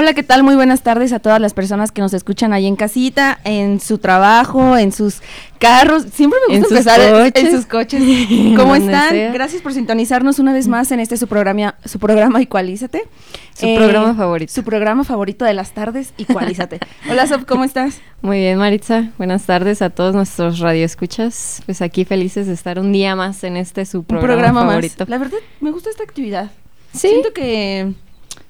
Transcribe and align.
Hola, 0.00 0.14
¿qué 0.14 0.22
tal? 0.22 0.44
Muy 0.44 0.54
buenas 0.54 0.82
tardes 0.82 1.12
a 1.12 1.18
todas 1.18 1.40
las 1.40 1.54
personas 1.54 1.90
que 1.90 2.00
nos 2.00 2.14
escuchan 2.14 2.52
ahí 2.52 2.68
en 2.68 2.76
casita, 2.76 3.40
en 3.42 3.80
su 3.80 3.98
trabajo, 3.98 4.76
en 4.76 4.92
sus 4.92 5.22
carros. 5.58 6.04
Siempre 6.12 6.38
me 6.48 6.56
gusta 6.56 6.72
empezar 6.72 7.32
en 7.34 7.50
sus 7.50 7.66
coches. 7.66 8.00
¿Cómo 8.56 8.76
están? 8.76 9.32
Gracias 9.32 9.60
por 9.60 9.72
sintonizarnos 9.72 10.38
una 10.38 10.52
vez 10.52 10.68
más 10.68 10.92
en 10.92 11.00
este 11.00 11.16
su 11.16 11.26
programa, 11.26 11.74
su 11.84 11.98
programa 11.98 12.40
Igualízate. 12.40 13.08
Su 13.54 13.74
programa 13.74 14.14
favorito. 14.14 14.52
Su 14.52 14.62
programa 14.62 15.02
favorito 15.02 15.44
de 15.44 15.54
las 15.54 15.72
tardes, 15.72 16.14
Igualízate. 16.16 16.78
Hola, 17.10 17.26
Sof, 17.26 17.44
¿cómo 17.44 17.64
estás? 17.64 18.00
Muy 18.22 18.38
bien, 18.38 18.56
Maritza. 18.56 19.10
Buenas 19.18 19.46
tardes 19.46 19.82
a 19.82 19.90
todos 19.90 20.14
nuestros 20.14 20.60
radioescuchas. 20.60 21.60
Pues 21.66 21.82
aquí 21.82 22.04
felices 22.04 22.46
de 22.46 22.52
estar 22.52 22.78
un 22.78 22.92
día 22.92 23.16
más 23.16 23.42
en 23.42 23.56
este 23.56 23.84
su 23.84 24.04
programa, 24.04 24.64
favorito. 24.64 25.06
La 25.08 25.18
verdad, 25.18 25.38
me 25.60 25.72
gusta 25.72 25.90
esta 25.90 26.04
actividad. 26.04 26.52
Sí. 26.92 27.08
Siento 27.08 27.32
que 27.32 27.94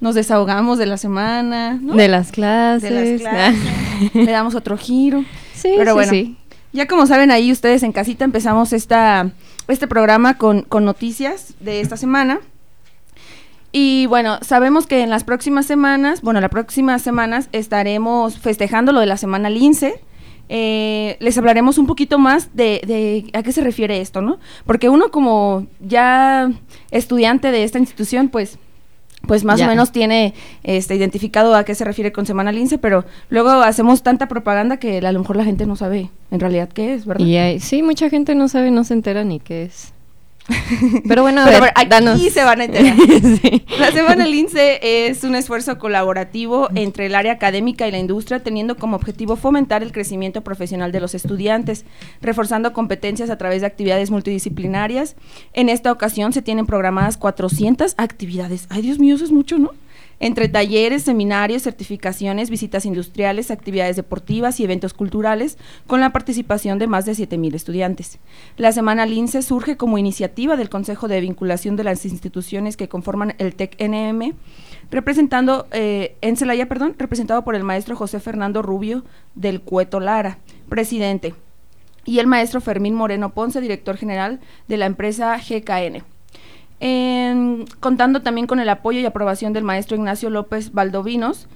nos 0.00 0.14
desahogamos 0.14 0.78
de 0.78 0.86
la 0.86 0.96
semana, 0.96 1.78
De 1.82 2.08
las 2.08 2.30
clases. 2.30 3.22
le 4.14 4.30
damos 4.30 4.54
otro 4.54 4.76
giro. 4.76 5.24
Sí, 5.54 5.72
Pero 5.76 5.94
bueno, 5.94 6.12
ya 6.72 6.86
como 6.86 7.06
saben 7.06 7.30
ahí 7.30 7.50
ustedes 7.50 7.82
en 7.82 7.92
casita 7.92 8.24
empezamos 8.24 8.72
esta, 8.72 9.30
este 9.66 9.88
programa 9.88 10.38
con, 10.38 10.62
con 10.62 10.84
noticias 10.84 11.54
de 11.60 11.80
esta 11.80 11.96
semana. 11.96 12.40
Y 13.72 14.06
bueno, 14.06 14.38
sabemos 14.42 14.86
que 14.86 15.02
en 15.02 15.10
las 15.10 15.24
próximas 15.24 15.66
semanas, 15.66 16.22
bueno, 16.22 16.40
las 16.40 16.50
próximas 16.50 17.02
semanas 17.02 17.48
estaremos 17.52 18.38
festejando 18.38 18.92
lo 18.92 19.00
de 19.00 19.06
la 19.06 19.16
semana 19.16 19.50
Lince. 19.50 20.00
Eh, 20.48 21.18
les 21.20 21.36
hablaremos 21.36 21.76
un 21.76 21.86
poquito 21.86 22.18
más 22.18 22.56
de, 22.56 22.80
de, 22.86 23.30
a 23.34 23.42
qué 23.42 23.52
se 23.52 23.60
refiere 23.60 24.00
esto, 24.00 24.22
¿no? 24.22 24.38
Porque 24.64 24.88
uno 24.88 25.10
como 25.10 25.66
ya 25.80 26.50
estudiante 26.90 27.50
de 27.50 27.64
esta 27.64 27.78
institución, 27.78 28.30
pues 28.30 28.58
pues 29.26 29.44
más 29.44 29.60
o 29.60 29.66
menos 29.66 29.92
tiene 29.92 30.34
este 30.62 30.94
identificado 30.94 31.54
a 31.54 31.64
qué 31.64 31.74
se 31.74 31.84
refiere 31.84 32.12
con 32.12 32.26
Semana 32.26 32.52
Lince, 32.52 32.78
pero 32.78 33.04
luego 33.30 33.50
hacemos 33.50 34.02
tanta 34.02 34.28
propaganda 34.28 34.78
que 34.78 34.98
a 34.98 35.12
lo 35.12 35.18
mejor 35.18 35.36
la 35.36 35.44
gente 35.44 35.66
no 35.66 35.76
sabe 35.76 36.10
en 36.30 36.40
realidad 36.40 36.68
qué 36.68 36.94
es, 36.94 37.04
¿verdad? 37.04 37.24
Y 37.24 37.60
sí, 37.60 37.82
mucha 37.82 38.08
gente 38.10 38.34
no 38.34 38.48
sabe, 38.48 38.70
no 38.70 38.84
se 38.84 38.94
entera 38.94 39.24
ni 39.24 39.40
qué 39.40 39.64
es. 39.64 39.92
Pero 41.06 41.22
bueno, 41.22 41.42
a 41.42 41.46
ver, 41.46 41.72
aquí 41.74 42.30
se 42.30 42.42
van 42.42 42.60
a 42.60 42.64
enterar. 42.64 42.96
La 43.78 43.92
Semana 43.92 44.26
Lince 44.26 45.08
es 45.08 45.24
un 45.24 45.34
esfuerzo 45.34 45.78
colaborativo 45.78 46.68
entre 46.74 47.06
el 47.06 47.14
área 47.14 47.32
académica 47.32 47.86
y 47.86 47.90
la 47.90 47.98
industria, 47.98 48.42
teniendo 48.42 48.76
como 48.76 48.96
objetivo 48.96 49.36
fomentar 49.36 49.82
el 49.82 49.92
crecimiento 49.92 50.42
profesional 50.42 50.92
de 50.92 51.00
los 51.00 51.14
estudiantes, 51.14 51.84
reforzando 52.20 52.72
competencias 52.72 53.30
a 53.30 53.38
través 53.38 53.60
de 53.60 53.66
actividades 53.66 54.10
multidisciplinarias. 54.10 55.16
En 55.52 55.68
esta 55.68 55.92
ocasión 55.92 56.32
se 56.32 56.42
tienen 56.42 56.66
programadas 56.66 57.16
400 57.16 57.94
actividades. 57.98 58.66
Ay, 58.70 58.82
Dios 58.82 58.98
mío, 58.98 59.16
eso 59.16 59.24
es 59.24 59.32
mucho, 59.32 59.58
¿no? 59.58 59.72
Entre 60.20 60.48
talleres, 60.48 61.04
seminarios, 61.04 61.62
certificaciones, 61.62 62.50
visitas 62.50 62.84
industriales, 62.84 63.50
actividades 63.50 63.96
deportivas 63.96 64.58
y 64.58 64.64
eventos 64.64 64.94
culturales, 64.94 65.58
con 65.86 66.00
la 66.00 66.12
participación 66.12 66.78
de 66.78 66.86
más 66.86 67.04
de 67.06 67.12
7.000 67.12 67.54
estudiantes. 67.54 68.18
La 68.56 68.72
Semana 68.72 69.06
LINCE 69.06 69.42
surge 69.42 69.76
como 69.76 69.98
iniciativa 69.98 70.56
del 70.56 70.70
Consejo 70.70 71.08
de 71.08 71.20
Vinculación 71.20 71.76
de 71.76 71.84
las 71.84 72.04
instituciones 72.04 72.76
que 72.76 72.88
conforman 72.88 73.34
el 73.38 73.54
TEC-NM, 73.54 74.34
representando, 74.90 75.66
eh, 75.70 76.16
en 76.20 76.36
Celaya, 76.36 76.66
perdón, 76.66 76.94
representado 76.98 77.44
por 77.44 77.54
el 77.54 77.64
maestro 77.64 77.96
José 77.96 78.20
Fernando 78.20 78.62
Rubio 78.62 79.04
del 79.34 79.60
Cueto 79.60 80.00
Lara, 80.00 80.38
presidente, 80.68 81.34
y 82.04 82.20
el 82.20 82.26
maestro 82.26 82.60
Fermín 82.60 82.94
Moreno 82.94 83.34
Ponce, 83.34 83.60
director 83.60 83.96
general 83.96 84.40
de 84.66 84.78
la 84.78 84.86
empresa 84.86 85.36
GKN 85.36 86.02
contando 87.80 88.22
también 88.22 88.46
con 88.46 88.60
el 88.60 88.68
apoyo 88.68 89.00
y 89.00 89.04
aprobación 89.04 89.52
del 89.52 89.64
maestro 89.64 89.96
Ignacio 89.96 90.30
López 90.30 90.72
Valdovinos, 90.72 91.48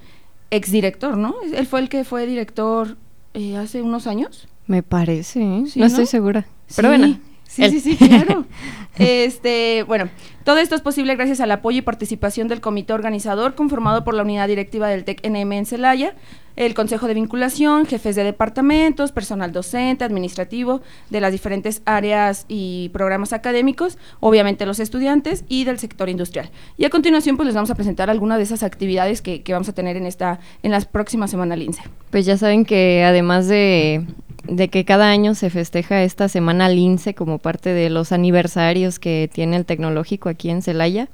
exdirector, 0.50 1.16
¿no? 1.16 1.34
Él 1.54 1.66
fue 1.66 1.80
el 1.80 1.88
que 1.88 2.04
fue 2.04 2.26
director 2.26 2.96
eh, 3.34 3.56
hace 3.56 3.82
unos 3.82 4.06
años. 4.06 4.48
Me 4.66 4.82
parece, 4.82 5.40
¿eh? 5.40 5.64
no, 5.76 5.86
estoy 5.86 6.06
segura. 6.06 6.46
Pero 6.74 6.88
bueno. 6.88 7.18
Sí, 7.46 7.68
sí, 7.68 7.80
sí, 7.80 7.96
claro. 7.96 8.46
este, 8.98 9.84
bueno, 9.86 10.08
todo 10.42 10.56
esto 10.56 10.74
es 10.74 10.80
posible 10.80 11.14
gracias 11.16 11.40
al 11.40 11.50
apoyo 11.50 11.78
y 11.78 11.82
participación 11.82 12.48
del 12.48 12.62
comité 12.62 12.94
organizador 12.94 13.54
conformado 13.54 14.04
por 14.04 14.14
la 14.14 14.22
unidad 14.22 14.48
directiva 14.48 14.88
del 14.88 15.04
TEC-NM 15.04 15.52
en 15.52 15.66
Celaya, 15.66 16.14
el 16.56 16.74
Consejo 16.74 17.06
de 17.06 17.14
Vinculación, 17.14 17.86
jefes 17.86 18.16
de 18.16 18.24
departamentos, 18.24 19.12
personal 19.12 19.52
docente, 19.52 20.04
administrativo 20.04 20.82
de 21.10 21.20
las 21.20 21.32
diferentes 21.32 21.82
áreas 21.84 22.44
y 22.48 22.90
programas 22.90 23.32
académicos, 23.32 23.98
obviamente 24.20 24.66
los 24.66 24.80
estudiantes 24.80 25.44
y 25.48 25.64
del 25.64 25.78
sector 25.78 26.08
industrial. 26.08 26.50
Y 26.76 26.84
a 26.84 26.90
continuación 26.90 27.36
pues 27.36 27.46
les 27.46 27.54
vamos 27.54 27.70
a 27.70 27.74
presentar 27.74 28.10
algunas 28.10 28.38
de 28.38 28.44
esas 28.44 28.62
actividades 28.62 29.22
que, 29.22 29.42
vamos 29.52 29.68
a 29.68 29.74
tener 29.74 29.96
en 29.96 30.06
esta 30.06 30.40
en 30.62 30.70
las 30.70 30.86
próximas 30.86 31.30
semanas 31.30 31.58
Lince. 31.58 31.82
Pues 32.10 32.24
ya 32.24 32.36
saben 32.36 32.64
que 32.64 33.04
además 33.04 33.48
de, 33.48 34.06
de 34.44 34.68
que 34.68 34.84
cada 34.84 35.10
año 35.10 35.34
se 35.34 35.50
festeja 35.50 36.02
esta 36.02 36.28
semana 36.28 36.68
Lince 36.68 37.14
como 37.14 37.38
parte 37.38 37.70
de 37.70 37.90
los 37.90 38.12
aniversarios 38.12 38.98
que 38.98 39.28
tiene 39.32 39.56
el 39.56 39.66
tecnológico 39.66 40.28
aquí 40.28 40.48
en 40.48 40.62
Celaya, 40.62 41.08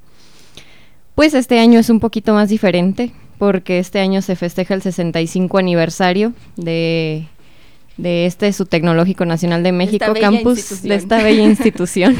pues 1.15 1.34
este 1.34 1.59
año 1.59 1.81
es 1.81 1.91
un 1.91 1.98
poquito 1.98 2.32
más 2.32 2.48
diferente 2.48 3.12
porque 3.38 3.78
este 3.78 4.00
año 4.00 4.21
se 4.21 4.37
festeja 4.37 4.75
el 4.75 4.82
65 4.82 5.59
aniversario 5.59 6.32
de, 6.56 7.26
de 7.97 8.26
este 8.26 8.53
su 8.53 8.66
Tecnológico 8.66 9.25
Nacional 9.25 9.62
de 9.62 9.72
México, 9.72 10.12
campus 10.21 10.82
de 10.82 10.94
esta 10.94 11.22
bella 11.22 11.43
institución, 11.44 12.16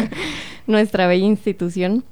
nuestra 0.66 1.06
bella 1.06 1.26
institución. 1.26 2.04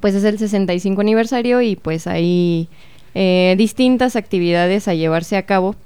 Pues 0.00 0.14
es 0.14 0.24
el 0.24 0.38
65 0.38 1.00
aniversario 1.00 1.60
y 1.60 1.76
pues 1.76 2.06
hay 2.06 2.68
eh, 3.14 3.54
distintas 3.58 4.16
actividades 4.16 4.88
a 4.88 4.94
llevarse 4.94 5.36
a 5.36 5.44
cabo. 5.44 5.76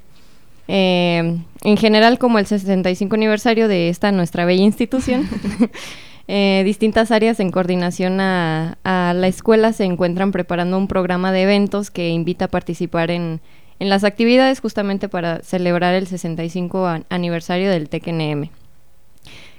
Eh, 0.67 1.37
en 1.63 1.77
general, 1.77 2.17
como 2.17 2.39
el 2.39 2.45
65 2.45 3.15
aniversario 3.15 3.67
de 3.67 3.89
esta 3.89 4.11
nuestra 4.11 4.45
bella 4.45 4.63
institución, 4.63 5.27
Eh, 6.27 6.63
distintas 6.65 7.11
áreas 7.11 7.39
en 7.39 7.51
coordinación 7.51 8.19
a, 8.19 8.77
la 8.83 9.27
escuela 9.27 9.73
se 9.73 9.83
encuentran 9.83 10.31
preparando 10.31 10.77
un 10.77 10.87
programa 10.87 11.31
de 11.31 11.43
eventos 11.43 11.91
que 11.91 12.09
invita 12.09 12.45
a 12.45 12.49
participar 12.49 13.11
en, 13.11 13.41
las 13.77 14.03
actividades 14.03 14.61
justamente 14.61 15.09
para 15.09 15.41
celebrar 15.41 15.93
el 15.93 16.07
65 16.07 17.03
aniversario 17.09 17.69
del 17.69 17.89
TECNM. 17.89 18.49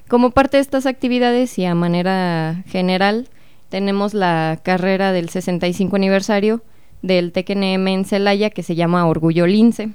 Como 0.09 0.31
parte 0.31 0.57
de 0.57 0.63
estas 0.63 0.87
actividades 0.87 1.59
y 1.59 1.67
a 1.67 1.75
manera 1.75 2.65
general, 2.67 3.29
tenemos 3.69 4.15
la 4.15 4.59
carrera 4.63 5.13
del 5.13 5.29
65 5.29 5.97
aniversario 5.97 6.63
del 7.03 7.31
TECNM 7.33 7.89
en 7.89 8.05
Celaya 8.05 8.51
que 8.51 8.63
se 8.63 8.75
llama 8.75 9.07
Orgullo 9.07 9.47
Lince. 9.47 9.91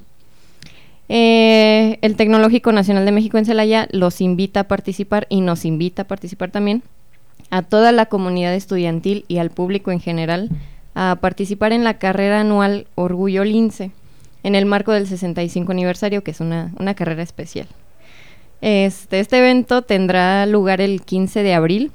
Eh, 1.14 2.00
el 2.04 2.16
Tecnológico 2.16 2.72
Nacional 2.72 3.04
de 3.04 3.12
México 3.12 3.38
en 3.38 3.44
Celaya 3.44 3.86
los 3.92 4.22
invita 4.22 4.62
a 4.62 4.68
participar 4.70 5.28
y 5.28 5.42
nos 5.42 5.66
invita 5.66 6.04
a 6.04 6.08
participar 6.08 6.52
también 6.52 6.84
a 7.50 7.64
toda 7.64 7.92
la 7.92 8.06
comunidad 8.06 8.54
estudiantil 8.54 9.26
y 9.28 9.40
al 9.40 9.50
público 9.50 9.92
en 9.92 10.00
general 10.00 10.50
a 10.96 11.18
participar 11.20 11.74
en 11.74 11.84
la 11.84 11.96
carrera 11.96 12.40
anual 12.40 12.88
Orgullo 12.96 13.44
Lince 13.44 13.92
en 14.44 14.56
el 14.56 14.66
marco 14.66 14.94
del 14.94 15.06
65 15.06 15.74
aniversario, 15.74 16.24
que 16.24 16.32
es 16.32 16.40
una, 16.40 16.72
carrera 16.96 17.24
especial. 17.24 17.68
Este, 18.62 19.20
este 19.20 19.40
evento 19.40 19.82
tendrá 19.82 20.46
lugar 20.46 20.80
el 20.80 21.02
15 21.02 21.44
de 21.44 21.54
abril 21.54 21.92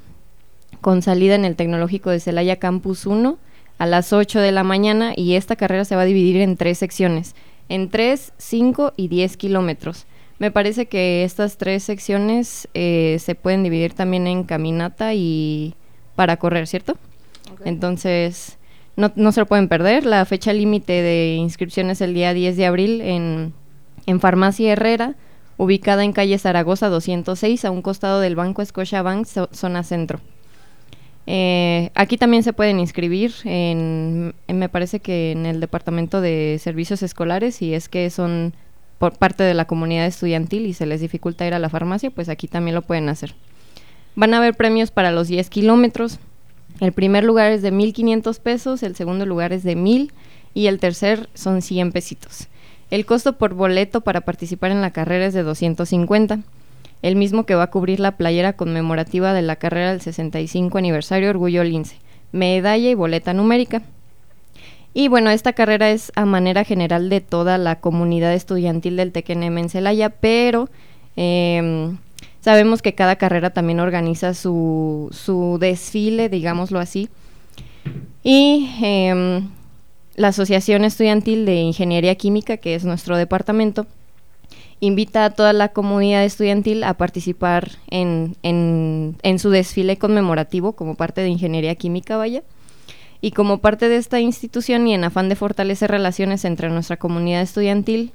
con 0.79 1.01
salida 1.01 1.33
en 1.33 1.43
el 1.43 1.55
Tecnológico 1.55 2.11
de 2.11 2.19
Celaya 2.19 2.57
Campus 2.57 3.07
1 3.07 3.39
a 3.79 3.85
las 3.87 4.13
8 4.13 4.39
de 4.41 4.51
la 4.51 4.63
mañana 4.63 5.13
y 5.15 5.33
esta 5.33 5.55
carrera 5.55 5.85
se 5.85 5.95
va 5.95 6.03
a 6.03 6.05
dividir 6.05 6.39
en 6.39 6.55
tres 6.55 6.77
secciones 6.77 7.33
en 7.69 7.89
3, 7.89 8.33
5 8.37 8.93
y 8.95 9.07
10 9.07 9.37
kilómetros. 9.37 10.05
Me 10.39 10.51
parece 10.51 10.85
que 10.85 11.23
estas 11.23 11.57
tres 11.57 11.83
secciones 11.83 12.67
eh, 12.73 13.17
se 13.19 13.33
pueden 13.33 13.63
dividir 13.63 13.93
también 13.93 14.27
en 14.27 14.43
caminata 14.43 15.13
y 15.15 15.73
para 16.15 16.37
correr, 16.37 16.67
¿cierto? 16.67 16.97
Entonces, 17.65 18.57
no, 18.95 19.11
no, 19.15 19.31
se 19.31 19.39
lo 19.39 19.45
pueden 19.47 19.67
perder. 19.67 20.05
La 20.05 20.25
fecha 20.25 20.53
límite 20.53 21.01
de 21.01 21.35
inscripción 21.35 21.89
es 21.89 22.01
el 22.01 22.13
día 22.13 22.33
10 22.33 22.55
de 22.55 22.65
abril 22.65 23.01
en, 23.01 23.53
en 24.05 24.19
Farmacia 24.19 24.73
Herrera, 24.73 25.15
ubicada 25.57 26.03
en 26.03 26.13
calle 26.13 26.37
Zaragoza 26.37 26.89
206, 26.89 27.65
a 27.65 27.71
un 27.71 27.81
costado 27.81 28.19
del 28.19 28.35
Banco 28.35 28.63
Scotiabank, 28.63 29.25
zona 29.51 29.83
centro. 29.83 30.19
Eh, 31.29 31.91
aquí 31.93 32.17
también 32.17 32.41
se 32.41 32.53
pueden 32.53 32.79
inscribir, 32.79 33.33
en, 33.43 34.33
me 34.47 34.69
parece 34.69 35.01
que 35.01 35.33
en 35.33 35.45
el 35.45 35.59
Departamento 35.59 36.21
de 36.21 36.57
Servicios 36.61 37.03
Escolares, 37.03 37.61
y 37.61 37.73
es 37.73 37.89
que 37.89 38.09
son 38.09 38.53
por 38.97 39.17
parte 39.17 39.43
de 39.43 39.53
la 39.53 39.65
comunidad 39.65 40.05
estudiantil 40.05 40.65
y 40.65 40.73
se 40.73 40.85
les 40.85 41.01
dificulta 41.01 41.45
ir 41.45 41.53
a 41.53 41.59
la 41.59 41.69
farmacia, 41.69 42.11
pues 42.11 42.29
aquí 42.29 42.47
también 42.47 42.75
lo 42.75 42.81
pueden 42.81 43.09
hacer. 43.09 43.35
Van 44.15 44.33
a 44.33 44.37
haber 44.37 44.55
premios 44.55 44.89
para 44.89 45.11
los 45.11 45.27
10 45.27 45.49
kilómetros. 45.49 46.19
El 46.79 46.93
primer 46.93 47.25
lugar 47.25 47.51
es 47.51 47.61
de 47.61 47.73
1.500 47.73 48.39
pesos, 48.39 48.81
el 48.81 48.95
segundo 48.95 49.25
lugar 49.25 49.51
es 49.51 49.63
de 49.63 49.75
1.000 49.75 50.11
y 50.53 50.67
el 50.67 50.79
tercer 50.79 51.29
son 51.33 51.61
100 51.61 51.91
pesitos. 51.91 52.47
El 52.89 53.05
costo 53.05 53.37
por 53.37 53.53
boleto 53.53 53.99
para 53.99 54.21
participar 54.21 54.71
en 54.71 54.81
la 54.81 54.91
carrera 54.91 55.25
es 55.25 55.33
de 55.33 55.43
250 55.43 56.39
el 57.01 57.15
mismo 57.15 57.45
que 57.45 57.55
va 57.55 57.63
a 57.63 57.71
cubrir 57.71 57.99
la 57.99 58.17
playera 58.17 58.53
conmemorativa 58.53 59.33
de 59.33 59.41
la 59.41 59.55
carrera 59.55 59.91
del 59.91 60.01
65 60.01 60.77
aniversario 60.77 61.29
Orgullo 61.29 61.63
Lince, 61.63 61.97
medalla 62.31 62.89
y 62.89 62.95
boleta 62.95 63.33
numérica. 63.33 63.81
Y 64.93 65.09
bueno, 65.09 65.29
esta 65.29 65.53
carrera 65.53 65.91
es 65.91 66.11
a 66.15 66.25
manera 66.25 66.63
general 66.63 67.09
de 67.09 67.21
toda 67.21 67.57
la 67.57 67.75
comunidad 67.79 68.33
estudiantil 68.33 68.97
del 68.97 69.11
TECNM 69.11 69.57
en 69.59 69.69
Celaya, 69.69 70.09
pero 70.09 70.69
em, 71.15 71.97
sabemos 72.41 72.81
que 72.81 72.95
cada 72.95 73.15
carrera 73.15 73.51
también 73.51 73.79
organiza 73.79 74.33
su, 74.33 75.09
su 75.11 75.57
desfile, 75.59 76.29
digámoslo 76.29 76.79
así. 76.79 77.09
Y 78.23 78.69
em, 78.81 79.49
la 80.15 80.29
Asociación 80.29 80.83
Estudiantil 80.83 81.45
de 81.45 81.57
Ingeniería 81.57 82.15
Química, 82.15 82.57
que 82.57 82.73
es 82.73 82.83
nuestro 82.83 83.17
departamento, 83.17 83.85
invita 84.79 85.25
a 85.25 85.29
toda 85.31 85.53
la 85.53 85.69
comunidad 85.69 86.23
estudiantil 86.23 86.83
a 86.83 86.95
participar 86.95 87.71
en, 87.89 88.35
en, 88.43 89.39
su 89.39 89.49
desfile 89.49 89.97
conmemorativo 89.97 90.73
como 90.73 90.95
parte 90.95 91.21
de 91.21 91.29
Ingeniería 91.29 91.75
Química, 91.75 92.17
vaya. 92.17 92.43
Y 93.19 93.31
como 93.31 93.57
parte 93.57 93.89
de 93.89 93.97
esta 93.97 94.19
institución 94.19 94.87
y 94.87 94.93
en 94.93 95.03
afán 95.03 95.29
de 95.29 95.35
fortalecer 95.35 95.89
relaciones 95.89 96.45
entre 96.45 96.69
nuestra 96.69 96.97
comunidad 96.97 97.41
estudiantil, 97.41 98.11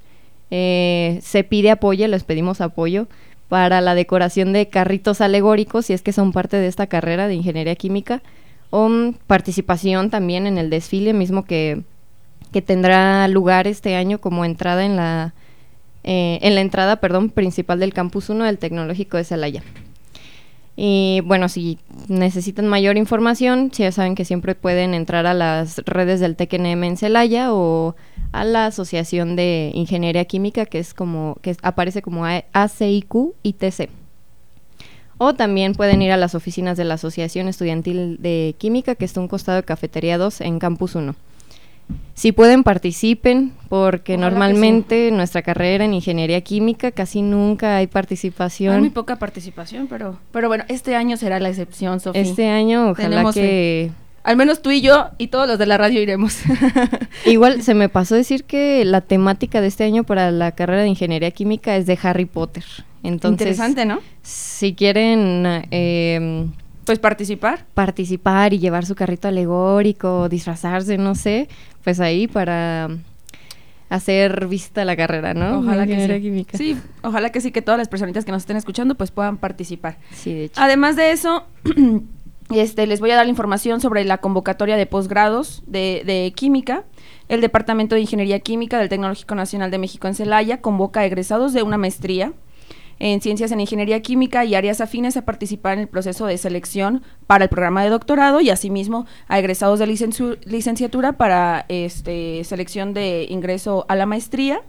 eh, 0.50 1.19
se 1.23 1.43
pide 1.43 1.70
apoyo, 1.70 2.06
les 2.06 2.23
pedimos 2.23 2.61
apoyo 2.61 3.09
para 3.49 3.81
la 3.81 3.94
decoración 3.94 4.53
de 4.53 4.69
carritos 4.69 5.20
alegóricos, 5.20 5.87
si 5.87 5.93
es 5.93 6.03
que 6.03 6.12
son 6.12 6.32
parte 6.32 6.56
de 6.56 6.69
esta 6.69 6.87
carrera 6.87 7.26
de 7.26 7.35
Ingeniería 7.35 7.75
Química, 7.75 8.23
o 8.70 8.88
participación 9.26 10.09
también 10.09 10.47
en 10.47 10.56
el 10.56 10.70
desfile 10.70 11.12
mismo 11.12 11.44
que, 11.44 11.82
que 12.53 12.62
tendrá 12.62 13.26
lugar 13.29 13.67
este 13.67 13.97
año 13.97 14.20
como 14.20 14.44
entrada 14.44 14.85
en 14.85 14.97
la 14.97 15.35
eh, 16.04 16.38
en 16.43 16.54
la 16.54 16.60
entrada, 16.60 16.96
perdón, 16.96 17.31
principal 17.31 17.78
del 17.81 17.93
campus 17.93 18.28
1 18.28 18.44
del 18.44 18.58
Tecnológico 18.58 19.16
de 19.16 19.25
Celaya. 19.25 19.62
Y 20.75 21.20
bueno, 21.25 21.49
si 21.49 21.78
necesitan 22.08 22.66
mayor 22.66 22.96
información, 22.96 23.70
ya 23.70 23.93
saben 23.93 24.14
que 24.14 24.25
siempre 24.25 24.54
pueden 24.54 24.94
entrar 24.94 25.26
a 25.26 25.34
las 25.34 25.78
redes 25.84 26.19
del 26.20 26.34
TECNM 26.34 26.84
en 26.84 26.96
Celaya 26.96 27.52
o 27.52 27.94
a 28.32 28.44
la 28.44 28.66
Asociación 28.66 29.37
de 29.37 29.70
Ingeniería 29.75 30.25
Química, 30.25 30.64
que 30.64 30.78
es 30.78 30.94
como, 30.94 31.37
que 31.43 31.54
aparece 31.62 32.00
como 32.00 32.25
ACIQ 32.25 33.34
ITC. 33.43 33.90
O 35.19 35.34
también 35.34 35.75
pueden 35.75 36.00
ir 36.00 36.10
a 36.10 36.16
las 36.16 36.34
oficinas 36.34 36.76
de 36.76 36.84
la 36.84 36.94
Asociación 36.94 37.49
Estudiantil 37.49 38.16
de 38.20 38.54
Química, 38.58 38.94
que 38.94 39.04
está 39.04 39.20
un 39.20 39.28
costado 39.28 39.56
de 39.56 39.64
Cafetería 39.64 40.16
2 40.16 40.40
en 40.40 40.58
Campus 40.58 40.94
1. 40.94 41.14
Si 42.15 42.33
pueden, 42.33 42.62
participen, 42.62 43.53
porque 43.69 44.17
normalmente 44.17 45.11
nuestra 45.11 45.43
carrera 45.43 45.85
en 45.85 45.94
ingeniería 45.94 46.41
química 46.43 46.93
casi 46.93 47.23
nunca 47.23 47.77
hay 47.77 47.87
participación. 47.87 48.75
Hay 48.75 48.81
muy 48.81 48.91
poca 48.91 49.17
participación, 49.17 49.87
pero, 49.89 50.19
pero 50.31 50.49
bueno, 50.49 50.65
este 50.69 50.94
año 50.94 51.17
será 51.17 51.41
la 51.41 51.49
excepción, 51.49 52.00
Sofía. 52.00 52.23
Este 52.23 52.49
año, 52.49 52.91
ojalá 52.91 53.33
que... 53.33 53.91
Al 54.25 54.37
menos 54.37 54.62
tú 54.62 54.71
y 54.71 54.81
yo 54.83 55.09
y 55.19 55.29
todos 55.29 55.49
los 55.49 55.59
de 55.59 55.67
la 55.67 55.79
radio 55.79 56.00
iremos. 56.00 56.43
Igual 57.27 57.62
se 57.62 57.75
me 57.75 57.89
pasó 57.89 58.15
decir 58.15 58.45
que 58.45 58.85
la 58.85 59.00
temática 59.00 59.61
de 59.61 59.67
este 59.67 59.83
año 59.83 60.05
para 60.05 60.31
la 60.31 60.53
carrera 60.53 60.83
de 60.83 60.88
ingeniería 60.88 61.33
química 61.33 61.75
es 61.77 61.87
de 61.87 61.99
Harry 62.03 62.27
Potter. 62.27 62.65
Entonces, 63.03 63.41
Interesante, 63.41 63.85
¿no? 63.85 63.99
Si 64.23 64.75
quieren 64.75 65.65
eh, 65.73 66.47
pues 66.85 66.99
participar. 66.99 67.65
Participar 67.75 68.53
y 68.53 68.59
llevar 68.59 68.87
su 68.87 68.95
carrito 68.95 69.29
alegórico, 69.29 70.29
disfrazarse, 70.29 70.99
no 70.99 71.15
sé, 71.15 71.49
pues 71.82 72.00
ahí 72.00 72.29
para 72.29 72.88
hacer 73.88 74.46
vista 74.46 74.82
a 74.82 74.84
la 74.84 74.96
carrera, 74.96 75.34
¿no? 75.34 75.58
Ojalá 75.58 75.87
que 75.87 76.06
sí. 76.06 76.20
Química. 76.23 76.56
Sí, 76.56 76.79
ojalá 77.02 77.31
que 77.31 77.40
sí, 77.40 77.52
que 77.52 77.61
todas 77.61 77.79
las 77.79 77.88
personitas 77.88 78.25
que 78.25 78.32
nos 78.32 78.43
estén 78.43 78.56
escuchando 78.56 78.94
pues 78.94 79.11
puedan 79.11 79.37
participar. 79.37 79.99
Sí, 80.12 80.32
de 80.32 80.44
hecho. 80.44 80.61
Además 80.61 80.96
de 80.96 81.12
eso, 81.12 81.44
este, 82.55 82.87
les 82.87 83.00
voy 83.00 83.11
a 83.11 83.17
dar 83.17 83.26
la 83.26 83.31
información 83.31 83.81
sobre 83.81 84.05
la 84.05 84.19
convocatoria 84.19 84.76
de 84.76 84.87
posgrados 84.87 85.62
de, 85.67 86.02
de 86.06 86.32
química. 86.34 86.84
El 87.29 87.40
Departamento 87.40 87.94
de 87.94 88.00
Ingeniería 88.00 88.40
Química 88.40 88.78
del 88.78 88.88
Tecnológico 88.88 89.35
Nacional 89.35 89.70
de 89.70 89.78
México 89.78 90.08
en 90.08 90.14
Celaya 90.14 90.61
convoca 90.61 91.00
a 91.00 91.06
egresados 91.06 91.52
de 91.52 91.62
una 91.62 91.78
maestría 91.78 92.32
en 93.02 93.20
Ciencias 93.20 93.50
en 93.50 93.58
Ingeniería 93.58 94.00
Química 94.00 94.44
y 94.44 94.54
áreas 94.54 94.81
afines 94.81 95.16
a 95.16 95.25
participar 95.25 95.72
en 95.72 95.81
el 95.81 95.88
proceso 95.88 96.26
de 96.26 96.38
selección 96.38 97.02
para 97.26 97.46
el 97.46 97.50
programa 97.50 97.82
de 97.82 97.90
doctorado 97.90 98.40
y 98.40 98.49
asimismo 98.49 99.06
a 99.26 99.40
egresados 99.40 99.81
de 99.81 99.88
licenciatura 99.88 101.14
para 101.14 101.66
este, 101.69 102.44
selección 102.44 102.94
de 102.94 103.26
ingreso 103.28 103.87
a 103.88 103.96
la 103.96 104.06
maestría. 104.06 104.62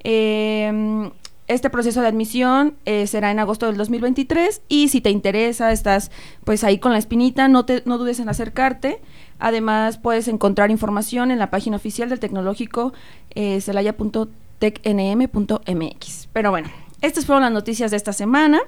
Em, 0.00 1.10
este 1.48 1.70
proceso 1.70 2.02
de 2.02 2.08
admisión 2.08 2.74
eh, 2.84 3.06
será 3.06 3.30
en 3.30 3.38
agosto 3.38 3.64
del 3.64 3.78
2023 3.78 4.60
y 4.68 4.88
si 4.88 5.00
te 5.00 5.08
interesa, 5.08 5.72
estás 5.72 6.10
pues 6.44 6.64
ahí 6.64 6.76
con 6.76 6.92
la 6.92 6.98
espinita, 6.98 7.48
no, 7.48 7.64
te, 7.64 7.82
no 7.86 7.96
dudes 7.96 8.20
en 8.20 8.28
acercarte. 8.28 9.00
Además, 9.38 9.96
puedes 9.96 10.28
encontrar 10.28 10.70
información 10.70 11.30
en 11.30 11.38
la 11.38 11.50
página 11.50 11.76
oficial 11.76 12.10
del 12.10 12.20
tecnológico 12.20 12.92
eh, 13.34 13.62
celaya.tecnm.mx. 13.62 16.28
Pero 16.34 16.50
bueno, 16.50 16.68
estas 17.00 17.26
fueron 17.26 17.42
las 17.42 17.52
noticias 17.52 17.90
de 17.90 17.96
esta 17.96 18.12
semana. 18.12 18.60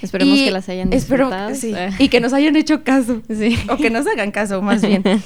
Esperemos 0.00 0.38
que 0.38 0.50
las 0.50 0.68
hayan 0.68 0.90
disfrutado. 0.90 1.54
sí, 1.54 1.74
y 1.98 2.08
que 2.08 2.20
nos 2.20 2.32
hayan 2.32 2.56
hecho 2.56 2.84
caso. 2.84 3.20
Sí. 3.28 3.58
O 3.68 3.76
que 3.76 3.90
nos 3.90 4.06
hagan 4.06 4.30
caso, 4.30 4.62
más 4.62 4.82
bien. 4.82 5.02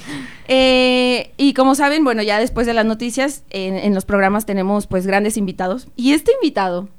Eh, 0.49 1.31
y 1.37 1.53
como 1.53 1.73
saben, 1.73 2.03
bueno, 2.03 2.21
ya 2.21 2.37
después 2.37 2.67
de 2.67 2.73
las 2.73 2.85
noticias, 2.85 3.43
en, 3.49 3.95
los 3.95 4.03
programas 4.03 4.45
tenemos 4.45 4.87
pues 4.87 5.07
grandes 5.07 5.37
invitados. 5.37 5.87
Y 5.95 6.11
este 6.11 6.33
invitado 6.33 6.89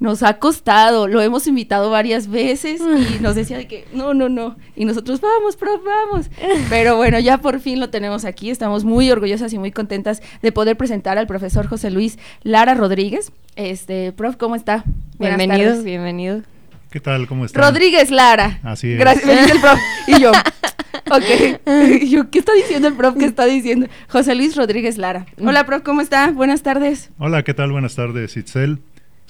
nos 0.00 0.22
ha 0.22 0.38
costado, 0.38 1.06
lo 1.06 1.20
hemos 1.20 1.46
invitado 1.46 1.90
varias 1.90 2.28
veces 2.28 2.80
y 2.80 3.18
nos 3.22 3.34
decía 3.34 3.58
de 3.58 3.68
que 3.68 3.84
no, 3.92 4.14
no, 4.14 4.30
no. 4.30 4.56
Y 4.74 4.86
nosotros, 4.86 5.20
vamos, 5.20 5.56
prof, 5.56 5.82
vamos. 5.84 6.30
Pero 6.70 6.96
bueno, 6.96 7.18
ya 7.20 7.38
por 7.38 7.60
fin 7.60 7.78
lo 7.78 7.90
tenemos 7.90 8.24
aquí. 8.24 8.50
Estamos 8.50 8.84
muy 8.84 9.10
orgullosas 9.10 9.52
y 9.52 9.58
muy 9.58 9.70
contentas 9.70 10.22
de 10.42 10.52
poder 10.52 10.76
presentar 10.76 11.18
al 11.18 11.26
profesor 11.26 11.66
José 11.66 11.90
Luis 11.90 12.18
Lara 12.42 12.74
Rodríguez. 12.74 13.30
Este, 13.56 14.12
prof, 14.12 14.36
¿cómo 14.36 14.56
está? 14.56 14.84
bienvenido, 15.18 15.82
bienvenido. 15.82 16.42
¿Qué 16.90 16.98
tal? 16.98 17.26
¿Cómo 17.28 17.44
está? 17.44 17.60
Rodríguez 17.60 18.10
Lara. 18.10 18.58
Así 18.62 18.92
es. 18.92 18.98
Gracias, 18.98 19.26
me 19.26 19.36
dice 19.36 19.52
el 19.52 19.60
prof. 19.60 19.78
Y 20.08 20.20
yo, 20.20 20.32
ok. 21.10 22.04
yo, 22.08 22.30
¿qué 22.30 22.38
está 22.38 22.54
diciendo 22.54 22.88
el 22.88 22.94
prof? 22.94 23.16
¿Qué 23.18 23.26
está 23.26 23.44
diciendo? 23.44 23.86
José 24.08 24.34
Luis 24.34 24.56
Rodríguez 24.56 24.96
Lara. 24.96 25.26
Hola, 25.38 25.66
prof, 25.66 25.82
¿cómo 25.82 26.00
está? 26.00 26.30
Buenas 26.30 26.62
tardes. 26.62 27.10
Hola, 27.18 27.42
¿qué 27.42 27.52
tal? 27.52 27.70
Buenas 27.70 27.94
tardes, 27.96 28.36
Itzel. 28.38 28.80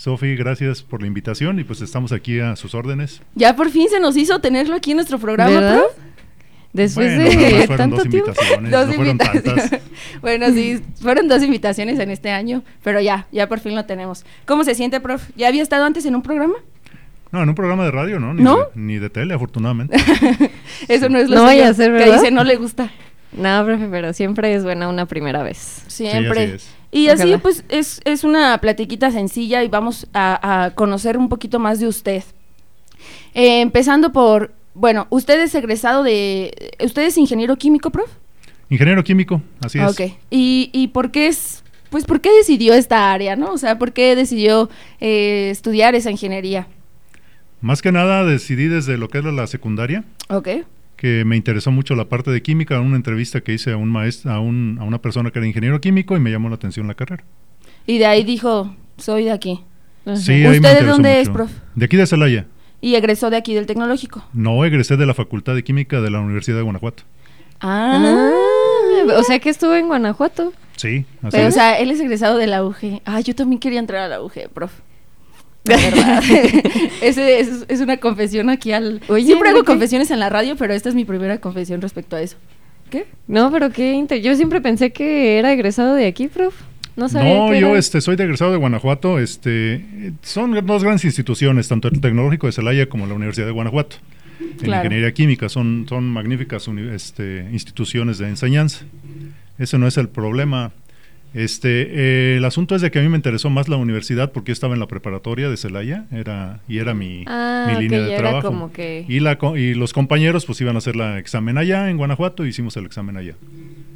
Sofi, 0.00 0.34
gracias 0.34 0.82
por 0.82 1.02
la 1.02 1.08
invitación 1.08 1.58
y 1.60 1.64
pues 1.64 1.82
estamos 1.82 2.10
aquí 2.12 2.40
a 2.40 2.56
sus 2.56 2.74
órdenes. 2.74 3.20
Ya 3.34 3.54
por 3.54 3.68
fin 3.68 3.86
se 3.90 4.00
nos 4.00 4.16
hizo 4.16 4.40
tenerlo 4.40 4.74
aquí 4.74 4.92
en 4.92 4.96
nuestro 4.96 5.18
programa, 5.18 5.60
prof. 5.60 5.92
Después 6.72 7.18
de 7.18 7.68
tanto 7.76 7.96
dos 7.96 8.08
tiempo. 8.08 8.30
Invitaciones, 8.30 8.70
dos 8.70 8.94
invitaciones. 8.94 9.70
bueno, 10.22 10.46
sí, 10.54 10.80
fueron 11.02 11.28
dos 11.28 11.42
invitaciones 11.42 11.98
en 11.98 12.10
este 12.10 12.30
año, 12.30 12.62
pero 12.82 13.02
ya, 13.02 13.26
ya 13.30 13.46
por 13.46 13.60
fin 13.60 13.74
lo 13.74 13.84
tenemos. 13.84 14.24
¿Cómo 14.46 14.64
se 14.64 14.74
siente, 14.74 15.00
prof? 15.00 15.22
¿Ya 15.36 15.48
había 15.48 15.62
estado 15.62 15.84
antes 15.84 16.06
en 16.06 16.14
un 16.14 16.22
programa? 16.22 16.54
No, 17.30 17.42
en 17.42 17.50
un 17.50 17.54
programa 17.54 17.84
de 17.84 17.90
radio, 17.90 18.18
¿no? 18.18 18.32
Ni, 18.32 18.42
De, 18.42 18.56
ni 18.76 18.98
de 18.98 19.10
tele, 19.10 19.34
afortunadamente. 19.34 19.98
Eso 20.88 21.10
no 21.10 21.18
es 21.18 21.28
lo 21.28 21.36
no 21.36 21.42
vaya 21.42 21.68
a 21.68 21.74
ser, 21.74 21.94
que 22.02 22.10
dice 22.10 22.30
no 22.30 22.42
le 22.42 22.56
gusta. 22.56 22.90
No, 23.32 23.64
profe, 23.64 23.88
pero 23.90 24.12
siempre 24.12 24.54
es 24.54 24.64
buena 24.64 24.88
una 24.88 25.06
primera 25.06 25.42
vez. 25.42 25.84
Siempre. 25.86 26.58
Y 26.90 27.08
así 27.08 27.36
pues 27.40 27.64
es, 27.68 28.00
es 28.04 28.24
una 28.24 28.58
platiquita 28.58 29.10
sencilla 29.10 29.62
y 29.62 29.68
vamos 29.68 30.08
a, 30.12 30.72
conocer 30.74 31.16
un 31.16 31.28
poquito 31.28 31.58
más 31.58 31.78
de 31.78 31.86
usted. 31.86 32.24
Eh, 33.34 33.60
empezando 33.60 34.12
por 34.12 34.52
bueno, 34.74 35.06
usted 35.10 35.40
es 35.40 35.54
egresado 35.54 36.02
de... 36.02 36.72
¿Usted 36.82 37.02
es 37.02 37.18
ingeniero 37.18 37.56
químico, 37.56 37.90
prof? 37.90 38.10
Ingeniero 38.68 39.02
químico, 39.02 39.42
así 39.60 39.78
es. 39.78 39.90
Ok. 39.90 40.12
¿Y, 40.30 40.70
y 40.72 40.88
por 40.88 41.10
qué 41.10 41.26
es... 41.26 41.64
Pues, 41.90 42.04
¿por 42.04 42.20
qué 42.20 42.30
decidió 42.32 42.72
esta 42.74 43.12
área, 43.12 43.34
no? 43.34 43.52
O 43.52 43.58
sea, 43.58 43.78
¿por 43.78 43.92
qué 43.92 44.14
decidió 44.14 44.70
eh, 45.00 45.48
estudiar 45.50 45.96
esa 45.96 46.10
ingeniería? 46.10 46.68
Más 47.60 47.82
que 47.82 47.90
nada 47.90 48.24
decidí 48.24 48.68
desde 48.68 48.96
lo 48.96 49.08
que 49.08 49.18
era 49.18 49.32
la 49.32 49.48
secundaria. 49.48 50.04
Ok. 50.28 50.48
Que 51.00 51.24
me 51.24 51.34
interesó 51.34 51.70
mucho 51.70 51.94
la 51.94 52.10
parte 52.10 52.30
de 52.30 52.42
química, 52.42 52.76
en 52.76 52.82
una 52.82 52.96
entrevista 52.96 53.40
que 53.40 53.54
hice 53.54 53.72
a 53.72 53.78
un 53.78 53.88
maestro, 53.88 54.32
a, 54.32 54.38
un, 54.38 54.76
a 54.78 54.84
una 54.84 55.00
persona 55.00 55.30
que 55.30 55.38
era 55.38 55.46
ingeniero 55.46 55.80
químico 55.80 56.14
y 56.14 56.20
me 56.20 56.30
llamó 56.30 56.50
la 56.50 56.56
atención 56.56 56.86
la 56.86 56.94
carrera. 56.94 57.24
Y 57.86 57.96
de 57.96 58.04
ahí 58.04 58.22
dijo, 58.22 58.76
soy 58.98 59.24
de 59.24 59.30
aquí. 59.30 59.64
Sí, 60.16 60.46
¿Usted 60.46 60.80
de 60.80 60.84
dónde 60.84 61.22
es, 61.22 61.30
prof? 61.30 61.50
De 61.74 61.86
aquí 61.86 61.96
de 61.96 62.06
Celaya. 62.06 62.46
¿Y 62.82 62.96
egresó 62.96 63.30
de 63.30 63.38
aquí 63.38 63.54
del 63.54 63.64
tecnológico? 63.64 64.22
No, 64.34 64.62
egresé 64.66 64.98
de 64.98 65.06
la 65.06 65.14
Facultad 65.14 65.54
de 65.54 65.64
Química 65.64 66.02
de 66.02 66.10
la 66.10 66.20
Universidad 66.20 66.58
de 66.58 66.64
Guanajuato. 66.64 67.04
Ah, 67.62 68.30
o 69.16 69.22
sea 69.22 69.38
que 69.38 69.48
estuvo 69.48 69.74
en 69.74 69.86
Guanajuato. 69.86 70.52
Sí, 70.76 71.06
así 71.22 71.30
Pero, 71.30 71.48
o 71.48 71.50
sea, 71.50 71.78
él 71.78 71.90
es 71.90 72.00
egresado 72.00 72.36
de 72.36 72.46
la 72.46 72.62
UG. 72.62 73.00
Ah, 73.06 73.20
yo 73.20 73.34
también 73.34 73.58
quería 73.58 73.78
entrar 73.78 74.02
a 74.02 74.08
la 74.08 74.22
UG, 74.22 74.50
prof. 74.52 74.72
La 75.64 75.76
verdad. 75.76 76.22
Ese 77.02 77.40
es, 77.40 77.80
una 77.80 77.98
confesión 77.98 78.50
aquí 78.50 78.72
al. 78.72 79.00
siempre 79.24 79.50
hago 79.50 79.64
confesiones 79.64 80.10
en 80.10 80.20
la 80.20 80.28
radio, 80.28 80.56
pero 80.56 80.74
esta 80.74 80.88
es 80.88 80.94
mi 80.94 81.04
primera 81.04 81.38
confesión 81.38 81.80
respecto 81.80 82.16
a 82.16 82.22
eso. 82.22 82.36
¿Qué? 82.90 83.06
No, 83.28 83.52
pero 83.52 83.70
qué 83.70 84.04
yo 84.22 84.34
siempre 84.34 84.60
pensé 84.60 84.92
que 84.92 85.38
era 85.38 85.52
egresado 85.52 85.94
de 85.94 86.06
aquí, 86.06 86.28
prof. 86.28 86.54
No, 86.96 87.08
sabía 87.08 87.34
no 87.34 87.54
yo 87.54 87.76
este, 87.76 88.00
soy 88.00 88.16
de 88.16 88.24
egresado 88.24 88.50
de 88.50 88.58
Guanajuato. 88.58 89.18
Este, 89.18 90.12
son 90.22 90.54
dos 90.66 90.82
grandes 90.82 91.04
instituciones, 91.04 91.68
tanto 91.68 91.88
el 91.88 92.00
Tecnológico 92.00 92.46
de 92.46 92.52
Celaya 92.52 92.88
como 92.88 93.06
la 93.06 93.14
Universidad 93.14 93.46
de 93.46 93.52
Guanajuato. 93.52 93.96
En 94.40 94.66
ingeniería 94.66 95.12
química 95.12 95.48
son, 95.48 95.86
son 95.88 96.08
magníficas 96.08 96.66
este, 96.92 97.46
instituciones 97.52 98.18
de 98.18 98.28
enseñanza. 98.28 98.84
Ese 99.58 99.78
no 99.78 99.86
es 99.86 99.98
el 99.98 100.08
problema. 100.08 100.72
Este, 101.32 101.82
eh, 101.82 102.36
el 102.38 102.44
asunto 102.44 102.74
es 102.74 102.82
de 102.82 102.90
que 102.90 102.98
a 102.98 103.02
mí 103.02 103.08
me 103.08 103.16
interesó 103.16 103.50
más 103.50 103.68
la 103.68 103.76
universidad 103.76 104.32
porque 104.32 104.50
yo 104.50 104.52
estaba 104.52 104.74
en 104.74 104.80
la 104.80 104.86
preparatoria 104.86 105.48
de 105.48 105.56
Celaya 105.56 106.06
era, 106.10 106.60
y 106.66 106.78
era 106.78 106.92
mi, 106.92 107.24
ah, 107.28 107.72
línea 107.78 108.00
de 108.00 108.16
trabajo. 108.16 108.70
Y, 108.76 109.20
la, 109.20 109.38
y 109.56 109.74
los 109.74 109.92
compañeros 109.92 110.44
pues 110.44 110.60
iban 110.60 110.74
a 110.74 110.78
hacer 110.78 110.96
el 110.96 111.18
examen 111.18 111.56
allá 111.56 111.88
en 111.88 111.98
Guanajuato 111.98 112.44
y 112.44 112.48
hicimos 112.48 112.76
el 112.76 112.86
examen 112.86 113.16
allá. 113.16 113.36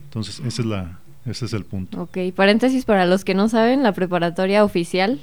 Entonces, 0.04 0.40
ese 0.46 0.62
es, 0.62 0.66
la, 0.66 1.00
ese 1.26 1.46
es 1.46 1.52
el 1.54 1.64
punto. 1.64 2.02
Ok, 2.02 2.18
paréntesis 2.36 2.84
para 2.84 3.04
los 3.04 3.24
que 3.24 3.34
no 3.34 3.48
saben, 3.48 3.82
la 3.82 3.92
preparatoria 3.92 4.62
oficial, 4.62 5.20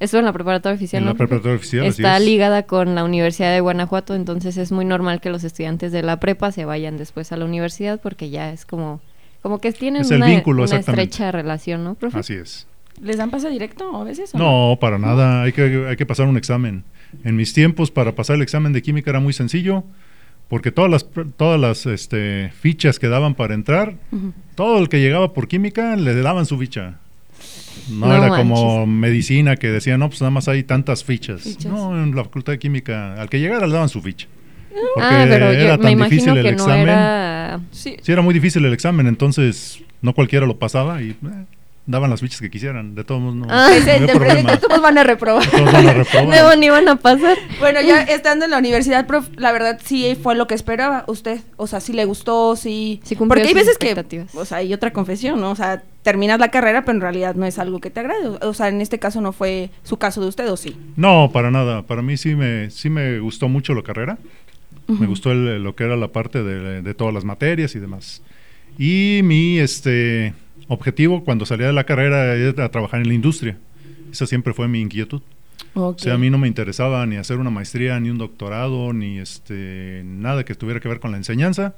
eso 0.00 0.18
en 0.18 0.26
la 0.26 0.34
preparatoria 0.34 0.76
oficial, 0.76 1.02
en 1.02 1.08
la 1.08 1.14
preparatoria 1.14 1.56
oficial, 1.56 1.86
Está 1.86 2.18
ligada 2.18 2.64
con 2.64 2.94
la 2.94 3.04
Universidad 3.04 3.54
de 3.54 3.60
Guanajuato, 3.60 4.14
entonces 4.14 4.58
es 4.58 4.70
muy 4.70 4.84
normal 4.84 5.22
que 5.22 5.30
los 5.30 5.44
estudiantes 5.44 5.92
de 5.92 6.02
la 6.02 6.20
prepa 6.20 6.52
se 6.52 6.66
vayan 6.66 6.98
después 6.98 7.32
a 7.32 7.38
la 7.38 7.46
universidad 7.46 8.00
porque 8.02 8.28
ya 8.28 8.52
es 8.52 8.66
como 8.66 9.00
como 9.44 9.58
que 9.58 9.72
tienen 9.72 10.06
una, 10.06 10.32
estrecha 10.78 11.30
relación, 11.30 11.84
¿no, 11.84 11.96
profe? 11.96 12.18
Así 12.18 12.32
es. 12.32 12.66
¿Les 13.02 13.18
dan 13.18 13.30
pase 13.30 13.50
directo 13.50 13.94
a 13.94 14.02
veces? 14.02 14.34
no, 14.34 14.78
para 14.80 14.98
nada. 14.98 15.42
Hay 15.42 15.52
que, 15.52 15.84
hay 15.86 15.96
que 15.96 16.06
pasar 16.06 16.26
un 16.28 16.38
examen. 16.38 16.82
En 17.24 17.36
mis 17.36 17.52
tiempos, 17.52 17.90
para 17.90 18.14
pasar 18.14 18.36
el 18.36 18.42
examen 18.42 18.72
de 18.72 18.80
química 18.80 19.10
era 19.10 19.20
muy 19.20 19.34
sencillo, 19.34 19.84
porque 20.48 20.72
todas 20.72 20.90
las, 20.90 21.06
todas 21.36 21.60
las 21.60 21.84
este, 21.84 22.52
fichas 22.58 22.98
que 22.98 23.08
daban 23.08 23.34
para 23.34 23.52
entrar, 23.52 23.96
todo 24.54 24.78
el 24.78 24.88
que 24.88 25.00
llegaba 25.00 25.34
por 25.34 25.46
química 25.46 25.94
le 25.96 26.14
daban 26.22 26.46
su 26.46 26.56
ficha. 26.56 27.00
No, 27.90 28.16
era 28.16 28.34
como 28.34 28.86
medicina 28.86 29.56
que 29.56 29.70
decían, 29.70 30.00
no, 30.00 30.08
pues 30.08 30.22
nada 30.22 30.30
más 30.30 30.48
hay 30.48 30.62
tantas 30.62 31.04
fichas. 31.04 31.66
No, 31.66 32.02
en 32.02 32.16
la 32.16 32.24
facultad 32.24 32.54
de 32.54 32.58
química, 32.58 33.20
al 33.20 33.28
que 33.28 33.40
llegara 33.40 33.66
le 33.66 33.74
daban 33.74 33.90
su 33.90 34.00
ficha. 34.00 34.26
Porque 34.94 35.08
ah, 35.08 35.26
pero 35.28 35.50
era 35.50 35.78
tan 35.78 35.96
difícil 35.96 36.36
el 36.36 36.46
examen. 36.46 37.66
Sí. 37.70 37.96
era 38.06 38.22
muy 38.22 38.34
difícil 38.34 38.64
el 38.64 38.72
examen, 38.72 39.06
entonces 39.06 39.80
no 40.02 40.14
cualquiera 40.14 40.46
lo 40.46 40.58
pasaba 40.58 41.00
y 41.02 41.10
eh, 41.10 41.16
daban 41.86 42.10
las 42.10 42.20
fichas 42.20 42.40
que 42.40 42.50
quisieran. 42.50 42.94
De 42.94 43.04
todos 43.04 43.20
modos, 43.20 43.36
no, 43.36 43.46
ah, 43.48 43.70
de 43.70 44.58
todos 44.58 44.80
van 44.80 44.98
a 44.98 45.04
reprobar. 45.04 45.48
Todos 45.50 45.72
van 45.72 45.88
a 45.88 45.92
reprobar. 45.92 46.58
ni 46.58 46.68
van 46.68 46.88
a 46.88 46.96
pasar. 46.96 47.36
Bueno, 47.60 47.80
ya 47.80 48.02
estando 48.02 48.44
en 48.44 48.50
la 48.50 48.58
universidad, 48.58 49.06
prof, 49.06 49.28
la 49.36 49.52
verdad 49.52 49.80
sí 49.84 50.16
fue 50.20 50.34
lo 50.34 50.46
que 50.46 50.54
esperaba 50.54 51.04
usted. 51.06 51.40
O 51.56 51.66
sea, 51.66 51.80
sí 51.80 51.92
le 51.92 52.04
gustó, 52.04 52.56
sí. 52.56 53.00
sí 53.04 53.16
Porque 53.16 53.42
hay 53.42 53.54
veces 53.54 53.78
que, 53.78 54.26
o 54.34 54.44
sea, 54.44 54.58
hay 54.58 54.72
otra 54.72 54.92
confesión, 54.92 55.40
¿no? 55.40 55.50
O 55.50 55.56
sea, 55.56 55.82
terminas 56.02 56.38
la 56.38 56.50
carrera, 56.50 56.84
pero 56.84 56.96
en 56.96 57.00
realidad 57.02 57.34
no 57.34 57.46
es 57.46 57.58
algo 57.58 57.80
que 57.80 57.90
te 57.90 58.00
agrade. 58.00 58.38
O 58.42 58.54
sea, 58.54 58.68
en 58.68 58.80
este 58.80 58.98
caso 58.98 59.20
no 59.20 59.32
fue 59.32 59.70
su 59.82 59.96
caso 59.96 60.20
de 60.20 60.28
usted, 60.28 60.50
¿o 60.50 60.56
sí? 60.56 60.76
No, 60.96 61.30
para 61.32 61.50
nada. 61.50 61.82
Para 61.82 62.02
mí 62.02 62.16
sí 62.16 62.34
me, 62.34 62.70
sí 62.70 62.90
me 62.90 63.18
gustó 63.20 63.48
mucho 63.48 63.74
la 63.74 63.82
carrera. 63.82 64.18
Me 64.86 65.06
gustó 65.06 65.32
lo 65.34 65.74
que 65.74 65.84
era 65.84 65.96
la 65.96 66.08
parte 66.08 66.42
de, 66.42 66.94
todas 66.94 67.14
las 67.14 67.24
materias 67.24 67.74
y 67.74 67.78
demás. 67.78 68.22
Y 68.78 69.20
mi 69.22 69.58
este, 69.58 70.34
objetivo 70.68 71.24
cuando 71.24 71.46
salía 71.46 71.66
de 71.66 71.72
la 71.72 71.84
carrera 71.84 72.34
era 72.34 72.68
trabajar 72.70 73.00
en 73.00 73.08
la 73.08 73.14
industria. 73.14 73.58
Esa 74.12 74.26
siempre 74.26 74.52
fue 74.52 74.68
mi 74.68 74.80
inquietud. 74.80 75.22
O 75.74 75.96
sea, 75.98 76.14
a 76.14 76.18
mí 76.18 76.30
no 76.30 76.38
me 76.38 76.46
interesaba 76.46 77.04
ni 77.06 77.16
hacer 77.16 77.38
una 77.38 77.50
maestría, 77.50 77.98
ni 77.98 78.10
un 78.10 78.18
doctorado, 78.18 78.92
ni 78.92 79.18
este, 79.18 80.02
nada 80.04 80.44
que 80.44 80.54
tuviera 80.54 80.80
que 80.80 80.88
ver 80.88 81.00
con 81.00 81.10
la 81.10 81.16
enseñanza. 81.16 81.74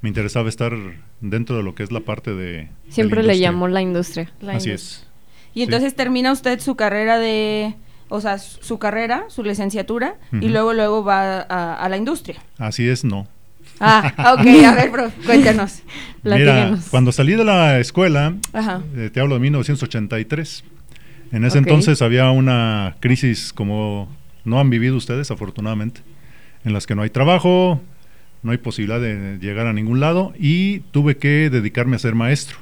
Me 0.00 0.08
interesaba 0.08 0.48
estar 0.48 0.76
dentro 1.20 1.56
de 1.56 1.62
lo 1.62 1.74
que 1.74 1.82
es 1.82 1.92
la 1.92 2.00
parte 2.00 2.34
de... 2.34 2.68
Siempre 2.88 3.22
le 3.22 3.38
llamó 3.38 3.68
la 3.68 3.82
industria. 3.82 4.32
Así 4.48 4.70
es. 4.70 5.06
Y 5.54 5.62
entonces 5.62 5.94
termina 5.94 6.32
usted 6.32 6.58
su 6.60 6.74
carrera 6.74 7.18
de 7.18 7.74
o 8.10 8.20
sea, 8.20 8.38
su 8.38 8.78
carrera, 8.78 9.24
su 9.28 9.42
licenciatura, 9.42 10.16
y 10.32 10.48
luego 10.48 10.74
luego 10.74 11.02
va 11.02 11.40
a, 11.40 11.88
la 11.88 11.96
industria. 11.96 12.42
Así 12.58 12.86
es, 12.88 13.04
no. 13.04 13.26
Ah, 13.78 14.34
ok, 14.34 14.46
a 14.66 14.74
ver, 14.74 14.90
bro, 14.90 15.10
cuéntanos. 15.24 15.82
Mira, 16.22 16.76
cuando 16.90 17.12
salí 17.12 17.32
de 17.34 17.44
la 17.44 17.78
escuela, 17.78 18.34
eh, 18.96 19.10
te 19.12 19.20
hablo 19.20 19.34
de 19.36 19.40
1983, 19.40 20.64
en 21.32 21.44
ese 21.44 21.58
entonces 21.58 22.02
había 22.02 22.30
una 22.30 22.96
crisis 23.00 23.52
como 23.52 24.08
no 24.44 24.58
han 24.58 24.68
vivido 24.68 24.96
ustedes, 24.96 25.30
afortunadamente, 25.30 26.00
en 26.64 26.72
las 26.72 26.86
que 26.86 26.96
no 26.96 27.02
hay 27.02 27.10
trabajo, 27.10 27.80
no 28.42 28.50
hay 28.50 28.58
posibilidad 28.58 29.00
de 29.00 29.38
llegar 29.40 29.68
a 29.68 29.72
ningún 29.72 30.00
lado 30.00 30.32
y 30.36 30.80
tuve 30.90 31.16
que 31.16 31.48
dedicarme 31.48 31.94
a 31.94 32.00
ser 32.00 32.16
maestro. 32.16 32.58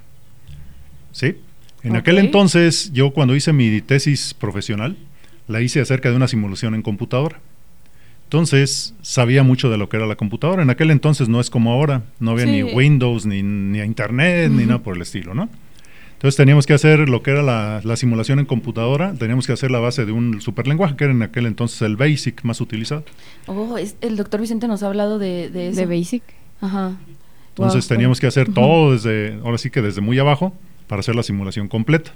¿Sí? 1.12 1.36
En 1.82 1.96
aquel 1.96 2.18
entonces, 2.18 2.92
yo 2.92 3.12
cuando 3.12 3.34
hice 3.34 3.52
mi 3.52 3.80
tesis 3.80 4.34
profesional, 4.34 4.96
la 5.48 5.60
hice 5.60 5.80
acerca 5.80 6.10
de 6.10 6.16
una 6.16 6.28
simulación 6.28 6.74
en 6.74 6.82
computadora. 6.82 7.40
Entonces, 8.24 8.94
sabía 9.00 9.42
mucho 9.42 9.70
de 9.70 9.78
lo 9.78 9.88
que 9.88 9.96
era 9.96 10.06
la 10.06 10.16
computadora. 10.16 10.62
En 10.62 10.68
aquel 10.68 10.90
entonces 10.90 11.30
no 11.30 11.40
es 11.40 11.48
como 11.48 11.72
ahora, 11.72 12.02
no 12.20 12.32
había 12.32 12.44
ni 12.44 12.62
Windows, 12.62 13.24
ni, 13.24 13.42
ni 13.42 13.80
Internet, 13.80 14.50
ni 14.52 14.66
nada 14.66 14.80
por 14.80 14.96
el 14.96 15.02
estilo, 15.02 15.34
¿no? 15.34 15.48
Entonces 16.12 16.36
teníamos 16.36 16.66
que 16.66 16.74
hacer 16.74 17.08
lo 17.08 17.22
que 17.22 17.30
era 17.30 17.42
la, 17.42 17.96
simulación 17.96 18.40
en 18.40 18.44
computadora, 18.44 19.14
teníamos 19.14 19.46
que 19.46 19.52
hacer 19.52 19.70
la 19.70 19.78
base 19.78 20.04
de 20.04 20.10
un 20.10 20.40
superlenguaje, 20.40 20.96
que 20.96 21.04
era 21.04 21.12
en 21.12 21.22
aquel 21.22 21.46
entonces 21.46 21.80
el 21.82 21.96
BASIC 21.96 22.42
más 22.42 22.60
utilizado. 22.60 23.04
Oh, 23.46 23.76
el 23.78 24.16
doctor 24.16 24.40
Vicente 24.40 24.66
nos 24.66 24.82
ha 24.82 24.88
hablado 24.88 25.18
de, 25.18 25.48
de 25.48 25.68
eso. 25.68 25.80
¿De 25.80 25.86
BASIC? 25.86 26.22
Ajá. 26.60 26.96
Entonces 27.50 27.86
teníamos 27.86 28.20
que 28.20 28.26
hacer 28.26 28.52
todo 28.52 28.92
desde, 28.92 29.34
ahora 29.44 29.58
sí 29.58 29.70
que 29.70 29.80
desde 29.80 30.00
muy 30.00 30.18
abajo, 30.18 30.52
para 30.88 31.00
hacer 31.00 31.14
la 31.14 31.22
simulación 31.22 31.68
completa. 31.68 32.12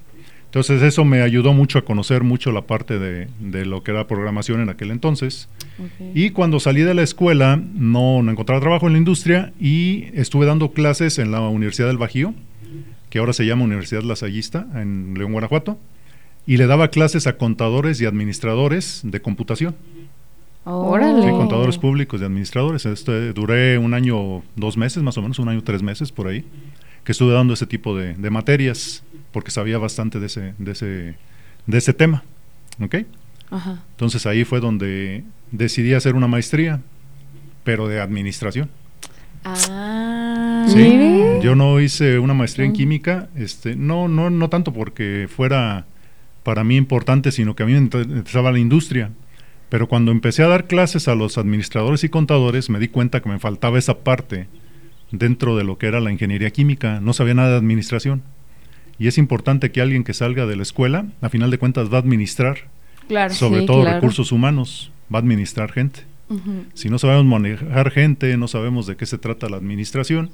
Entonces 0.53 0.83
eso 0.83 1.07
me 1.07 1.23
ayudó 1.23 1.55
mucho 1.55 1.79
a 1.79 1.83
conocer 1.83 2.25
mucho 2.25 2.53
la 2.53 2.67
parte 2.67 2.99
de, 2.99 3.65
lo 3.65 3.83
que 3.83 3.91
era 3.91 4.07
programación 4.07 4.61
en 4.61 4.69
aquel 4.69 4.91
entonces. 4.91 5.49
Y 6.15 6.29
cuando 6.29 6.61
salí 6.61 6.83
de 6.83 6.93
la 6.93 7.01
escuela 7.01 7.57
no, 7.57 8.19
encontraba 8.31 8.61
trabajo 8.61 8.87
en 8.87 8.93
la 8.93 8.99
industria 8.99 9.55
y 9.59 10.09
estuve 10.13 10.45
dando 10.45 10.73
clases 10.73 11.19
en 11.19 11.33
la 11.33 11.41
Universidad 11.41 11.87
del 11.87 11.97
Bajío, 11.97 12.35
que 13.09 13.19
ahora 13.19 13.33
se 13.33 13.47
llama 13.47 13.65
Universidad 13.65 14.03
Lasallista, 14.03 14.67
en 14.75 15.15
León, 15.17 15.33
Guanajuato, 15.33 15.79
y 16.47 16.59
le 16.59 16.67
daba 16.67 16.89
clases 16.89 17.27
a 17.27 17.39
contadores 17.39 17.99
y 18.03 18.05
administradores 18.05 19.01
de 19.05 19.23
computación. 19.23 19.75
Órale. 20.65 21.23
Sí, 21.23 21.31
contadores 21.31 21.79
públicos 21.79 22.21
y 22.21 22.25
administradores. 22.25 22.85
Este, 22.85 23.33
duré 23.33 23.79
un 23.79 23.95
año, 23.95 24.43
dos 24.55 24.77
meses 24.77 25.03
más 25.03 25.17
o 25.17 25.23
menos, 25.23 25.39
un 25.39 25.49
año, 25.49 25.63
tres 25.65 25.83
meses 25.83 26.13
por 26.13 26.29
ahí, 26.29 26.45
que 27.05 27.13
estuve 27.13 27.33
dando 27.33 27.55
ese 27.55 27.67
tipo 27.67 27.97
de, 27.97 28.15
de 28.15 28.31
materias 28.31 29.03
porque 29.33 29.51
sabía 29.51 29.79
bastante 29.79 30.21
de 30.21 30.27
ese, 30.27 30.55
de 30.59 30.73
ese, 30.73 31.17
de 31.67 31.79
ese 31.79 31.93
tema. 31.93 32.23
¿Ok? 32.81 32.97
Ajá. 33.51 33.83
Entonces 33.91 34.27
ahí 34.27 34.45
fue 34.45 34.61
donde 34.61 35.25
decidí 35.51 35.95
hacer 35.95 36.15
una 36.15 36.27
maestría, 36.27 36.81
pero 37.65 37.89
de 37.89 38.01
administración. 38.01 38.71
Ah, 39.45 40.67
sí, 40.69 40.99
yo 41.43 41.57
no 41.57 41.81
hice 41.81 42.19
una 42.21 42.33
maestría 42.33 42.65
en 42.65 42.73
química, 42.73 43.29
este, 43.35 43.75
no, 43.75 44.07
no, 44.07 44.31
no 44.31 44.49
tanto 44.49 44.73
porque 44.73 45.29
fuera 45.29 45.87
para 46.45 46.63
mí 46.63 46.77
importante, 46.77 47.33
sino 47.33 47.57
que 47.57 47.65
a 47.65 47.67
mí 47.67 47.73
me 47.73 47.79
interesaba 47.79 48.53
la 48.53 48.59
industria. 48.61 49.11
Pero 49.69 49.89
cuando 49.89 50.13
empecé 50.13 50.43
a 50.43 50.49
dar 50.49 50.67
clases 50.67 51.09
a 51.09 51.15
los 51.15 51.39
administradores 51.39 52.05
y 52.05 52.09
contadores, 52.09 52.71
me 52.71 52.79
di 52.79 52.89
cuenta 52.89 53.21
que 53.21 53.29
me 53.29 53.39
faltaba 53.39 53.79
esa 53.79 53.99
parte 53.99 54.47
dentro 55.13 55.57
de 55.57 55.63
lo 55.63 55.79
que 55.79 55.87
era 55.87 56.01
la 56.01 56.11
ingeniería 56.11 56.51
química. 56.51 57.01
No 57.01 57.13
sabía 57.13 57.35
nada 57.35 57.51
de 57.51 57.57
administración. 57.57 58.23
Y 58.99 59.07
es 59.07 59.19
importante 59.19 59.71
que 59.71 59.81
alguien 59.81 60.05
que 60.05 60.15
salga 60.15 60.47
de 60.47 60.57
la 60.57 60.63
escuela, 60.63 61.07
a 61.21 61.29
final 61.29 61.51
de 61.51 61.59
cuentas, 61.59 61.93
va 61.93 61.99
a 61.99 62.01
administrar, 62.01 62.69
claro, 63.09 63.33
sobre 63.33 63.63
todo 63.63 63.85
recursos 63.85 64.33
humanos, 64.33 64.91
va 65.13 65.19
a 65.19 65.23
administrar 65.23 65.71
gente. 65.73 66.01
Si 66.73 66.89
no 66.89 66.99
sabemos 66.99 67.27
manejar 67.27 67.91
gente, 67.91 68.37
no 68.39 68.49
sabemos 68.49 68.87
de 68.87 68.97
qué 68.97 69.05
se 69.05 69.19
trata 69.19 69.51
la 69.51 69.59
administración, 69.59 70.31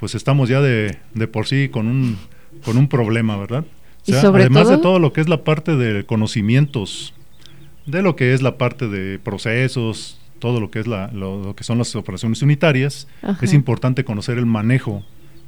pues 0.00 0.14
estamos 0.14 0.48
ya 0.48 0.62
de, 0.62 0.96
de 1.12 1.28
por 1.28 1.46
sí 1.46 1.68
con 1.68 1.86
un, 1.86 2.16
con 2.64 2.78
un 2.78 2.88
problema, 2.88 3.36
¿verdad? 3.36 3.64
además 4.10 4.68
de 4.68 4.78
todo 4.78 4.98
lo 4.98 5.12
que 5.12 5.20
es 5.20 5.28
la 5.28 5.44
parte 5.44 5.76
de 5.76 6.06
conocimientos, 6.06 7.12
de 7.84 8.02
lo 8.02 8.16
que 8.16 8.32
es 8.32 8.40
la 8.40 8.56
parte 8.56 8.88
de 8.88 9.18
procesos, 9.18 10.17
todo 10.38 10.60
lo 10.60 10.70
que 10.70 10.80
es 10.80 10.86
la, 10.86 11.08
lo, 11.08 11.54
que 11.54 11.64
son 11.64 11.78
las 11.78 11.94
operaciones 11.96 12.42
unitarias, 12.42 13.08
es 13.42 13.52
importante 13.52 14.04
conocer 14.04 14.38
el 14.38 14.46
manejo 14.46 15.02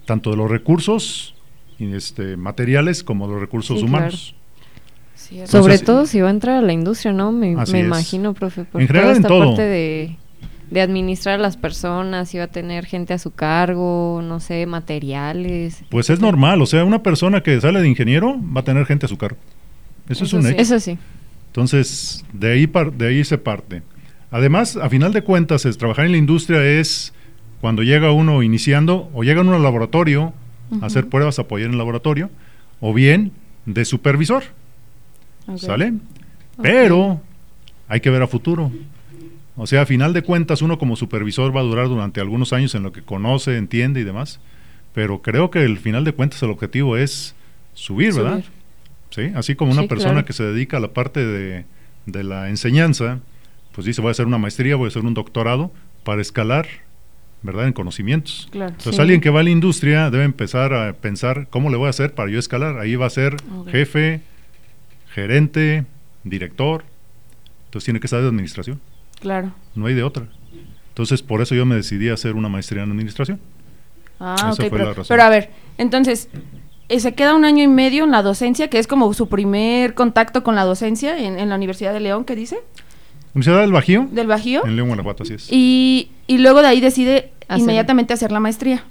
tanto 0.07 0.31
de 0.31 0.37
los 0.37 0.51
recursos 0.51 1.35
este, 1.79 2.37
materiales 2.37 3.05
como 3.05 3.27
los 3.27 3.41
recursos 3.41 3.83
humanos. 3.83 4.35
Sobre 5.45 5.79
todo 5.79 6.07
si 6.07 6.21
va 6.21 6.29
a 6.29 6.31
entrar 6.31 6.57
a 6.57 6.63
la 6.63 6.73
industria, 6.73 7.13
¿no? 7.13 7.31
Me, 7.31 7.51
imagino, 7.51 8.35
profe, 8.35 8.65
por 8.65 8.81
en 8.81 8.89
toda 8.89 9.13
esta 9.13 9.29
parte 9.29 9.63
de, 9.63 10.17
de 10.71 10.81
administrar 10.81 11.37
a 11.37 11.43
las 11.43 11.57
personas, 11.57 12.29
si 12.29 12.39
va 12.39 12.45
a 12.45 12.49
tener 12.49 12.87
gente 12.87 13.15
a 13.15 13.19
su 13.19 13.33
cargo, 13.33 14.21
no 14.25 14.41
sé, 14.41 14.67
materiales. 14.67 15.83
Pues 15.91 16.11
es 16.11 16.21
normal, 16.21 16.63
o 16.63 16.67
sea, 16.67 16.85
una 16.85 17.03
persona 17.03 17.43
que 17.43 17.61
sale 17.61 17.81
de 17.81 17.89
ingeniero 17.89 18.37
va 18.57 18.63
a 18.63 18.65
tener 18.65 18.87
gente 18.87 19.07
a 19.07 19.09
su 19.09 19.17
cargo. 19.17 19.39
Eso, 20.09 20.25
es 20.25 20.33
un 20.33 20.47
hecho. 20.47 20.57
Eso 20.61 20.81
sí. 20.81 20.99
Entonces, 21.49 22.25
de 22.33 22.53
ahí, 22.53 22.71
de 22.97 23.07
ahí 23.07 23.25
se 23.25 23.39
parte. 23.39 23.83
Además, 24.31 24.77
a 24.77 24.89
final 24.89 25.13
de 25.13 25.23
cuentas, 25.23 25.65
es, 25.65 25.77
trabajar 25.79 26.07
en 26.07 26.13
la 26.13 26.19
industria 26.19 26.65
es 26.65 27.13
cuando 27.61 27.83
llega 27.83 28.13
uno 28.13 28.43
iniciando 28.43 29.11
o 29.13 29.23
llega 29.23 29.41
uno 29.41 29.55
al 29.55 29.63
laboratorio 29.63 30.33
a 30.81 30.87
hacer 30.87 31.09
pruebas, 31.09 31.39
apoyar 31.39 31.67
en 31.67 31.73
el 31.73 31.79
laboratorio, 31.79 32.31
o 32.81 32.95
bien 32.95 33.33
de 33.67 33.85
supervisor. 33.85 34.45
¿Sale? 35.57 35.95
Pero 36.63 37.21
hay 37.89 38.01
que 38.01 38.11
ver 38.11 38.23
a 38.23 38.29
futuro. 38.29 38.71
O 39.57 39.67
sea, 39.67 39.83
a 39.83 39.87
final 39.87 40.13
de 40.13 40.23
cuentas, 40.23 40.63
uno 40.63 40.79
como 40.79 40.97
supervisor 40.97 41.55
va 41.55 41.61
a 41.61 41.65
durar 41.65 41.89
durante 41.89 42.21
algunos 42.21 42.53
años 42.53 42.75
en 42.75 42.85
lo 42.85 42.93
que 42.93 43.03
conoce, 43.03 43.57
entiende 43.57 44.01
y 44.01 44.05
demás. 44.05 44.41
Pero 44.95 45.23
creo 45.23 45.51
que 45.51 45.65
el 45.65 45.79
final 45.79 46.05
de 46.05 46.13
cuentas 46.13 46.43
el 46.43 46.51
objetivo 46.51 46.97
es 46.97 47.35
subir, 47.75 48.15
¿verdad? 48.15 48.45
Sí, 49.11 49.33
así 49.35 49.57
como 49.57 49.73
una 49.73 49.89
persona 49.89 50.25
que 50.25 50.33
se 50.33 50.45
dedica 50.45 50.77
a 50.77 50.81
la 50.81 50.93
parte 50.93 51.27
de, 51.27 51.65
de 52.07 52.25
la 52.25 52.49
enseñanza, 52.49 53.19
pues 53.81 53.87
dice, 53.87 54.03
voy 54.03 54.09
a 54.09 54.13
hacer 54.13 54.27
una 54.27 54.37
maestría, 54.37 54.77
voy 54.77 54.85
a 54.85 54.89
hacer 54.89 55.07
un 55.07 55.15
doctorado 55.15 55.73
para 56.05 56.21
escalar, 56.21 56.69
¿verdad? 57.41 57.67
En 57.67 57.73
conocimientos. 57.73 58.47
Entonces 58.53 58.99
alguien 58.99 59.23
que 59.23 59.31
va 59.31 59.41
a 59.41 59.43
la 59.43 59.49
industria 59.49 60.11
debe 60.11 60.25
empezar 60.25 60.75
a 60.75 60.93
pensar 60.93 61.47
cómo 61.49 61.71
le 61.71 61.79
voy 61.79 61.87
a 61.87 61.89
hacer 61.89 62.15
para 62.15 62.31
yo 62.31 62.39
escalar. 62.39 62.79
Ahí 62.79 62.97
va 62.97 63.07
a 63.07 63.11
ser 63.11 63.37
jefe, 63.69 64.21
gerente, 65.15 65.87
director. 66.25 66.85
Entonces 67.69 67.87
tiene 67.87 68.01
que 68.01 68.09
saber 68.09 68.25
de 68.25 68.29
administración. 68.29 68.83
Claro. 69.19 69.55
No 69.75 69.87
hay 69.87 69.95
de 69.95 70.03
otra. 70.03 70.27
Entonces 70.89 71.23
por 71.23 71.41
eso 71.41 71.55
yo 71.55 71.65
me 71.65 71.77
decidí 71.77 72.11
a 72.11 72.13
hacer 72.13 72.35
una 72.35 72.51
maestría 72.51 72.83
en 72.83 72.91
administración. 72.91 73.41
Ah, 74.19 74.51
ok, 74.53 74.67
pero, 74.71 74.95
pero 75.09 75.23
a 75.23 75.31
ver, 75.31 75.49
entonces, 75.79 76.29
eh, 76.91 77.01
se 77.01 77.15
queda 77.15 77.35
un 77.35 77.47
año 77.47 77.65
y 77.65 77.67
medio 77.67 78.05
en 78.05 78.11
la 78.11 78.21
docencia, 78.21 78.69
que 78.69 78.79
es 78.79 78.87
como 78.87 79.11
su 79.15 79.31
primer 79.31 79.95
contacto 79.95 80.43
con 80.43 80.55
la 80.55 80.65
docencia 80.65 81.19
en, 81.19 81.39
en 81.39 81.49
la 81.49 81.55
Universidad 81.55 81.95
de 81.95 82.01
León, 82.01 82.27
¿qué 82.27 82.37
dice? 82.37 82.59
Universidad 83.35 83.61
del 83.61 83.73
Bajío. 83.73 84.09
Del 84.11 84.27
Bajío. 84.27 84.67
En 84.67 84.77
León, 84.77 84.89
Guanajuato, 84.89 85.23
así 85.23 85.35
es. 85.35 85.49
Y, 85.51 86.11
y 86.27 86.39
luego 86.39 86.63
de 86.63 86.69
ahí 86.69 86.81
decide 86.81 87.33
inmediatamente 87.49 88.13
hacer 88.13 88.33
la 88.33 88.41
maestría. 88.41 88.85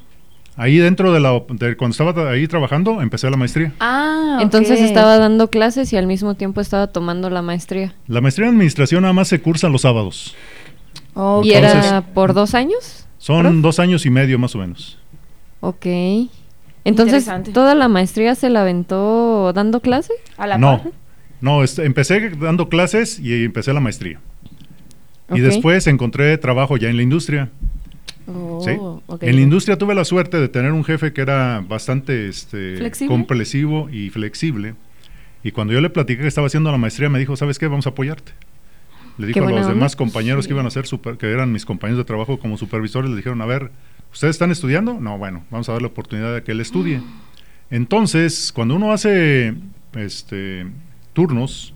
Ahí 0.55 0.77
dentro 0.77 1.13
de 1.13 1.21
la 1.21 1.41
cuando 1.77 1.91
estaba 1.91 2.31
ahí 2.31 2.45
trabajando, 2.45 3.01
empecé 3.01 3.29
la 3.29 3.37
maestría. 3.37 3.71
Ah, 3.79 4.39
entonces 4.41 4.81
estaba 4.81 5.17
dando 5.17 5.49
clases 5.49 5.93
y 5.93 5.97
al 5.97 6.05
mismo 6.05 6.35
tiempo 6.35 6.59
estaba 6.59 6.87
tomando 6.87 7.29
la 7.29 7.41
maestría. 7.41 7.95
La 8.07 8.19
maestría 8.19 8.47
en 8.47 8.55
administración 8.55 9.03
nada 9.03 9.13
más 9.13 9.29
se 9.29 9.39
cursa 9.39 9.69
los 9.69 9.83
sábados. 9.83 10.35
¿Y 11.43 11.51
era 11.51 12.01
por 12.13 12.33
dos 12.33 12.55
años? 12.55 13.05
Son 13.17 13.61
dos 13.61 13.79
años 13.79 14.05
y 14.05 14.09
medio 14.09 14.37
más 14.37 14.53
o 14.55 14.59
menos. 14.59 14.97
Ok. 15.61 15.85
Entonces, 16.83 17.29
¿toda 17.53 17.73
la 17.75 17.87
maestría 17.87 18.35
se 18.35 18.49
la 18.49 18.61
aventó 18.61 19.53
dando 19.53 19.79
clase? 19.79 20.13
¿A 20.37 20.47
la 20.47 20.57
no, 20.57 20.81
no, 21.41 21.63
empecé 21.63 22.29
dando 22.31 22.69
clases 22.69 23.19
y 23.19 23.45
empecé 23.45 23.73
la 23.73 23.79
maestría. 23.79 24.19
Y 25.31 25.41
después 25.41 25.85
encontré 25.87 26.37
trabajo 26.37 26.77
ya 26.77 26.89
en 26.89 26.97
la 26.97 27.03
industria. 27.03 27.49
Oh, 28.27 29.01
en 29.21 29.35
la 29.35 29.41
industria 29.41 29.77
tuve 29.77 29.95
la 29.95 30.05
suerte 30.05 30.39
de 30.39 30.49
tener 30.49 30.71
un 30.71 30.83
jefe 30.83 31.13
que 31.13 31.21
era 31.21 31.63
bastante 31.67 32.27
este, 32.27 32.79
comprensivo 33.07 33.89
y 33.89 34.09
flexible. 34.09 34.75
Y 35.43 35.51
cuando 35.51 35.73
yo 35.73 35.81
le 35.81 35.89
platiqué 35.89 36.21
que 36.21 36.27
estaba 36.27 36.47
haciendo 36.47 36.71
la 36.71 36.77
maestría, 36.77 37.09
me 37.09 37.19
dijo, 37.19 37.35
¿sabes 37.35 37.57
qué? 37.57 37.67
Vamos 37.67 37.87
a 37.87 37.91
apoyarte. 37.91 38.33
Le 39.17 39.27
dijo 39.27 39.45
a 39.45 39.51
los 39.51 39.67
demás 39.67 39.95
compañeros 39.95 40.47
que 40.47 40.53
iban 40.53 40.65
a 40.65 40.69
ser, 40.69 40.85
super, 40.85 41.17
que 41.17 41.29
eran 41.29 41.51
mis 41.51 41.65
compañeros 41.65 41.97
de 41.97 42.05
trabajo 42.05 42.39
como 42.39 42.57
supervisores, 42.57 43.09
le 43.09 43.17
dijeron, 43.17 43.41
a 43.41 43.45
ver, 43.45 43.71
¿ustedes 44.13 44.35
están 44.35 44.51
estudiando? 44.51 44.99
No, 44.99 45.17
bueno, 45.17 45.43
vamos 45.49 45.67
a 45.69 45.73
dar 45.73 45.81
la 45.81 45.89
oportunidad 45.89 46.33
de 46.33 46.43
que 46.43 46.51
él 46.51 46.61
estudie. 46.61 47.01
Entonces, 47.69 48.51
cuando 48.53 48.75
uno 48.75 48.93
hace 48.93 49.55
este, 49.93 50.67
turnos, 51.19 51.73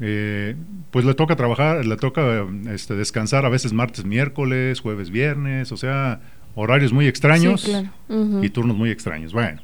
eh, 0.00 0.56
pues 0.90 1.04
le 1.04 1.12
toca 1.12 1.36
trabajar, 1.36 1.84
le 1.84 1.96
toca 1.98 2.46
este, 2.70 2.94
descansar 2.94 3.44
a 3.44 3.50
veces 3.50 3.74
martes, 3.74 4.06
miércoles, 4.06 4.80
jueves, 4.80 5.10
viernes, 5.10 5.70
o 5.70 5.76
sea, 5.76 6.22
horarios 6.54 6.94
muy 6.94 7.06
extraños 7.06 7.70
y 8.08 8.48
turnos 8.48 8.74
muy 8.74 8.88
extraños. 8.88 9.34
Bueno, 9.34 9.60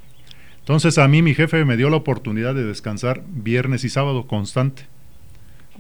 entonces 0.59 0.99
a 0.99 1.09
mí 1.09 1.23
mi 1.23 1.33
jefe 1.33 1.65
me 1.65 1.79
dio 1.79 1.89
la 1.89 1.97
oportunidad 1.97 2.55
de 2.55 2.65
descansar 2.65 3.23
viernes 3.27 3.83
y 3.85 3.89
sábado 3.89 4.27
constante, 4.27 4.83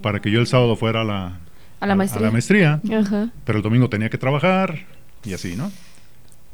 para 0.01 0.23
que 0.23 0.31
yo 0.31 0.40
el 0.40 0.47
sábado 0.47 0.77
fuera 0.77 1.03
a 1.03 1.05
la, 1.05 1.38
a 1.81 1.87
la 1.87 1.95
maestría, 2.31 2.81
pero 3.45 3.59
el 3.59 3.62
domingo 3.62 3.90
tenía 3.90 4.09
que 4.09 4.16
trabajar 4.16 4.87
y 5.27 5.35
así, 5.35 5.57
¿no? 5.57 5.71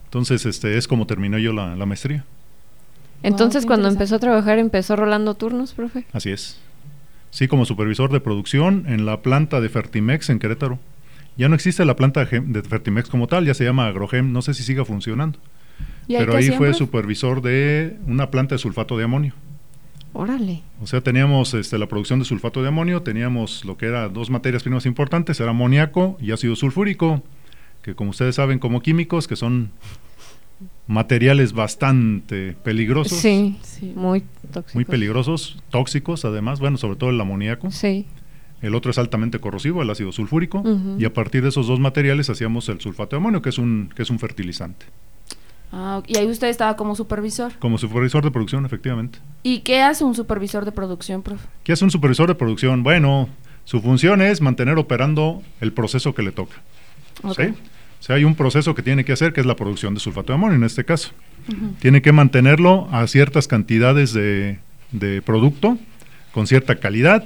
Entonces, 0.06 0.46
este 0.46 0.76
es 0.76 0.88
como 0.88 1.06
terminó 1.06 1.38
yo 1.38 1.52
la, 1.52 1.86
maestría. 1.86 2.24
Entonces, 3.22 3.66
cuando 3.66 3.88
empezó 3.88 4.16
a 4.16 4.18
trabajar, 4.18 4.58
empezó 4.58 4.96
rolando 4.96 5.34
turnos, 5.34 5.74
profe. 5.74 6.04
Así 6.12 6.30
es. 6.30 6.58
Sí, 7.30 7.48
como 7.48 7.64
supervisor 7.64 8.12
de 8.12 8.20
producción 8.20 8.84
en 8.88 9.06
la 9.06 9.22
planta 9.22 9.60
de 9.60 9.68
Fertimex 9.68 10.28
en 10.30 10.38
Querétaro. 10.38 10.78
Ya 11.36 11.48
no 11.48 11.54
existe 11.54 11.84
la 11.84 11.96
planta 11.96 12.24
de 12.26 12.62
Fertimex 12.62 13.08
como 13.08 13.26
tal, 13.26 13.46
ya 13.46 13.54
se 13.54 13.64
llama 13.64 13.86
Agrogem, 13.86 14.32
no 14.32 14.42
sé 14.42 14.52
si 14.52 14.62
siga 14.62 14.84
funcionando. 14.84 15.38
Pero 16.06 16.36
ahí 16.36 16.50
fue 16.50 16.74
supervisor 16.74 17.40
de 17.40 17.96
una 18.06 18.30
planta 18.30 18.54
de 18.54 18.58
sulfato 18.58 18.98
de 18.98 19.04
amonio. 19.04 19.34
Órale. 20.12 20.62
O 20.82 20.86
sea, 20.86 21.00
teníamos 21.00 21.54
este, 21.54 21.78
la 21.78 21.88
producción 21.88 22.18
de 22.18 22.26
sulfato 22.26 22.60
de 22.60 22.68
amonio, 22.68 23.02
teníamos 23.02 23.64
lo 23.64 23.78
que 23.78 23.86
era 23.86 24.08
dos 24.08 24.28
materias 24.28 24.62
primas 24.62 24.84
importantes, 24.84 25.40
era 25.40 25.50
amoníaco 25.50 26.18
y 26.20 26.32
ácido 26.32 26.54
sulfúrico, 26.54 27.22
que 27.82 27.94
como 27.94 28.10
ustedes 28.10 28.34
saben 28.34 28.58
como 28.58 28.82
químicos, 28.82 29.26
que 29.26 29.36
son 29.36 29.70
materiales 30.86 31.52
bastante 31.52 32.56
peligrosos. 32.62 33.18
Sí, 33.18 33.58
muy 33.94 34.22
tóxicos. 34.52 34.74
Muy 34.74 34.84
peligrosos, 34.84 35.62
tóxicos 35.70 36.24
además, 36.24 36.60
bueno, 36.60 36.76
sobre 36.76 36.96
todo 36.96 37.10
el 37.10 37.20
amoníaco. 37.20 37.70
Sí. 37.70 38.06
El 38.60 38.74
otro 38.76 38.92
es 38.92 38.98
altamente 38.98 39.40
corrosivo, 39.40 39.82
el 39.82 39.90
ácido 39.90 40.12
sulfúrico, 40.12 40.62
y 40.96 41.04
a 41.04 41.12
partir 41.12 41.42
de 41.42 41.48
esos 41.48 41.66
dos 41.66 41.80
materiales 41.80 42.30
hacíamos 42.30 42.68
el 42.68 42.80
sulfato 42.80 43.16
de 43.16 43.20
amonio, 43.20 43.42
que 43.42 43.48
es 43.48 43.58
un, 43.58 43.90
que 43.94 44.02
es 44.02 44.10
un 44.10 44.20
fertilizante. 44.20 44.86
Ah, 45.72 46.02
y 46.06 46.16
ahí 46.18 46.26
usted 46.26 46.48
estaba 46.48 46.76
como 46.76 46.94
supervisor. 46.94 47.52
Como 47.58 47.76
supervisor 47.78 48.22
de 48.22 48.30
producción, 48.30 48.64
efectivamente. 48.64 49.18
¿Y 49.42 49.60
qué 49.60 49.80
hace 49.80 50.04
un 50.04 50.14
supervisor 50.14 50.64
de 50.64 50.70
producción, 50.70 51.22
profe? 51.22 51.48
¿Qué 51.64 51.72
hace 51.72 51.82
un 51.84 51.90
supervisor 51.90 52.28
de 52.28 52.34
producción? 52.36 52.84
Bueno, 52.84 53.28
su 53.64 53.80
función 53.80 54.20
es 54.20 54.40
mantener 54.40 54.78
operando 54.78 55.42
el 55.60 55.72
proceso 55.72 56.14
que 56.14 56.22
le 56.22 56.30
toca. 56.30 56.56
¿sí? 57.36 57.54
O 58.02 58.04
sea, 58.04 58.16
hay 58.16 58.24
un 58.24 58.34
proceso 58.34 58.74
que 58.74 58.82
tiene 58.82 59.04
que 59.04 59.12
hacer, 59.12 59.32
que 59.32 59.40
es 59.40 59.46
la 59.46 59.54
producción 59.54 59.94
de 59.94 60.00
sulfato 60.00 60.32
de 60.32 60.34
amonio 60.34 60.56
en 60.56 60.64
este 60.64 60.84
caso. 60.84 61.12
Tiene 61.78 62.02
que 62.02 62.10
mantenerlo 62.10 62.88
a 62.90 63.06
ciertas 63.06 63.46
cantidades 63.46 64.12
de, 64.12 64.58
producto, 65.24 65.78
con 66.32 66.48
cierta 66.48 66.80
calidad, 66.80 67.22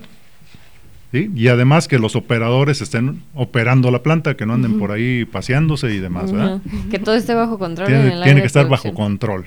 y 1.15 1.49
además 1.49 1.89
que 1.89 1.99
los 1.99 2.15
operadores 2.15 2.83
estén 2.83 3.23
operando 3.33 3.91
la 3.91 4.03
planta, 4.03 4.37
que 4.37 4.45
no 4.45 4.53
anden 4.53 4.79
por 4.79 4.93
ahí 4.93 5.25
paseándose 5.25 5.95
y 5.95 5.99
demás, 5.99 6.31
¿verdad? 6.31 6.61
Que 6.91 6.99
todo 6.99 7.15
esté 7.15 7.33
bajo 7.33 7.59
control. 7.59 7.87
Tiene, 7.87 8.43
que 8.43 8.47
estar 8.47 8.69
bajo 8.69 8.93
control. 8.93 9.47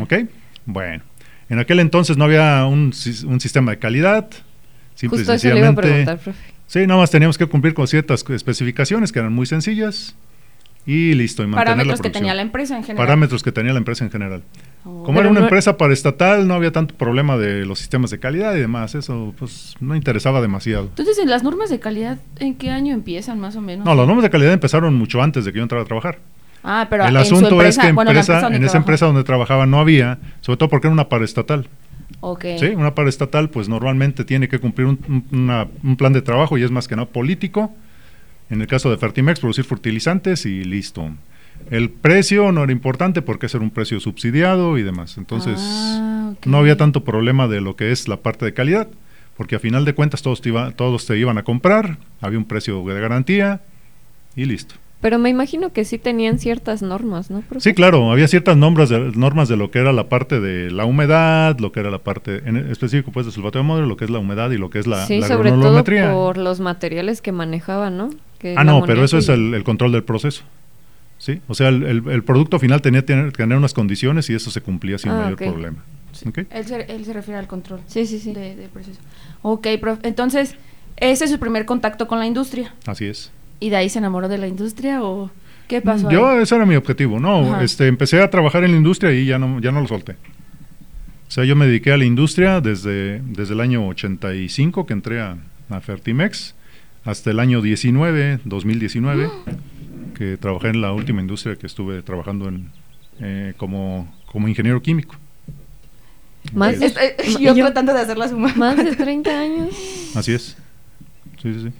¿Ok? 0.00 0.14
Bueno, 0.64 1.02
en 1.50 1.58
aquel 1.58 1.80
entonces 1.80 2.16
no 2.16 2.24
había 2.24 2.64
un, 2.64 2.94
sistema 2.94 3.72
de 3.72 3.78
calidad. 3.78 4.30
Simple 4.94 5.18
Justo 5.18 5.34
eso 5.34 5.52
le 5.52 5.58
iba 5.58 5.68
a 5.68 5.74
preguntar, 5.74 6.18
profe. 6.18 6.40
Sí, 6.66 6.86
nada 6.86 7.00
más 7.00 7.10
teníamos 7.10 7.36
que 7.36 7.44
cumplir 7.44 7.74
con 7.74 7.86
ciertas 7.86 8.24
especificaciones 8.30 9.12
que 9.12 9.18
eran 9.18 9.34
muy 9.34 9.44
sencillas 9.44 10.16
y 10.86 11.14
listo. 11.14 11.42
Y 11.42 11.46
Parámetros 11.46 12.00
que 12.00 12.10
tenía 12.10 12.34
la 12.34 12.42
empresa 12.42 12.76
en 12.76 12.82
general. 12.82 13.06
Parámetros 13.06 13.42
que 13.42 13.52
tenía 13.52 13.72
la 13.72 13.78
empresa 13.78 14.04
en 14.04 14.10
general. 14.10 14.42
Oh. 14.84 15.04
Como 15.04 15.20
era 15.20 15.28
una 15.28 15.40
empresa 15.40 15.76
paraestatal, 15.76 16.48
no 16.48 16.54
había 16.54 16.72
tanto 16.72 16.94
problema 16.94 17.36
de 17.36 17.66
los 17.66 17.78
sistemas 17.78 18.10
de 18.10 18.18
calidad 18.18 18.54
y 18.54 18.60
demás. 18.60 18.94
Eso 18.94 19.34
pues 19.38 19.74
no 19.80 19.94
interesaba 19.94 20.40
demasiado. 20.40 20.84
Entonces, 20.84 21.18
¿en 21.18 21.28
las 21.28 21.42
normas 21.42 21.70
de 21.70 21.80
calidad 21.80 22.18
en 22.38 22.54
qué 22.54 22.70
año 22.70 22.94
empiezan 22.94 23.38
más 23.40 23.56
o 23.56 23.60
menos? 23.60 23.84
No, 23.84 23.94
las 23.94 24.06
normas 24.06 24.22
de 24.22 24.30
calidad 24.30 24.52
empezaron 24.52 24.94
mucho 24.94 25.22
antes 25.22 25.44
de 25.44 25.52
que 25.52 25.58
yo 25.58 25.62
entrara 25.62 25.82
a 25.82 25.86
trabajar. 25.86 26.18
Ah, 26.62 26.86
pero 26.90 27.06
el 27.06 27.16
asunto 27.16 27.62
es 27.62 27.78
que 27.78 27.88
en 27.88 28.64
esa 28.64 28.76
empresa 28.76 29.06
donde 29.06 29.24
trabajaba 29.24 29.66
no 29.66 29.80
había, 29.80 30.18
sobre 30.40 30.56
todo 30.58 30.68
porque 30.68 30.88
era 30.88 30.92
una 30.92 31.08
paraestatal. 31.08 31.68
Okay. 32.22 32.58
Sí, 32.58 32.66
una 32.66 32.94
paraestatal 32.94 33.48
pues 33.48 33.68
normalmente 33.68 34.24
tiene 34.24 34.48
que 34.48 34.58
cumplir 34.58 34.86
un, 34.88 35.64
un 35.82 35.96
plan 35.96 36.12
de 36.12 36.20
trabajo 36.20 36.58
y 36.58 36.62
es 36.62 36.70
más 36.70 36.86
que 36.86 36.96
nada 36.96 37.08
político 37.08 37.72
en 38.50 38.60
el 38.60 38.66
caso 38.66 38.90
de 38.90 38.98
Fertimex, 38.98 39.40
producir 39.40 39.64
fertilizantes 39.64 40.44
y 40.44 40.64
listo. 40.64 41.10
El 41.70 41.90
precio 41.90 42.52
no 42.52 42.64
era 42.64 42.72
importante 42.72 43.22
porque 43.22 43.46
ese 43.46 43.58
era 43.58 43.64
un 43.64 43.70
precio 43.70 44.00
subsidiado 44.00 44.78
y 44.78 44.82
demás. 44.82 45.18
Entonces, 45.18 45.58
ah, 45.60 46.32
no 46.44 46.58
había 46.58 46.76
tanto 46.76 47.04
problema 47.04 47.48
de 47.48 47.60
lo 47.60 47.76
que 47.76 47.92
es 47.92 48.08
la 48.08 48.16
parte 48.16 48.44
de 48.44 48.54
calidad, 48.54 48.88
porque 49.36 49.56
a 49.56 49.58
final 49.58 49.84
de 49.84 49.94
cuentas 49.94 50.22
todos 50.22 50.40
te, 50.40 50.52
todos 50.74 51.06
te 51.06 51.18
iban 51.18 51.38
a 51.38 51.44
comprar, 51.44 51.98
había 52.20 52.38
un 52.38 52.44
precio 52.44 52.82
de 52.84 53.00
garantía 53.00 53.60
y 54.34 54.46
listo. 54.46 54.74
Pero 55.00 55.18
me 55.18 55.30
imagino 55.30 55.72
que 55.72 55.86
sí 55.86 55.96
tenían 55.96 56.38
ciertas 56.38 56.82
normas, 56.82 57.30
¿no? 57.30 57.42
Sí, 57.58 57.72
claro, 57.72 58.12
había 58.12 58.28
ciertas 58.28 58.56
normas 58.58 58.90
de, 58.90 59.12
normas 59.14 59.48
de 59.48 59.56
lo 59.56 59.70
que 59.70 59.78
era 59.78 59.92
la 59.92 60.10
parte 60.10 60.40
de 60.40 60.70
la 60.70 60.84
humedad, 60.84 61.58
lo 61.58 61.72
que 61.72 61.80
era 61.80 61.90
la 61.90 62.00
parte 62.00 62.42
en 62.44 62.56
específico 62.56 63.10
pues 63.10 63.24
de 63.24 63.32
sulfato 63.32 63.58
de 63.58 63.64
modelo, 63.64 63.86
lo 63.86 63.96
que 63.96 64.04
es 64.04 64.10
la 64.10 64.18
humedad 64.18 64.50
y 64.50 64.58
lo 64.58 64.68
que 64.68 64.78
es 64.78 64.86
la, 64.86 65.06
sí, 65.06 65.22
sobre 65.22 65.52
todo 65.52 65.82
por 66.12 66.36
los 66.36 66.60
materiales 66.60 67.22
que 67.22 67.32
manejaban, 67.32 67.96
¿no? 67.96 68.10
Ah, 68.56 68.64
no, 68.64 68.84
pero 68.84 69.04
eso 69.04 69.18
es 69.18 69.28
el, 69.28 69.62
control 69.64 69.92
del 69.92 70.04
proceso. 70.04 70.42
Sí, 71.18 71.40
o 71.48 71.54
sea, 71.54 71.68
el, 71.68 72.22
producto 72.24 72.58
final 72.58 72.80
tenía 72.80 73.04
que 73.04 73.30
tener 73.30 73.58
unas 73.58 73.74
condiciones 73.74 74.30
y 74.30 74.34
eso 74.34 74.50
se 74.50 74.60
cumplía 74.60 74.96
sin 74.98 75.12
ah, 75.12 75.22
mayor 75.22 75.36
problema. 75.36 75.84
Él, 76.50 77.04
se, 77.04 77.12
refiere 77.12 77.38
al 77.38 77.46
control. 77.46 77.80
Sí, 77.86 78.06
sí, 78.06 78.18
sí. 78.18 78.32
De, 78.32 78.68
proceso. 78.72 79.00
Ok. 79.42 79.66
Entonces, 80.02 80.56
ese 80.96 81.24
es 81.24 81.30
su 81.30 81.38
primer 81.38 81.66
contacto 81.66 82.06
con 82.08 82.18
la 82.18 82.26
industria. 82.26 82.74
Así 82.86 83.06
es. 83.06 83.30
¿Y 83.58 83.70
de 83.70 83.76
ahí 83.76 83.88
se 83.88 83.98
enamoró 83.98 84.28
de 84.28 84.38
la 84.38 84.48
industria 84.48 85.02
o 85.02 85.30
qué 85.68 85.80
pasó? 85.80 86.10
Yo, 86.10 86.40
ese 86.40 86.54
era 86.54 86.66
mi 86.66 86.76
objetivo. 86.76 87.20
No, 87.20 87.60
este, 87.60 87.86
empecé 87.86 88.22
a 88.22 88.30
trabajar 88.30 88.64
en 88.64 88.72
la 88.72 88.76
industria 88.76 89.12
y 89.12 89.26
ya 89.26 89.38
no, 89.38 89.60
ya 89.60 89.70
no 89.72 89.80
lo 89.80 89.86
solté. 89.86 90.12
O 90.12 91.32
sea, 91.32 91.44
yo 91.44 91.54
me 91.54 91.66
dediqué 91.66 91.92
a 91.92 91.96
la 91.96 92.04
industria 92.04 92.60
desde, 92.60 93.20
desde 93.20 93.54
el 93.54 93.60
año 93.60 93.86
85 93.86 94.84
que 94.84 94.92
entré 94.92 95.20
a, 95.20 95.36
Fertimex 95.80 96.56
hasta 97.04 97.30
el 97.30 97.40
año 97.40 97.62
19, 97.62 98.40
2019, 98.44 99.30
que 100.16 100.36
trabajé 100.36 100.68
en 100.68 100.80
la 100.80 100.92
última 100.92 101.20
industria 101.20 101.56
que 101.56 101.66
estuve 101.66 102.02
trabajando 102.02 102.48
en, 102.48 102.70
eh, 103.20 103.54
como, 103.56 104.12
como 104.26 104.48
ingeniero 104.48 104.82
químico. 104.82 105.16
Más 106.52 106.76
yo, 107.38 107.54
tratando 107.54 107.92
de 107.92 108.00
hacer 108.00 108.16
la 108.16 108.28
suma. 108.28 108.52
Más 108.56 108.76
de 108.76 108.96
30 108.96 109.30
años. 109.30 109.74
Así 110.14 110.32
es. 110.32 110.56
Sí, 111.40 111.54
sí, 111.54 111.60
sí. 111.64 111.72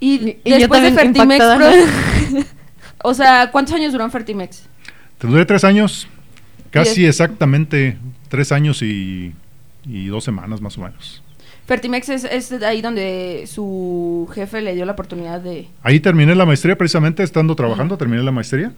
Y, 0.00 0.36
después 0.44 0.82
de 0.82 0.92
Fertimex 0.92 1.44
o 3.02 3.14
sea, 3.14 3.50
¿cuántos 3.50 3.74
años 3.74 3.92
duró 3.92 4.04
en 4.04 4.10
Fertimex? 4.12 4.64
Te 5.18 5.26
duré 5.26 5.44
tres 5.44 5.64
años, 5.64 6.06
casi 6.70 7.04
exactamente 7.04 7.98
tres 8.28 8.52
años 8.52 8.82
y, 8.82 9.34
dos 9.84 10.22
semanas 10.22 10.60
más 10.60 10.78
o 10.78 10.82
menos. 10.82 11.22
Fertimex 11.68 12.08
es, 12.08 12.24
es, 12.24 12.50
ahí 12.62 12.80
donde 12.80 13.44
su 13.46 14.26
jefe 14.34 14.62
le 14.62 14.74
dio 14.74 14.86
la 14.86 14.92
oportunidad 14.92 15.38
de... 15.38 15.68
Ahí 15.82 16.00
terminé 16.00 16.34
la 16.34 16.46
maestría, 16.46 16.78
precisamente 16.78 17.22
estando 17.22 17.54
trabajando, 17.54 17.98
terminé 17.98 18.22
la 18.22 18.32
maestría. 18.32 18.72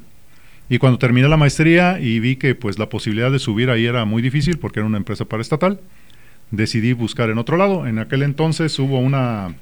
Y 0.68 0.78
cuando 0.78 0.98
terminé 0.98 1.28
la 1.28 1.36
maestría 1.36 2.00
y 2.00 2.18
vi 2.18 2.34
que 2.34 2.56
pues 2.56 2.80
la 2.80 2.88
posibilidad 2.88 3.30
de 3.30 3.38
subir 3.38 3.70
ahí 3.70 3.86
era 3.86 4.04
muy 4.06 4.22
difícil 4.22 4.58
porque 4.58 4.80
era 4.80 4.88
una 4.88 4.96
empresa 4.96 5.24
paraestatal, 5.24 5.78
decidí 6.50 6.92
buscar 6.92 7.30
en 7.30 7.38
otro 7.38 7.56
lado. 7.56 7.86
En 7.86 8.00
aquel 8.00 8.24
entonces 8.24 8.76
hubo 8.80 8.98
una, 8.98 9.54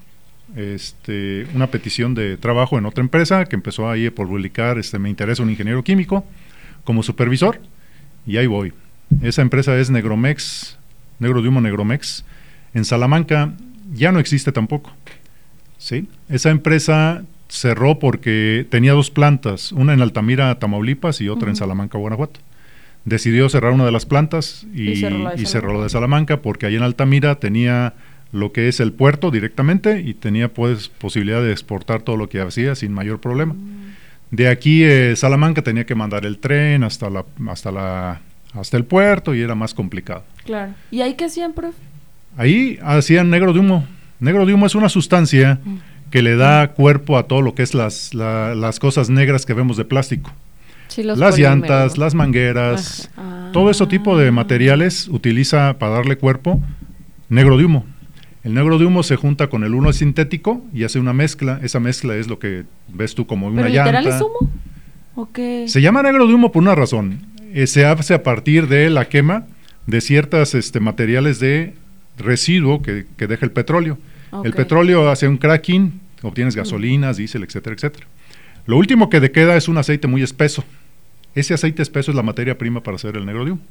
este, 0.57 1.47
una 1.55 1.67
petición 1.67 2.15
de 2.15 2.39
trabajo 2.39 2.79
en 2.79 2.87
otra 2.87 3.05
empresa 3.05 3.45
que 3.45 3.57
empezó 3.57 3.91
ahí 3.91 4.09
por 4.09 4.27
publicar, 4.27 4.79
este, 4.79 4.99
me 4.99 5.11
interesa 5.11 5.43
un 5.43 5.51
ingeniero 5.51 5.85
químico 5.85 6.25
como 6.83 7.03
supervisor 7.03 7.61
y 8.27 8.39
ahí 8.39 8.47
voy. 8.47 8.73
Esa 9.21 9.43
empresa 9.43 9.79
es 9.79 9.91
Negromex, 9.91 10.79
Negro 11.19 11.43
de 11.43 11.49
Humo 11.49 11.61
Negromex. 11.61 12.25
En 12.75 12.85
Salamanca 12.85 13.55
ya 13.93 14.13
no 14.13 14.21
existe 14.21 14.53
tampoco. 14.53 14.93
¿sí? 15.79 16.09
Esa 16.29 16.51
empresa 16.51 17.23
cerró 17.49 17.99
porque 17.99 18.67
tenía 18.69 18.93
dos 18.93 19.11
plantas, 19.11 19.73
una 19.73 19.95
en 19.95 20.03
Altamira, 20.03 20.59
Tamaulipas 20.59 21.21
y 21.21 21.29
otra 21.29 21.49
en 21.49 21.57
Salamanca, 21.57 21.97
Guanajuato. 21.99 22.41
Decidió 23.05 23.49
cerrar 23.49 23.73
una 23.73 23.87
de 23.87 23.93
las 23.93 24.05
plantas 24.05 24.67
y, 24.75 24.97
cerró, 24.97 25.79
la 25.79 25.83
de 25.83 25.89
Salamanca 25.89 26.43
porque 26.43 26.67
ahí 26.67 26.77
en 26.77 26.83
Altamira 26.83 27.37
tenía 27.37 27.95
lo 28.33 28.53
que 28.53 28.69
es 28.69 28.81
el 28.81 28.93
puerto 28.93 29.31
directamente 29.31 30.03
y 30.03 30.13
tenía 30.13 30.53
pues 30.53 30.89
posibilidad 30.89 31.41
de 31.41 31.53
exportar 31.53 32.03
todo 32.03 32.19
lo 32.19 32.29
que 32.29 32.43
hacía 32.43 32.75
sin 32.75 32.93
mayor 32.93 33.21
problema. 33.21 33.55
Mm. 33.55 33.95
De 34.31 34.49
aquí 34.49 34.85
eh, 34.85 35.17
Salamanca 35.17 35.63
tenía 35.63 35.87
que 35.87 35.95
mandar 35.95 36.27
el 36.27 36.39
tren 36.39 36.85
hasta 36.85 37.09
la 37.09 37.25
hasta 37.47 37.73
la 37.73 38.21
hasta 38.53 38.77
el 38.77 38.85
puerto 38.85 39.35
y 39.35 39.41
era 39.41 39.55
más 39.55 39.73
complicado. 39.73 40.25
Claro. 40.45 40.75
¿Y 40.91 41.01
ahí 41.01 41.15
qué 41.15 41.25
hacían, 41.25 41.55
profe? 41.55 41.88
Ahí 42.39 42.79
hacían 42.83 43.31
negro 43.31 43.53
de 43.53 43.59
humo. 43.59 43.85
Negro 44.21 44.47
de 44.47 44.55
humo 44.55 44.65
es 44.65 44.77
una 44.77 44.89
sustancia 44.89 45.59
que 46.11 46.23
le 46.23 46.37
da 46.37 46.69
cuerpo 46.69 47.19
a 47.19 47.25
todo 47.25 47.43
lo 47.43 47.55
que 47.55 47.63
es 47.65 47.75
las, 47.75 48.15
las 48.15 48.79
cosas 48.79 49.11
negras 49.11 49.45
que 49.45 49.55
vemos 49.55 49.77
de 49.77 49.85
plástico. 49.85 50.33
las 50.97 51.37
llantas, 51.37 51.99
las 51.99 52.15
mangueras, 52.15 53.11
todo 53.53 53.71
ese 53.71 53.87
tipo 53.87 54.17
de 54.17 54.31
materiales 54.31 55.09
utiliza 55.09 55.79
para 55.79 55.95
darle 55.95 56.17
cuerpo 56.17 56.63
negro 57.29 57.59
de 57.59 57.65
humo. 57.65 57.85
El 58.45 58.55
negro 58.55 58.79
de 58.79 58.87
humo 58.87 59.03
se 59.03 59.17
junta 59.17 59.49
con 59.49 59.65
el 59.65 59.75
humo 59.75 59.93
sintético 59.93 60.65
y 60.73 60.85
hace 60.85 61.01
una 61.01 61.13
mezcla. 61.13 61.59
Esa 61.63 61.81
mezcla 61.81 62.17
es 62.17 62.29
lo 62.29 62.39
que 62.39 62.65
ves 62.87 63.17
tú 63.17 63.27
como 63.27 63.49
una 63.49 63.63
¿Pero 63.63 63.69
literal 63.69 64.07
es 64.07 64.23
humo? 64.23 64.51
Se 65.67 65.83
llama 65.83 66.03
negro 66.03 66.27
de 66.29 66.35
humo 66.35 66.53
por 66.53 66.63
una 66.63 66.77
razón. 66.77 67.27
Eh, 67.53 67.67
se 67.67 67.85
hace 67.85 68.15
a 68.15 68.23
partir 68.23 68.69
de 68.69 68.91
la 68.91 69.09
quema 69.09 69.47
de 69.87 70.01
ciertos 70.01 70.55
este, 70.55 70.79
materiales 70.79 71.41
de 71.41 71.75
residuo 72.19 72.83
que, 72.83 73.07
que 73.17 73.27
deja 73.27 73.45
el 73.45 73.53
petróleo. 73.53 73.99
El 74.45 74.53
petróleo 74.53 75.09
hace 75.09 75.27
un 75.27 75.39
cracking, 75.39 76.01
obtienes 76.23 76.55
mm. 76.55 76.59
gasolinas, 76.59 77.17
diésel, 77.17 77.45
etcétera, 77.45 77.75
etcétera. 77.75 78.07
Lo 78.67 78.77
último 78.77 79.09
que 79.09 79.21
te 79.21 79.31
queda 79.31 79.57
es 79.57 79.69
un 79.69 79.79
aceite 79.79 80.07
muy 80.09 80.23
espeso. 80.23 80.65
Ese 81.35 81.55
aceite 81.55 81.83
espeso 81.83 82.11
es 82.11 82.17
la 82.17 82.23
materia 82.23 82.59
prima 82.59 82.83
para 82.83 82.97
hacer 82.97 83.17
el 83.17 83.25
negro 83.25 83.45
de 83.45 83.53
humo. 83.53 83.63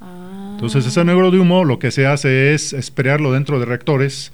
Ah. 0.00 0.50
Entonces, 0.52 0.84
ese 0.86 1.04
negro 1.04 1.30
de 1.30 1.38
humo 1.38 1.64
lo 1.64 1.78
que 1.78 1.90
se 1.90 2.06
hace 2.06 2.52
es 2.52 2.72
esperarlo 2.72 3.32
dentro 3.32 3.58
de 3.58 3.64
reactores 3.64 4.32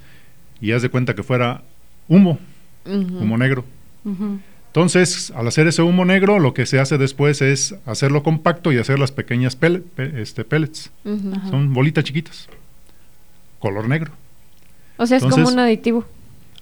y 0.59 0.71
haz 0.71 0.81
de 0.81 0.89
cuenta 0.89 1.15
que 1.15 1.23
fuera 1.23 1.63
humo, 2.07 2.39
humo 2.85 3.37
negro. 3.37 3.63
Entonces, 4.67 5.31
al 5.35 5.47
hacer 5.47 5.67
ese 5.67 5.81
humo 5.81 6.05
negro, 6.05 6.39
lo 6.39 6.53
que 6.53 6.65
se 6.65 6.79
hace 6.79 6.97
después 6.97 7.41
es 7.41 7.75
hacerlo 7.85 8.23
compacto 8.23 8.73
y 8.73 8.77
hacer 8.77 8.99
las 8.99 9.11
pequeñas 9.11 9.57
este, 9.97 10.43
pellets. 10.43 10.91
Son 11.49 11.73
bolitas 11.73 12.03
chiquitas, 12.03 12.49
color 13.65 13.89
negro. 13.89 14.11
O 14.97 15.07
sea, 15.07 15.17
es 15.17 15.23
como 15.23 15.47
un 15.47 15.57
aditivo. 15.57 16.05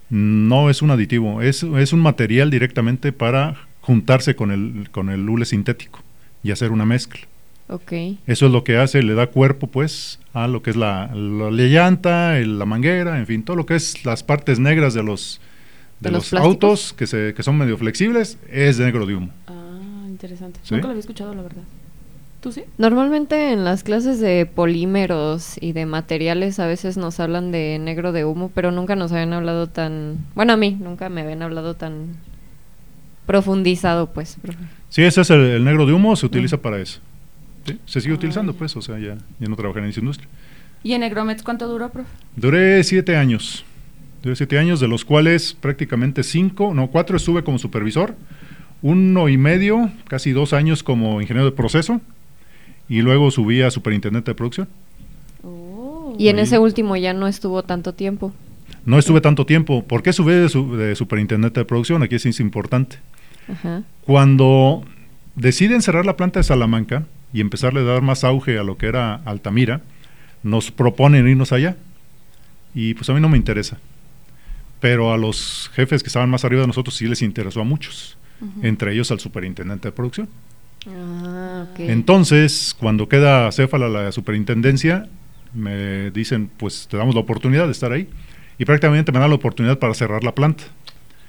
No 0.09 0.69
es 0.69 0.81
un 0.81 0.89
aditivo, 0.89 1.41
es, 1.41 1.63
es 1.63 1.91
un 1.91 1.99
material 1.99 2.49
directamente 2.49 3.11
para 3.11 3.57
juntarse 3.81 4.37
con 4.37 4.51
el, 4.51 4.89
con 4.89 5.09
el 5.09 5.27
hule 5.27 5.43
sintético 5.43 5.99
y 6.43 6.51
hacer 6.51 6.71
una 6.71 6.85
mezcla. 6.85 7.21
Okay. 7.67 8.19
Eso 8.25 8.45
es 8.45 8.53
lo 8.53 8.63
que 8.63 8.77
hace, 8.77 9.03
le 9.03 9.15
da 9.15 9.27
cuerpo 9.27 9.67
pues 9.67 10.19
a 10.31 10.47
lo 10.47 10.61
que 10.61 10.69
es 10.69 10.77
la, 10.77 11.13
la, 11.13 11.49
llanta, 11.51 12.39
la 12.39 12.65
manguera, 12.65 13.19
en 13.19 13.27
fin, 13.27 13.43
todo 13.43 13.57
lo 13.57 13.65
que 13.65 13.75
es 13.75 14.05
las 14.05 14.23
partes 14.23 14.59
negras 14.59 14.93
de 14.93 15.03
los, 15.03 15.41
de, 15.99 16.11
los, 16.11 16.33
autos 16.33 16.93
que, 16.93 17.05
se, 17.05 17.33
que 17.33 17.43
son 17.43 17.57
medio 17.57 17.77
flexibles 17.77 18.37
es 18.49 18.77
de 18.77 18.85
negro 18.85 19.05
de 19.05 19.15
humo. 19.15 19.29
Ah, 19.47 20.05
interesante. 20.07 20.61
Nunca 20.71 20.83
lo 20.83 20.91
había 20.91 21.01
escuchado, 21.01 21.33
la 21.33 21.41
verdad. 21.41 21.63
¿Tú 22.43 22.51
sí? 22.51 22.65
Normalmente 22.77 23.53
en 23.53 23.63
las 23.63 23.83
clases 23.83 24.19
de 24.19 24.45
polímeros 24.45 25.55
y 25.61 25.71
de 25.71 25.85
materiales 25.85 26.59
a 26.59 26.67
veces 26.67 26.97
nos 26.97 27.21
hablan 27.21 27.53
de 27.53 27.79
negro 27.79 28.11
de 28.11 28.25
humo, 28.25 28.51
pero 28.53 28.69
nunca 28.69 28.97
nos 28.97 29.13
habían 29.13 29.31
hablado 29.31 29.67
tan... 29.67 30.17
Bueno, 30.35 30.51
a 30.51 30.57
mí 30.57 30.77
nunca 30.77 31.07
me 31.07 31.21
habían 31.21 31.41
hablado 31.41 31.75
tan 31.75 32.17
profundizado, 33.25 34.11
pues. 34.11 34.35
Sí, 34.89 35.03
ese 35.03 35.21
es 35.21 35.29
el, 35.29 35.63
negro 35.63 35.85
de 35.85 35.93
humo, 35.93 36.17
se 36.17 36.25
utiliza 36.25 36.57
para 36.57 36.81
eso. 36.81 36.99
Se 37.85 38.01
sigue 38.01 38.13
ah. 38.13 38.17
utilizando, 38.17 38.53
pues, 38.53 38.75
o 38.75 38.81
sea, 38.81 38.99
ya, 38.99 39.17
ya 39.39 39.47
no 39.47 39.55
trabajé 39.55 39.79
en 39.79 39.85
esa 39.85 40.01
industria. 40.01 40.27
¿Y 40.83 40.91
en 40.91 40.99
Negromets 40.99 41.43
cuánto 41.43 41.69
duró, 41.69 41.91
profe? 41.91 42.09
Duré 42.35 42.83
siete 42.83 43.15
años. 43.15 43.63
Duré 44.21 44.35
siete 44.35 44.59
años, 44.59 44.81
de 44.81 44.89
los 44.89 45.05
cuales 45.05 45.53
prácticamente 45.53 46.23
cinco, 46.23 46.73
no, 46.73 46.87
cuatro 46.87 47.15
estuve 47.15 47.45
como 47.45 47.57
supervisor, 47.57 48.17
uno 48.81 49.29
y 49.29 49.37
medio, 49.37 49.89
casi 50.09 50.33
dos 50.33 50.51
años 50.51 50.83
como 50.83 51.21
ingeniero 51.21 51.45
de 51.49 51.55
proceso, 51.55 52.01
y 52.89 53.01
luego 53.01 53.31
subí 53.31 53.61
a 53.61 53.71
superintendente 53.71 54.31
de 54.31 54.35
producción. 54.35 54.67
Oh. 55.43 56.15
Y 56.17 56.27
en 56.29 56.39
ese 56.39 56.59
último 56.59 56.95
ya 56.95 57.13
no 57.13 57.27
estuvo 57.27 57.63
tanto 57.63 57.93
tiempo. 57.93 58.33
No 58.85 58.99
estuve 58.99 59.21
tanto 59.21 59.45
tiempo. 59.45 59.83
¿Por 59.83 60.03
qué 60.03 60.11
subí 60.11 60.33
de, 60.33 60.95
superintendente 60.95 61.61
de 61.61 61.65
producción? 61.65 62.03
Aquí 62.03 62.15
es 62.15 62.39
importante. 62.39 62.97
Cuando 64.05 64.83
deciden 65.35 65.81
cerrar 65.81 66.05
la 66.05 66.17
planta 66.17 66.39
de 66.39 66.43
Salamanca 66.43 67.05
y 67.33 67.41
empezarle 67.41 67.81
a 67.81 67.83
dar 67.83 68.01
más 68.01 68.23
auge 68.23 68.57
a 68.57 68.63
lo 68.63 68.77
que 68.77 68.87
era 68.87 69.15
Altamira, 69.25 69.81
nos 70.43 70.71
proponen 70.71 71.27
irnos 71.27 71.51
allá. 71.51 71.77
Y 72.75 72.93
pues 72.93 73.09
a 73.09 73.13
mí 73.13 73.21
no 73.21 73.29
me 73.29 73.37
interesa. 73.37 73.79
Pero 74.79 75.13
a 75.13 75.17
los 75.17 75.71
jefes 75.73 76.03
que 76.03 76.07
estaban 76.07 76.29
más 76.29 76.43
arriba 76.43 76.61
de 76.61 76.67
nosotros 76.67 76.95
sí 76.95 77.07
les 77.07 77.21
interesó 77.21 77.61
a 77.61 77.63
muchos, 77.63 78.17
entre 78.61 78.91
ellos 78.93 79.11
al 79.11 79.19
superintendente 79.19 79.87
de 79.87 79.91
producción. 79.93 80.27
Ah, 80.87 81.65
Entonces, 81.77 82.75
cuando 82.77 83.07
queda 83.07 83.51
céfala 83.51 83.87
la 83.87 84.11
superintendencia, 84.11 85.07
me 85.53 86.11
dicen, 86.11 86.49
pues 86.57 86.87
te 86.89 86.97
damos 86.97 87.15
la 87.15 87.21
oportunidad 87.21 87.65
de 87.65 87.71
estar 87.71 87.91
ahí. 87.91 88.09
Y 88.57 88.65
prácticamente 88.65 89.11
me 89.11 89.19
dan 89.19 89.29
la 89.29 89.35
oportunidad 89.35 89.79
para 89.79 89.93
cerrar 89.93 90.23
la 90.23 90.35
planta. 90.35 90.63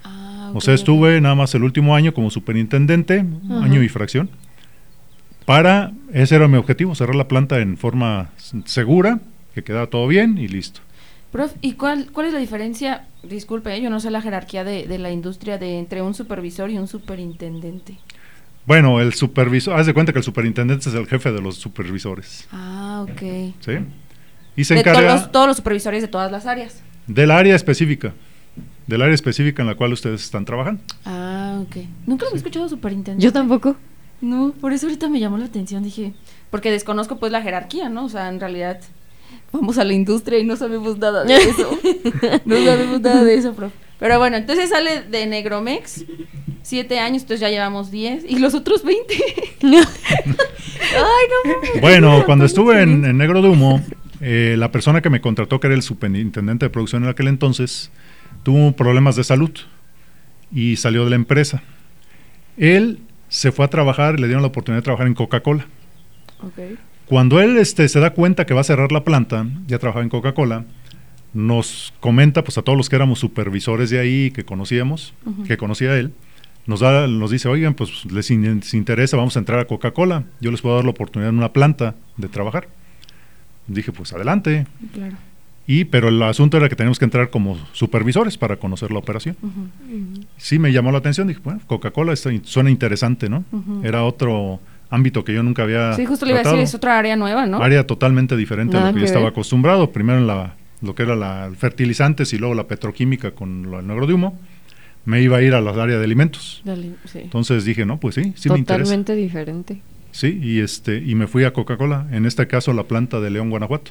Ah, 0.04 0.52
o 0.54 0.60
sea, 0.60 0.74
estuve 0.74 1.20
nada 1.20 1.34
más 1.34 1.54
el 1.54 1.64
último 1.64 1.94
año 1.94 2.12
como 2.14 2.30
superintendente, 2.30 3.24
año 3.50 3.82
y 3.82 3.88
fracción. 3.88 4.30
Para, 5.46 5.92
ese 6.12 6.36
era 6.36 6.48
mi 6.48 6.56
objetivo, 6.56 6.94
cerrar 6.94 7.14
la 7.14 7.28
planta 7.28 7.60
en 7.60 7.76
forma 7.76 8.30
segura, 8.64 9.20
que 9.54 9.62
quedara 9.62 9.88
todo 9.88 10.06
bien 10.06 10.38
y 10.38 10.48
listo. 10.48 10.80
Prof, 11.32 11.52
¿y 11.60 11.72
cuál, 11.72 12.10
cuál 12.12 12.28
es 12.28 12.32
la 12.32 12.38
diferencia 12.38 13.06
Disculpe, 13.28 13.80
yo 13.80 13.90
no 13.90 14.00
sé 14.00 14.10
la 14.10 14.20
jerarquía 14.20 14.64
de, 14.64 14.86
de 14.86 14.98
la 14.98 15.10
industria 15.10 15.58
de 15.58 15.78
entre 15.78 16.02
un 16.02 16.14
supervisor 16.14 16.70
y 16.70 16.78
un 16.78 16.86
superintendente. 16.86 17.98
Bueno, 18.66 19.00
el 19.00 19.12
supervisor, 19.12 19.78
haz 19.78 19.86
de 19.86 19.94
cuenta 19.94 20.12
que 20.12 20.18
el 20.18 20.24
superintendente 20.24 20.88
es 20.88 20.94
el 20.94 21.06
jefe 21.06 21.32
de 21.32 21.40
los 21.40 21.56
supervisores. 21.56 22.48
Ah, 22.50 23.04
ok. 23.08 23.20
¿Sí? 23.60 23.72
Y 24.56 24.64
se 24.64 24.74
de 24.74 24.80
encarga 24.80 25.00
todos, 25.00 25.20
los, 25.20 25.32
todos 25.32 25.46
los 25.48 25.56
supervisores 25.56 26.02
de 26.02 26.08
todas 26.08 26.30
las 26.32 26.46
áreas. 26.46 26.82
del 27.06 27.30
área 27.30 27.54
específica, 27.56 28.14
del 28.86 29.02
área 29.02 29.14
específica 29.14 29.62
en 29.62 29.68
la 29.68 29.74
cual 29.74 29.92
ustedes 29.92 30.22
están 30.24 30.44
trabajando. 30.44 30.82
Ah, 31.04 31.60
ok. 31.62 31.76
Nunca 32.06 32.26
lo 32.26 32.32
he 32.32 32.36
escuchado 32.36 32.68
superintendente. 32.68 33.22
Yo 33.24 33.32
tampoco. 33.32 33.76
No, 34.20 34.54
por 34.58 34.72
eso 34.72 34.86
ahorita 34.86 35.08
me 35.10 35.20
llamó 35.20 35.36
la 35.36 35.44
atención, 35.46 35.82
dije, 35.82 36.14
porque 36.50 36.70
desconozco 36.70 37.18
pues 37.18 37.32
la 37.32 37.42
jerarquía, 37.42 37.88
¿no? 37.90 38.04
O 38.06 38.08
sea, 38.08 38.28
en 38.28 38.40
realidad 38.40 38.80
vamos 39.52 39.76
a 39.76 39.84
la 39.84 39.92
industria 39.92 40.38
y 40.38 40.44
no 40.44 40.56
sabemos 40.56 40.96
nada 40.96 41.24
de 41.24 41.36
eso. 41.36 41.78
no 42.46 42.56
sabemos 42.64 43.00
nada 43.02 43.24
de 43.24 43.34
eso, 43.34 43.52
profe. 43.52 43.74
Pero 43.98 44.18
bueno, 44.18 44.36
entonces 44.36 44.70
sale 44.70 45.02
de 45.02 45.26
Negromex, 45.26 46.04
siete 46.64 46.98
años, 46.98 47.22
entonces 47.22 47.40
ya 47.40 47.50
llevamos 47.50 47.90
diez, 47.92 48.24
y 48.28 48.38
los 48.38 48.54
otros 48.54 48.82
veinte. 48.82 49.14
Ay, 49.62 49.76
no. 51.44 51.80
Bueno, 51.80 52.24
cuando 52.24 52.44
estuve 52.44 52.82
en, 52.82 53.04
en 53.04 53.18
Negro 53.18 53.42
de 53.42 53.48
Humo, 53.50 53.82
eh, 54.20 54.56
la 54.58 54.72
persona 54.72 55.02
que 55.02 55.10
me 55.10 55.20
contrató, 55.20 55.60
que 55.60 55.66
era 55.66 55.76
el 55.76 55.82
superintendente 55.82 56.66
de 56.66 56.70
producción 56.70 57.04
en 57.04 57.10
aquel 57.10 57.28
entonces, 57.28 57.90
tuvo 58.42 58.72
problemas 58.72 59.16
de 59.16 59.24
salud 59.24 59.50
y 60.50 60.76
salió 60.76 61.04
de 61.04 61.10
la 61.10 61.16
empresa. 61.16 61.62
Él 62.56 63.00
se 63.28 63.52
fue 63.52 63.66
a 63.66 63.68
trabajar, 63.68 64.18
le 64.18 64.26
dieron 64.26 64.42
la 64.42 64.48
oportunidad 64.48 64.78
de 64.78 64.84
trabajar 64.84 65.06
en 65.06 65.14
Coca-Cola. 65.14 65.66
Cuando 67.06 67.40
él 67.42 67.58
este, 67.58 67.86
se 67.88 68.00
da 68.00 68.14
cuenta 68.14 68.46
que 68.46 68.54
va 68.54 68.62
a 68.62 68.64
cerrar 68.64 68.92
la 68.92 69.04
planta, 69.04 69.46
ya 69.66 69.78
trabajaba 69.78 70.04
en 70.04 70.08
Coca-Cola, 70.08 70.64
nos 71.34 71.92
comenta 72.00 72.44
pues 72.44 72.56
a 72.56 72.62
todos 72.62 72.78
los 72.78 72.88
que 72.88 72.96
éramos 72.96 73.18
supervisores 73.18 73.90
de 73.90 73.98
ahí, 73.98 74.30
que 74.30 74.44
conocíamos, 74.44 75.12
que 75.46 75.58
conocía 75.58 75.98
él, 75.98 76.12
nos, 76.66 76.80
da, 76.80 77.06
nos 77.06 77.30
dice, 77.30 77.48
oigan, 77.48 77.74
pues 77.74 78.04
les, 78.06 78.30
in- 78.30 78.56
les 78.60 78.74
interesa, 78.74 79.16
vamos 79.16 79.36
a 79.36 79.38
entrar 79.40 79.58
a 79.60 79.64
Coca-Cola, 79.66 80.24
yo 80.40 80.50
les 80.50 80.60
puedo 80.62 80.76
dar 80.76 80.84
la 80.84 80.90
oportunidad 80.90 81.30
en 81.30 81.38
una 81.38 81.52
planta 81.52 81.94
de 82.16 82.28
trabajar. 82.28 82.68
Dije, 83.66 83.92
pues 83.92 84.12
adelante. 84.12 84.66
Claro. 84.92 85.16
Y, 85.66 85.84
pero 85.86 86.08
el 86.08 86.22
asunto 86.22 86.58
era 86.58 86.68
que 86.68 86.76
teníamos 86.76 86.98
que 86.98 87.06
entrar 87.06 87.30
como 87.30 87.56
supervisores 87.72 88.36
para 88.36 88.56
conocer 88.56 88.90
la 88.90 88.98
operación. 88.98 89.36
Sí 90.36 90.58
me 90.58 90.72
llamó 90.72 90.92
la 90.92 90.98
atención, 90.98 91.26
dije, 91.26 91.40
bueno, 91.42 91.60
Coca-Cola 91.66 92.14
suena 92.16 92.70
interesante, 92.70 93.30
¿no? 93.30 93.44
Era 93.82 94.04
otro 94.04 94.60
ámbito 94.90 95.24
que 95.24 95.32
yo 95.32 95.42
nunca 95.42 95.62
había 95.62 95.94
Sí, 95.94 96.04
justo 96.04 96.26
le 96.26 96.32
iba 96.32 96.40
a 96.40 96.44
decir, 96.44 96.58
es 96.60 96.74
otra 96.74 96.98
área 96.98 97.16
nueva, 97.16 97.46
¿no? 97.46 97.62
Área 97.62 97.86
totalmente 97.86 98.36
diferente 98.36 98.76
a 98.76 98.80
Nada 98.80 98.90
lo 98.92 98.94
que 98.94 99.00
que 99.00 99.06
yo 99.06 99.06
estaba 99.06 99.24
ver. 99.24 99.32
acostumbrado. 99.32 99.90
Primero 99.90 100.18
en 100.18 100.26
la, 100.26 100.54
lo 100.82 100.94
que 100.94 101.02
era 101.04 101.16
la 101.16 101.50
fertilizantes 101.56 102.34
y 102.34 102.38
luego 102.38 102.54
la 102.54 102.66
petroquímica 102.68 103.30
con 103.30 103.70
lo- 103.70 103.80
el 103.80 103.86
negro 103.86 104.06
de 104.06 104.12
humo. 104.12 104.38
Me 105.04 105.20
iba 105.20 105.36
a 105.38 105.42
ir 105.42 105.54
a 105.54 105.60
la 105.60 105.70
área 105.70 105.98
de 105.98 106.04
alimentos. 106.04 106.62
Dale, 106.64 106.90
sí. 107.04 107.18
Entonces 107.22 107.64
dije, 107.64 107.84
no, 107.84 107.98
pues 108.00 108.14
sí, 108.14 108.32
sí 108.36 108.48
me 108.48 108.58
interesa. 108.58 108.84
Totalmente 108.84 109.14
diferente. 109.14 109.80
Sí, 110.12 110.38
y 110.42 110.60
este 110.60 110.98
y 110.98 111.14
me 111.14 111.26
fui 111.26 111.44
a 111.44 111.52
Coca-Cola, 111.52 112.06
en 112.12 112.24
este 112.24 112.46
caso 112.46 112.72
la 112.72 112.84
planta 112.84 113.20
de 113.20 113.30
León, 113.30 113.50
Guanajuato. 113.50 113.90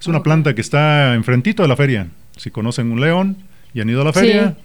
Es 0.00 0.06
una 0.08 0.22
planta 0.22 0.54
que 0.54 0.60
está 0.60 1.14
enfrentito 1.14 1.62
de 1.62 1.68
la 1.68 1.76
feria. 1.76 2.08
Si 2.36 2.50
conocen 2.50 2.90
un 2.92 3.00
León 3.00 3.36
y 3.72 3.80
han 3.80 3.88
ido 3.88 4.02
a 4.02 4.04
la 4.04 4.12
feria, 4.12 4.50
Sí. 4.50 4.56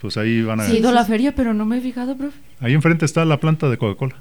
pues 0.00 0.16
ahí 0.16 0.42
van 0.42 0.60
a 0.60 0.64
Sí, 0.64 0.76
he 0.76 0.78
ido 0.78 0.88
a 0.88 0.92
la 0.92 1.04
feria, 1.04 1.34
pero 1.34 1.52
no 1.54 1.66
me 1.66 1.78
he 1.78 1.80
fijado, 1.80 2.16
profe. 2.16 2.38
Ahí 2.60 2.72
enfrente 2.72 3.04
está 3.04 3.24
la 3.24 3.38
planta 3.38 3.68
de 3.68 3.76
Coca-Cola. 3.76 4.16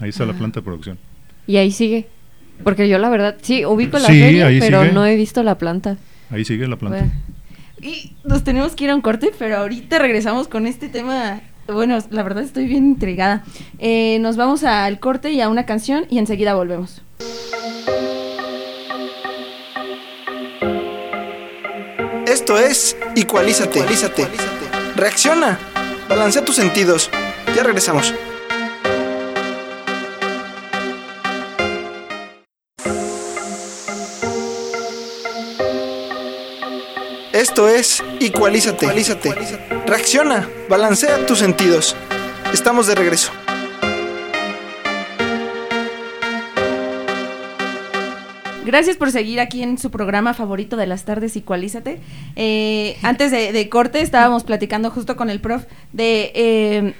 Ahí 0.00 0.08
está 0.08 0.24
la 0.26 0.32
Ah. 0.32 0.38
planta 0.38 0.60
de 0.60 0.64
producción. 0.64 0.98
Y 1.46 1.56
ahí 1.58 1.70
sigue. 1.70 2.08
Porque 2.64 2.88
yo 2.88 2.98
la 2.98 3.10
verdad, 3.10 3.36
sí, 3.42 3.64
ubico 3.64 3.98
la 3.98 4.08
Sí, 4.08 4.18
feria, 4.20 4.46
ahí 4.46 4.58
pero 4.60 4.80
sigue. 4.82 4.92
no 4.94 5.06
he 5.06 5.14
visto 5.16 5.42
la 5.42 5.56
planta. 5.58 5.98
Ahí 6.30 6.44
sigue 6.44 6.66
la 6.66 6.76
planta. 6.76 6.98
Bueno. 7.00 7.12
Y 7.82 8.12
nos 8.24 8.44
tenemos 8.44 8.74
que 8.74 8.84
ir 8.84 8.90
a 8.90 8.94
un 8.94 9.00
corte, 9.00 9.32
pero 9.38 9.56
ahorita 9.58 9.98
regresamos 9.98 10.48
con 10.48 10.66
este 10.66 10.88
tema. 10.88 11.40
Bueno, 11.66 11.98
la 12.10 12.22
verdad 12.22 12.42
estoy 12.42 12.66
bien 12.66 12.84
intrigada. 12.84 13.44
Eh, 13.78 14.18
nos 14.20 14.36
vamos 14.36 14.64
al 14.64 14.98
corte 15.00 15.30
y 15.30 15.40
a 15.40 15.48
una 15.48 15.66
canción 15.66 16.06
y 16.10 16.18
enseguida 16.18 16.54
volvemos. 16.54 17.02
Esto 22.26 22.58
es. 22.58 22.96
Ecualízate. 23.16 23.82
Reacciona. 24.96 25.58
Balancea 26.08 26.44
tus 26.44 26.56
sentidos. 26.56 27.10
Ya 27.54 27.62
regresamos. 27.62 28.14
Esto 37.40 37.70
es 37.70 38.04
Ecualízate. 38.20 38.84
Ecualízate. 38.84 39.32
Reacciona. 39.86 40.46
Balancea 40.68 41.24
tus 41.24 41.38
sentidos. 41.38 41.96
Estamos 42.52 42.86
de 42.86 42.94
regreso. 42.94 43.32
Gracias 48.66 48.98
por 48.98 49.10
seguir 49.10 49.40
aquí 49.40 49.62
en 49.62 49.78
su 49.78 49.90
programa 49.90 50.34
favorito 50.34 50.76
de 50.76 50.86
las 50.86 51.06
tardes, 51.06 51.34
Igualízate. 51.34 51.98
Eh, 52.36 52.98
antes 53.00 53.30
de, 53.30 53.52
de 53.52 53.68
corte 53.70 54.02
estábamos 54.02 54.44
platicando 54.44 54.90
justo 54.90 55.16
con 55.16 55.30
el 55.30 55.40
prof 55.40 55.64
de 55.94 56.32
eh, 56.34 56.94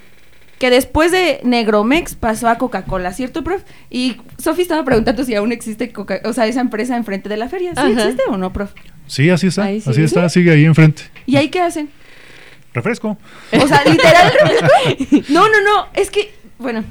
que 0.59 0.70
después 0.70 1.12
de 1.12 1.40
Negromex 1.42 2.14
pasó 2.14 2.48
a 2.48 2.57
Coca-Cola, 2.57 3.12
¿cierto, 3.12 3.44
prof? 3.44 3.62
Y 3.90 4.16
Sofi 4.38 4.62
estaba 4.62 4.87
preguntando 4.87 5.22
si 5.24 5.35
aún 5.35 5.53
existe 5.53 5.92
Coca 5.92 6.22
o 6.24 6.33
sea, 6.33 6.46
esa 6.46 6.62
empresa 6.62 6.96
enfrente 6.96 7.29
de 7.29 7.37
la 7.37 7.50
feria. 7.50 7.74
¿Sí 7.74 7.81
Ajá. 7.81 7.90
existe 7.90 8.22
o 8.26 8.38
no, 8.38 8.55
prof? 8.55 8.72
Sí, 9.11 9.29
así 9.29 9.49
está. 9.49 9.64
Ahí 9.64 9.79
así 9.79 9.92
sigue. 9.92 10.05
está, 10.05 10.29
sigue 10.29 10.53
ahí 10.53 10.64
enfrente. 10.64 11.03
¿Y 11.27 11.37
ahí 11.37 11.49
qué 11.49 11.61
hacen? 11.61 11.90
Refresco. 12.73 13.18
O 13.61 13.66
sea, 13.66 13.85
literal. 13.85 14.33
no, 15.31 15.49
no, 15.49 15.61
no. 15.64 15.87
Es 15.94 16.11
que, 16.11 16.33
bueno. 16.59 16.85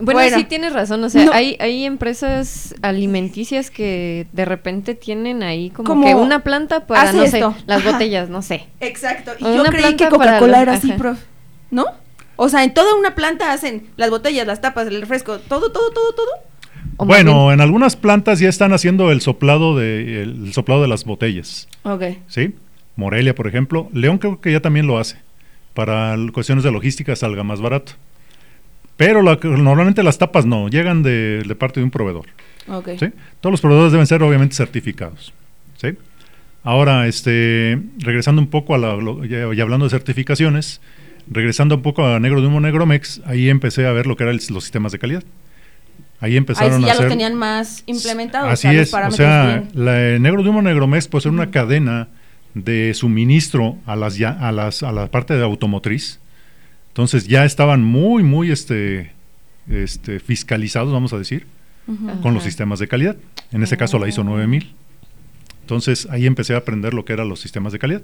Bueno, 0.00 0.18
Bueno. 0.20 0.36
sí 0.36 0.44
tienes 0.44 0.72
razón, 0.72 1.02
o 1.04 1.10
sea, 1.10 1.24
No. 1.24 1.32
hay, 1.32 1.56
hay 1.60 1.84
empresas 1.84 2.74
alimenticias 2.82 3.70
que 3.70 4.26
de 4.32 4.44
repente 4.44 4.94
tienen 4.94 5.42
ahí 5.44 5.70
como, 5.70 5.86
Como, 5.88 6.06
que 6.06 6.14
una 6.14 6.40
planta 6.42 6.86
para, 6.86 7.12
no 7.12 7.22
esto. 7.22 7.52
sé, 7.56 7.64
las 7.66 7.80
Ajá. 7.80 7.92
botellas, 7.92 8.28
no 8.28 8.42
sé. 8.42 8.66
Exacto. 8.80 9.32
Y 9.38 9.44
yo 9.44 9.62
creí 9.64 9.94
que 9.96 10.08
Coca-Cola 10.08 10.62
era 10.62 10.72
así, 10.74 10.92
prof. 10.92 11.18
¿No? 11.70 11.86
O 12.36 12.48
sea, 12.48 12.64
en 12.64 12.74
toda 12.74 12.94
una 12.96 13.14
planta 13.14 13.52
hacen 13.52 13.86
las 13.96 14.10
botellas, 14.10 14.46
las 14.46 14.60
tapas, 14.60 14.86
el 14.88 15.00
refresco, 15.00 15.38
todo, 15.38 15.70
todo, 15.70 15.90
todo, 15.90 16.14
todo. 16.14 16.30
Bueno, 16.96 17.52
en 17.52 17.60
algunas 17.60 17.96
plantas 17.96 18.38
ya 18.40 18.48
están 18.48 18.72
haciendo 18.72 19.10
el 19.10 19.20
soplado 19.20 19.76
de 19.76 20.22
el, 20.22 20.52
soplado 20.52 20.82
de 20.82 20.88
las 20.88 21.04
botellas, 21.04 21.68
Ok. 21.82 22.02
¿sí? 22.28 22.54
Morelia, 22.96 23.34
por 23.34 23.46
ejemplo, 23.46 23.88
León 23.92 24.18
creo 24.18 24.40
que 24.40 24.52
ya 24.52 24.60
también 24.60 24.86
lo 24.86 24.98
hace. 24.98 25.16
Para 25.74 26.16
cuestiones 26.32 26.64
de 26.64 26.72
logística 26.72 27.14
salga 27.16 27.42
más 27.44 27.60
barato. 27.60 27.92
Pero 28.96 29.22
la- 29.22 29.38
normalmente 29.42 30.02
las 30.02 30.18
tapas 30.18 30.44
no, 30.44 30.68
llegan 30.68 31.02
de, 31.02 31.42
de 31.46 31.54
parte 31.54 31.80
de 31.80 31.84
un 31.84 31.90
proveedor. 31.90 32.26
Ok. 32.68 32.88
¿sí? 32.98 33.06
Todos 33.40 33.52
los 33.52 33.60
proveedores 33.60 33.92
deben 33.92 34.06
ser 34.06 34.22
obviamente 34.22 34.54
certificados. 34.54 35.32
¿sí? 35.76 35.94
Ahora, 36.62 37.06
este, 37.06 37.80
regresando 37.98 38.42
un 38.42 38.48
poco 38.48 38.74
a 38.74 38.78
la, 38.78 38.96
lo- 38.96 39.24
ya, 39.24 39.48
ya 39.54 39.62
hablando 39.62 39.86
de 39.86 39.90
certificaciones, 39.90 40.82
regresando 41.30 41.76
un 41.76 41.82
poco 41.82 42.04
a 42.04 42.20
Negro 42.20 42.42
de 42.42 42.48
Humo 42.48 42.60
Negromex, 42.60 43.22
ahí 43.24 43.48
empecé 43.48 43.86
a 43.86 43.92
ver 43.92 44.06
lo 44.06 44.16
que 44.16 44.24
eran 44.24 44.36
los 44.50 44.64
sistemas 44.64 44.92
de 44.92 44.98
calidad. 44.98 45.22
Ahí 46.20 46.32
Ahí 46.32 46.36
empezaron 46.36 46.80
sí 46.80 46.86
ya 46.86 46.88
a 46.88 46.92
hacer... 46.92 47.04
los 47.06 47.12
tenían 47.12 47.34
más 47.34 47.82
implementados. 47.86 48.52
Así 48.52 48.68
o 48.68 48.70
sea, 48.70 48.72
los 48.72 48.82
es, 48.82 48.88
o 48.88 48.92
parámetros 48.92 49.16
sea, 49.26 49.64
la 49.74 50.18
Negro 50.18 50.42
de 50.42 50.48
Humo 50.50 50.62
Negromex 50.62 51.08
puede 51.08 51.22
ser 51.22 51.32
una 51.32 51.50
cadena 51.50 52.08
de 52.54 52.92
suministro 52.94 53.76
a 53.86 53.96
las 53.96 54.16
ya, 54.18 54.30
a 54.30 54.52
las 54.52 54.82
a 54.82 54.92
la 54.92 55.06
parte 55.10 55.34
de 55.34 55.42
automotriz. 55.42 56.20
Entonces 56.88 57.26
ya 57.28 57.44
estaban 57.44 57.82
muy 57.82 58.22
muy 58.22 58.50
este 58.50 59.12
este 59.68 60.20
fiscalizados, 60.20 60.92
vamos 60.92 61.12
a 61.12 61.18
decir, 61.18 61.46
con 62.22 62.34
los 62.34 62.42
sistemas 62.44 62.78
de 62.80 62.88
calidad. 62.88 63.16
En 63.52 63.62
ese 63.62 63.76
caso 63.76 63.98
la 63.98 64.08
ISO 64.08 64.20
Oh. 64.22 64.24
9000. 64.24 64.74
Entonces 65.62 66.06
ahí 66.10 66.26
empecé 66.26 66.54
a 66.54 66.58
aprender 66.58 66.94
lo 66.94 67.04
que 67.04 67.12
eran 67.12 67.28
los 67.28 67.40
sistemas 67.40 67.72
de 67.72 67.78
calidad. 67.78 68.02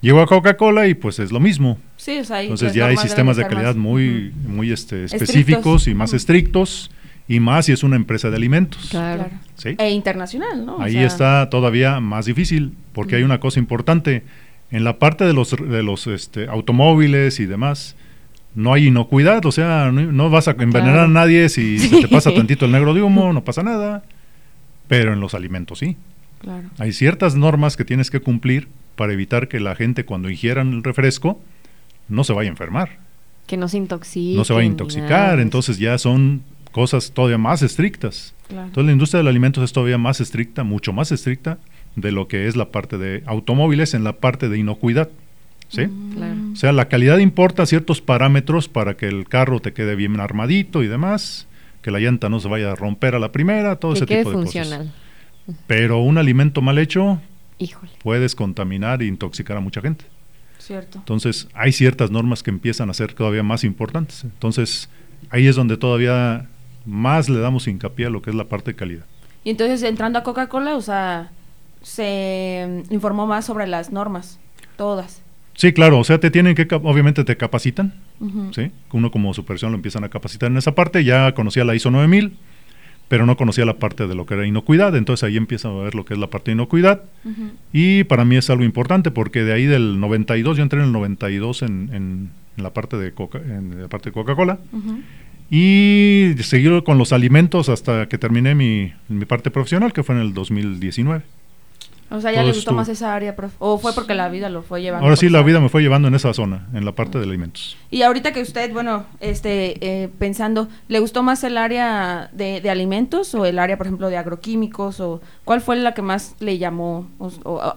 Llego 0.00 0.20
a 0.20 0.26
Coca-Cola 0.26 0.86
y 0.88 0.94
pues 0.94 1.18
es 1.18 1.30
lo 1.32 1.40
mismo. 1.40 1.78
Sí, 1.96 2.18
o 2.18 2.24
sea, 2.24 2.38
ahí 2.38 2.46
Entonces 2.46 2.74
ya 2.74 2.86
hay 2.86 2.96
sistemas 2.96 3.36
de 3.36 3.46
calidad 3.46 3.68
más- 3.74 3.76
muy 3.76 4.32
muy 4.46 4.72
este, 4.72 5.04
Estrictos. 5.04 5.22
específicos 5.30 5.88
y 5.88 5.94
más 5.94 6.12
estrictos 6.12 6.90
y 7.28 7.40
más 7.40 7.66
si 7.66 7.72
es 7.72 7.82
una 7.82 7.96
empresa 7.96 8.30
de 8.30 8.36
alimentos. 8.36 8.88
Claro. 8.90 9.26
¿sí? 9.56 9.74
E 9.78 9.90
internacional, 9.90 10.64
¿no? 10.66 10.76
O 10.76 10.82
Ahí 10.82 10.92
sea, 10.92 11.06
está 11.06 11.50
todavía 11.50 12.00
más 12.00 12.26
difícil, 12.26 12.74
porque 12.92 13.16
hay 13.16 13.22
una 13.22 13.40
cosa 13.40 13.58
importante. 13.58 14.22
En 14.70 14.82
la 14.84 14.98
parte 14.98 15.24
de 15.24 15.32
los, 15.32 15.50
de 15.56 15.82
los 15.82 16.06
este, 16.06 16.46
automóviles 16.48 17.38
y 17.40 17.46
demás, 17.46 17.94
no 18.54 18.72
hay 18.72 18.86
inocuidad, 18.88 19.44
o 19.46 19.52
sea, 19.52 19.90
no, 19.92 20.00
no 20.12 20.30
vas 20.30 20.48
a 20.48 20.52
envenenar 20.52 20.82
Claro. 20.94 21.02
a 21.02 21.08
nadie 21.08 21.48
si 21.48 21.78
se 21.78 22.00
te 22.00 22.08
pasa 22.08 22.30
tantito 22.34 22.64
el 22.66 22.72
negro 22.72 22.92
de 22.94 23.02
humo, 23.02 23.32
no 23.32 23.44
pasa 23.44 23.62
nada. 23.62 24.02
Pero 24.88 25.12
en 25.12 25.20
los 25.20 25.34
alimentos 25.34 25.78
sí. 25.78 25.96
Claro. 26.40 26.68
Hay 26.78 26.92
ciertas 26.92 27.36
normas 27.36 27.76
que 27.76 27.84
tienes 27.84 28.10
que 28.10 28.20
cumplir 28.20 28.68
para 28.96 29.12
evitar 29.12 29.48
que 29.48 29.60
la 29.60 29.74
gente 29.76 30.04
cuando 30.04 30.28
ingieran 30.28 30.72
el 30.72 30.82
refresco 30.84 31.40
no 32.08 32.22
se 32.22 32.32
vaya 32.34 32.50
a 32.50 32.52
enfermar, 32.52 32.98
Que 33.46 33.56
no 33.56 33.66
se 33.68 33.78
intoxique. 33.78 34.36
no 34.36 34.44
se 34.44 34.52
vaya 34.52 34.64
a 34.64 34.70
intoxicar. 34.70 35.10
nada. 35.30 35.42
Entonces 35.42 35.78
ya 35.78 35.96
son 35.98 36.42
cosas 36.74 37.12
todavía 37.12 37.38
más 37.38 37.62
estrictas. 37.62 38.34
Claro. 38.48 38.66
Entonces 38.66 38.86
la 38.86 38.92
industria 38.92 39.18
del 39.18 39.28
alimentos 39.28 39.62
es 39.62 39.72
todavía 39.72 39.96
más 39.96 40.20
estricta, 40.20 40.64
mucho 40.64 40.92
más 40.92 41.12
estricta 41.12 41.58
de 41.94 42.10
lo 42.10 42.26
que 42.26 42.48
es 42.48 42.56
la 42.56 42.72
parte 42.72 42.98
de 42.98 43.22
automóviles 43.26 43.94
en 43.94 44.02
la 44.02 44.14
parte 44.14 44.48
de 44.48 44.58
inocuidad. 44.58 45.08
¿Sí? 45.68 45.86
Mm. 45.86 46.52
O 46.52 46.56
sea, 46.56 46.72
la 46.72 46.88
calidad 46.88 47.18
importa 47.18 47.64
ciertos 47.64 48.00
parámetros 48.00 48.68
para 48.68 48.96
que 48.96 49.06
el 49.06 49.28
carro 49.28 49.60
te 49.60 49.72
quede 49.72 49.94
bien 49.94 50.18
armadito 50.18 50.82
y 50.82 50.88
demás, 50.88 51.46
que 51.80 51.92
la 51.92 52.00
llanta 52.00 52.28
no 52.28 52.40
se 52.40 52.48
vaya 52.48 52.72
a 52.72 52.74
romper 52.74 53.14
a 53.14 53.20
la 53.20 53.30
primera, 53.30 53.76
todo 53.76 53.92
ese 53.92 54.04
tipo 54.04 54.30
de 54.30 54.36
funcional. 54.36 54.92
cosas. 55.46 55.62
Pero 55.68 56.00
un 56.00 56.18
alimento 56.18 56.60
mal 56.60 56.78
hecho 56.78 57.20
puedes 58.02 58.34
contaminar 58.34 59.00
e 59.00 59.06
intoxicar 59.06 59.56
a 59.56 59.60
mucha 59.60 59.80
gente. 59.80 60.06
Cierto. 60.58 60.98
Entonces, 60.98 61.46
hay 61.54 61.70
ciertas 61.70 62.10
normas 62.10 62.42
que 62.42 62.50
empiezan 62.50 62.90
a 62.90 62.94
ser 62.94 63.12
todavía 63.12 63.44
más 63.44 63.62
importantes. 63.62 64.24
Entonces, 64.24 64.88
ahí 65.30 65.46
es 65.46 65.54
donde 65.54 65.76
todavía 65.76 66.48
más 66.84 67.28
le 67.28 67.38
damos 67.40 67.66
hincapié 67.66 68.06
a 68.06 68.10
lo 68.10 68.22
que 68.22 68.30
es 68.30 68.36
la 68.36 68.44
parte 68.44 68.72
de 68.72 68.76
calidad. 68.76 69.04
Y 69.44 69.50
entonces, 69.50 69.82
entrando 69.82 70.18
a 70.18 70.22
Coca-Cola, 70.22 70.76
o 70.76 70.80
sea, 70.80 71.30
se 71.82 72.84
informó 72.90 73.26
más 73.26 73.44
sobre 73.44 73.66
las 73.66 73.92
normas, 73.92 74.40
todas. 74.76 75.22
Sí, 75.54 75.72
claro, 75.72 75.98
o 75.98 76.04
sea, 76.04 76.18
te 76.18 76.30
tienen 76.30 76.54
que, 76.54 76.66
obviamente 76.82 77.22
te 77.24 77.36
capacitan, 77.36 77.94
¿sí? 78.52 78.72
Uno 78.92 79.10
como 79.10 79.32
supervisión 79.34 79.70
lo 79.70 79.76
empiezan 79.76 80.02
a 80.02 80.08
capacitar 80.08 80.50
en 80.50 80.56
esa 80.56 80.74
parte, 80.74 81.04
ya 81.04 81.32
conocía 81.32 81.64
la 81.64 81.76
ISO 81.76 81.90
9000, 81.92 82.36
pero 83.06 83.24
no 83.26 83.36
conocía 83.36 83.64
la 83.64 83.78
parte 83.78 84.08
de 84.08 84.14
lo 84.16 84.26
que 84.26 84.34
era 84.34 84.46
inocuidad, 84.46 84.96
entonces 84.96 85.22
ahí 85.22 85.36
empieza 85.36 85.68
a 85.68 85.72
ver 85.72 85.94
lo 85.94 86.04
que 86.04 86.14
es 86.14 86.20
la 86.20 86.28
parte 86.28 86.50
de 86.50 86.54
inocuidad, 86.54 87.02
y 87.72 88.02
para 88.04 88.24
mí 88.24 88.36
es 88.36 88.50
algo 88.50 88.64
importante, 88.64 89.12
porque 89.12 89.44
de 89.44 89.52
ahí 89.52 89.66
del 89.66 90.00
92, 90.00 90.56
yo 90.56 90.62
entré 90.62 90.80
en 90.80 90.86
el 90.86 90.92
92 90.92 91.62
en, 91.62 91.90
en, 91.92 92.30
la 92.56 92.72
parte 92.72 92.96
de 92.96 93.12
Coca, 93.12 93.38
en 93.38 93.82
la 93.82 93.88
parte 93.88 94.10
de 94.10 94.12
Coca-Cola, 94.12 94.58
y 95.50 96.34
seguí 96.42 96.82
con 96.82 96.98
los 96.98 97.12
alimentos 97.12 97.68
hasta 97.68 98.08
que 98.08 98.18
terminé 98.18 98.54
mi, 98.54 98.92
mi 99.08 99.24
parte 99.24 99.50
profesional, 99.50 99.92
que 99.92 100.02
fue 100.02 100.14
en 100.14 100.20
el 100.22 100.34
2019. 100.34 101.22
O 102.10 102.20
sea, 102.20 102.32
ya 102.32 102.42
le 102.44 102.52
gustó 102.52 102.72
más 102.72 102.88
esa 102.88 103.14
área, 103.14 103.34
¿O 103.58 103.78
fue 103.78 103.92
porque 103.92 104.14
la 104.14 104.28
vida 104.28 104.48
lo 104.48 104.62
fue 104.62 104.82
llevando? 104.82 105.04
Ahora 105.04 105.16
sí, 105.16 105.28
la 105.28 105.42
vida 105.42 105.58
me 105.58 105.68
fue 105.68 105.82
llevando 105.82 106.06
en 106.06 106.14
esa 106.14 106.32
zona, 106.32 106.68
en 106.72 106.84
la 106.84 106.92
parte 106.92 107.18
de 107.18 107.24
alimentos. 107.24 107.76
Y 107.90 108.02
ahorita 108.02 108.32
que 108.32 108.40
usted, 108.40 108.72
bueno, 108.72 109.04
este, 109.20 109.78
eh, 109.80 110.08
pensando, 110.18 110.68
¿le 110.88 111.00
gustó 111.00 111.22
más 111.22 111.42
el 111.44 111.56
área 111.56 112.30
de, 112.32 112.68
alimentos 112.70 113.34
o 113.34 113.46
el 113.46 113.58
área, 113.58 113.76
por 113.78 113.86
ejemplo, 113.86 114.10
de 114.10 114.16
agroquímicos? 114.16 115.00
o 115.00 115.22
¿Cuál 115.44 115.60
fue 115.60 115.76
la 115.76 115.94
que 115.94 116.02
más 116.02 116.36
le 116.40 116.58
llamó? 116.58 117.08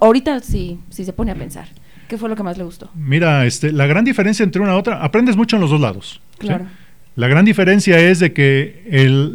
ahorita 0.01 0.39
sí, 0.41 0.79
sí 0.89 1.03
se 1.05 1.13
pone 1.13 1.31
a 1.31 1.35
pensar. 1.35 1.67
¿Qué 2.07 2.17
fue 2.17 2.29
lo 2.29 2.35
que 2.35 2.43
más 2.43 2.57
le 2.57 2.63
gustó? 2.63 2.89
Mira, 2.93 3.45
este, 3.45 3.71
la 3.71 3.85
gran 3.85 4.05
diferencia 4.05 4.43
entre 4.43 4.61
una 4.61 4.73
y 4.75 4.77
otra, 4.77 5.03
aprendes 5.03 5.35
mucho 5.35 5.55
en 5.55 5.61
los 5.61 5.71
dos 5.71 5.81
lados. 5.81 6.21
Claro. 6.37 6.65
La 7.17 7.27
gran 7.27 7.45
diferencia 7.45 7.99
es 7.99 8.19
de 8.19 8.31
que 8.31 8.83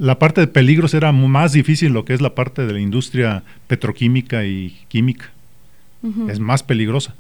la 0.01 0.21
parte 0.21 0.41
de 0.41 0.47
peligros 0.47 0.95
era 0.95 1.11
más 1.11 1.53
difícil 1.53 1.93
lo 1.93 2.05
que 2.05 2.15
es 2.15 2.21
la 2.21 2.33
parte 2.33 2.65
de 2.65 2.73
la 2.73 2.79
industria 2.79 3.43
petroquímica 3.67 4.45
y 4.45 4.79
química. 4.87 5.33
Es 6.29 6.39
más 6.39 6.63
peligrosa. 6.63 7.17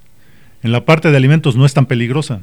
En 0.63 0.71
la 0.71 0.85
parte 0.85 1.11
de 1.11 1.17
alimentos 1.17 1.57
no 1.57 1.67
es 1.67 1.75
tan 1.75 1.87
peligrosa. 1.87 2.43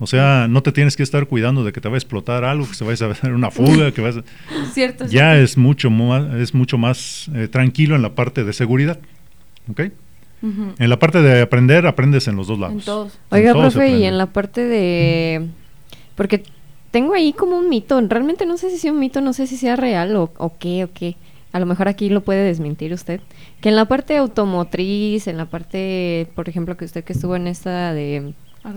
O 0.00 0.08
sea, 0.08 0.48
no 0.50 0.64
te 0.64 0.72
tienes 0.72 0.96
que 0.96 1.04
estar 1.04 1.26
cuidando 1.26 1.62
de 1.62 1.72
que 1.72 1.80
te 1.80 1.88
va 1.88 1.94
a 1.94 1.98
explotar 1.98 2.42
algo, 2.42 2.66
que 2.66 2.74
se 2.74 2.82
vaya 2.82 3.06
a 3.06 3.10
hacer 3.12 3.32
una 3.34 3.52
fuga, 3.52 3.92
que 3.92 4.00
vas 4.00 4.16
a... 4.16 4.24
Cierto, 4.72 5.06
ya 5.06 5.38
es 5.38 5.56
mucho 5.56 5.90
más, 5.90 6.34
es 6.40 6.54
mucho 6.54 6.76
más 6.76 7.30
eh, 7.36 7.46
tranquilo 7.46 7.94
en 7.94 8.02
la 8.02 8.16
parte 8.16 8.42
de 8.42 8.52
seguridad. 8.52 8.98
¿Ok? 9.70 9.82
En 10.42 10.90
la 10.90 10.98
parte 10.98 11.22
de 11.22 11.42
aprender, 11.42 11.86
aprendes 11.86 12.26
en 12.26 12.34
los 12.34 12.48
dos 12.48 12.58
lados. 12.58 12.74
En 12.74 12.80
todos. 12.80 13.18
Oiga, 13.28 13.52
profe, 13.52 13.96
y 13.96 14.04
en 14.06 14.18
la 14.18 14.26
parte 14.26 14.64
de... 14.64 15.46
Porque 16.16 16.42
tengo 16.90 17.14
ahí 17.14 17.32
como 17.32 17.56
un 17.56 17.68
mito. 17.68 18.00
Realmente 18.00 18.46
no 18.46 18.56
sé 18.56 18.70
si 18.70 18.78
sea 18.78 18.92
un 18.92 18.98
mito, 18.98 19.20
no 19.20 19.32
sé 19.32 19.46
si 19.46 19.56
sea 19.56 19.76
real 19.76 20.14
o, 20.16 20.30
o 20.36 20.56
qué, 20.58 20.84
o 20.84 20.92
qué. 20.92 21.16
A 21.52 21.58
lo 21.58 21.66
mejor 21.66 21.88
aquí 21.88 22.08
lo 22.08 22.20
puede 22.22 22.44
desmentir 22.44 22.92
usted. 22.92 23.20
Que 23.60 23.70
en 23.70 23.76
la 23.76 23.86
parte 23.86 24.16
automotriz, 24.16 25.26
en 25.26 25.36
la 25.36 25.46
parte, 25.46 26.28
por 26.34 26.48
ejemplo, 26.48 26.76
que 26.76 26.84
usted 26.84 27.04
que 27.04 27.12
estuvo 27.12 27.36
en 27.36 27.46
esta 27.46 27.92
de 27.92 28.34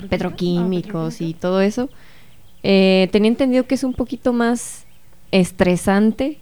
petroquímicos 0.09 1.21
y 1.21 1.33
todo 1.33 1.61
eso, 1.61 1.89
eh, 2.63 3.09
tenía 3.11 3.29
entendido 3.29 3.65
que 3.65 3.75
es 3.75 3.83
un 3.83 3.93
poquito 3.93 4.33
más 4.33 4.85
estresante 5.31 6.39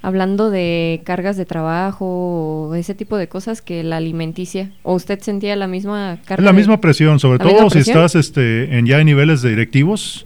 hablando 0.00 0.50
de 0.50 1.00
cargas 1.04 1.36
de 1.38 1.46
trabajo 1.46 2.68
o 2.68 2.74
ese 2.74 2.94
tipo 2.94 3.16
de 3.16 3.26
cosas 3.26 3.62
que 3.62 3.82
la 3.82 3.96
alimenticia. 3.96 4.70
¿O 4.82 4.94
usted 4.94 5.20
sentía 5.20 5.56
la 5.56 5.66
misma 5.66 6.18
carga? 6.24 6.44
La 6.44 6.52
misma 6.52 6.80
presión, 6.80 7.18
sobre 7.18 7.38
todo 7.38 7.70
si 7.70 7.78
estás 7.78 8.14
este, 8.14 8.78
en 8.78 8.86
ya 8.86 9.00
en 9.00 9.06
niveles 9.06 9.42
de 9.42 9.50
directivos 9.50 10.24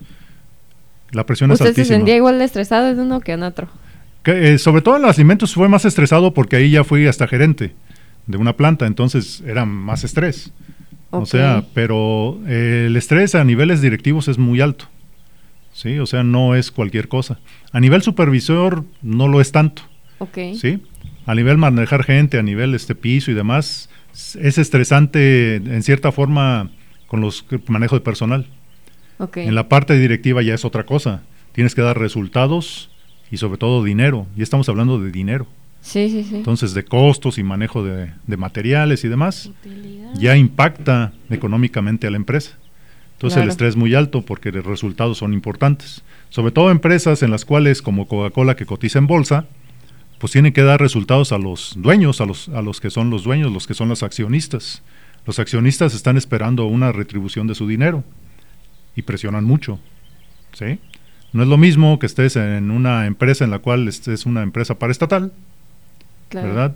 la 1.13 1.27
presión 1.27 1.51
es 1.51 1.61
altísima. 1.61 1.83
¿Usted 1.83 1.85
se 1.85 1.97
sentía 1.97 2.17
igual 2.17 2.39
de 2.39 2.45
estresado 2.45 2.89
en 2.89 3.01
uno 3.01 3.21
que 3.21 3.33
en 3.33 3.43
otro? 3.43 3.69
Eh, 4.25 4.59
sobre 4.59 4.83
todo 4.83 4.97
en 4.97 5.03
los 5.03 5.17
alimentos 5.17 5.55
fue 5.55 5.69
más 5.69 5.85
estresado 5.85 6.35
porque 6.35 6.57
ahí 6.57 6.71
ya 6.71 6.85
fui 6.85 7.07
hasta 7.07 7.27
gerente 7.27 7.75
de 8.27 8.37
una 8.37 8.57
planta, 8.57 8.87
entonces 8.87 9.43
era 9.47 9.65
más 9.65 10.05
estrés. 10.05 10.53
O 11.11 11.25
sea, 11.25 11.65
pero 11.73 12.39
eh, 12.47 12.85
el 12.89 12.97
estrés 12.97 13.35
a 13.35 13.43
niveles 13.43 13.81
directivos 13.81 14.29
es 14.29 14.37
muy 14.37 14.61
alto. 14.61 14.85
Sí, 15.73 15.99
o 15.99 16.05
sea, 16.05 16.23
no 16.23 16.55
es 16.55 16.71
cualquier 16.71 17.09
cosa. 17.09 17.39
A 17.73 17.81
nivel 17.81 18.03
supervisor 18.03 18.85
no 19.01 19.29
lo 19.29 19.41
es 19.41 19.51
tanto. 19.53 19.83
Ok. 20.19 20.39
Sí. 20.61 20.83
A 21.25 21.35
nivel 21.35 21.57
manejar 21.57 22.05
gente, 22.05 22.39
a 22.39 22.43
nivel 22.43 22.75
este 22.75 22.95
piso 22.95 23.31
y 23.31 23.35
demás, 23.35 23.89
es 24.13 24.59
estresante 24.59 25.57
en 25.57 25.83
cierta 25.83 26.13
forma 26.13 26.71
con 27.07 27.23
los 27.23 27.47
manejo 27.69 27.95
de 27.95 28.01
personal. 28.03 28.47
En 29.35 29.55
la 29.55 29.69
parte 29.69 29.99
directiva 29.99 30.43
ya 30.43 30.55
es 30.55 30.65
otra 30.65 30.85
cosa. 30.85 31.23
Tienes 31.53 31.75
que 31.75 31.83
dar 31.83 31.99
resultados 31.99 32.91
y 33.31 33.39
sobre 33.39 33.59
todo 33.59 33.83
dinero. 33.83 34.27
Y 34.37 34.43
estamos 34.43 34.69
hablando 34.69 35.01
de 35.01 35.11
dinero. 35.11 35.47
Sí, 35.81 36.09
sí, 36.11 36.25
sí. 36.25 36.37
Entonces, 36.37 36.75
de 36.75 36.85
costos 36.85 37.39
y 37.39 37.43
manejo 37.43 37.83
de, 37.83 38.13
materiales 38.37 39.05
y 39.05 39.09
demás, 39.09 39.51
ya 40.15 40.37
impacta 40.37 41.13
económicamente 41.31 42.07
a 42.07 42.11
la 42.11 42.17
empresa. 42.17 42.59
Entonces, 43.15 43.43
el 43.43 43.49
estrés 43.49 43.71
es 43.71 43.77
muy 43.77 43.95
alto 43.95 44.23
porque 44.23 44.53
los 44.53 44.65
resultados 44.65 45.19
son 45.19 45.33
importantes. 45.33 46.03
Sobre 46.31 46.53
todo 46.53 46.71
empresas 46.71 47.23
en 47.23 47.31
las 47.31 47.45
cuales, 47.45 47.83
como 47.83 48.07
Coca-Cola, 48.07 48.55
que 48.55 48.67
cotiza 48.67 48.99
en 48.99 49.07
bolsa, 49.07 49.47
pues 50.19 50.33
tienen 50.33 50.53
que 50.53 50.63
dar 50.63 50.81
resultados 50.81 51.33
a 51.33 51.39
los 51.39 51.75
dueños, 51.77 52.21
a 52.21 52.27
los, 52.27 52.49
a 52.51 52.63
los 52.63 52.81
que 52.81 52.91
son 52.91 53.11
los 53.11 53.25
dueños, 53.25 53.53
los 53.53 53.67
que 53.67 53.75
son 53.75 53.89
los 53.89 54.03
accionistas. 54.03 54.83
Los 55.27 55.39
accionistas 55.39 55.95
están 55.95 56.17
esperando 56.17 56.67
una 56.67 56.93
retribución 56.93 57.47
de 57.47 57.55
su 57.55 57.67
dinero 57.67 58.05
y 58.99 59.03
presionan 59.03 59.45
mucho. 59.45 59.79
¿sí? 60.53 60.81
No 61.33 61.45
es 61.45 61.49
lo 61.49 61.57
mismo 61.57 62.01
que 62.01 62.07
estés 62.07 62.35
en 62.35 62.73
una 62.73 63.07
empresa 63.07 63.45
en 63.45 63.53
la 63.53 63.61
cual 63.61 63.87
es 63.87 64.27
una 64.27 64.43
empresa 64.43 64.77
paraestatal, 64.77 65.33
¿verdad? 66.33 66.75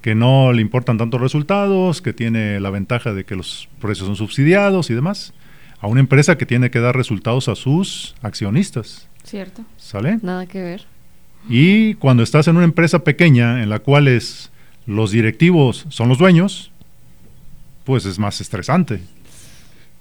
Que 0.00 0.16
no 0.16 0.52
le 0.52 0.60
importan 0.60 0.98
tantos 0.98 1.20
resultados, 1.20 2.02
que 2.02 2.12
tiene 2.12 2.58
la 2.58 2.70
ventaja 2.70 3.14
de 3.14 3.24
que 3.24 3.36
los 3.36 3.68
precios 3.80 4.08
son 4.08 4.16
subsidiados 4.16 4.90
y 4.90 4.94
demás, 4.94 5.34
a 5.80 5.86
una 5.86 6.00
empresa 6.00 6.36
que 6.36 6.46
tiene 6.46 6.72
que 6.72 6.80
dar 6.80 6.96
resultados 6.96 7.48
a 7.48 7.54
sus 7.54 8.16
accionistas. 8.22 9.06
Cierto. 9.22 9.62
¿Sale? 9.76 10.18
Nada 10.20 10.46
que 10.46 10.60
ver. 10.60 10.84
Y 11.48 11.94
cuando 11.94 12.24
estás 12.24 12.48
en 12.48 12.56
una 12.56 12.64
empresa 12.64 13.04
pequeña 13.04 13.62
en 13.62 13.68
la 13.68 13.78
cual 13.78 14.08
es, 14.08 14.50
los 14.86 15.12
directivos 15.12 15.86
son 15.90 16.08
los 16.08 16.18
dueños, 16.18 16.72
pues 17.84 18.04
es 18.04 18.18
más 18.18 18.40
estresante. 18.40 19.00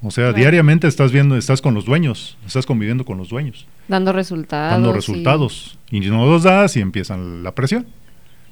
O 0.03 0.09
sea, 0.09 0.33
diariamente 0.33 0.87
estás 0.87 1.11
viendo, 1.11 1.37
estás 1.37 1.61
con 1.61 1.73
los 1.73 1.85
dueños, 1.85 2.37
estás 2.45 2.65
conviviendo 2.65 3.05
con 3.05 3.17
los 3.17 3.29
dueños. 3.29 3.67
Dando 3.87 4.11
resultados. 4.11 4.71
Dando 4.71 4.93
resultados. 4.93 5.77
Y, 5.91 5.99
no 6.01 6.25
los 6.25 6.43
das 6.43 6.75
y 6.75 6.81
empiezan 6.81 7.43
la 7.43 7.53
presión. 7.53 7.85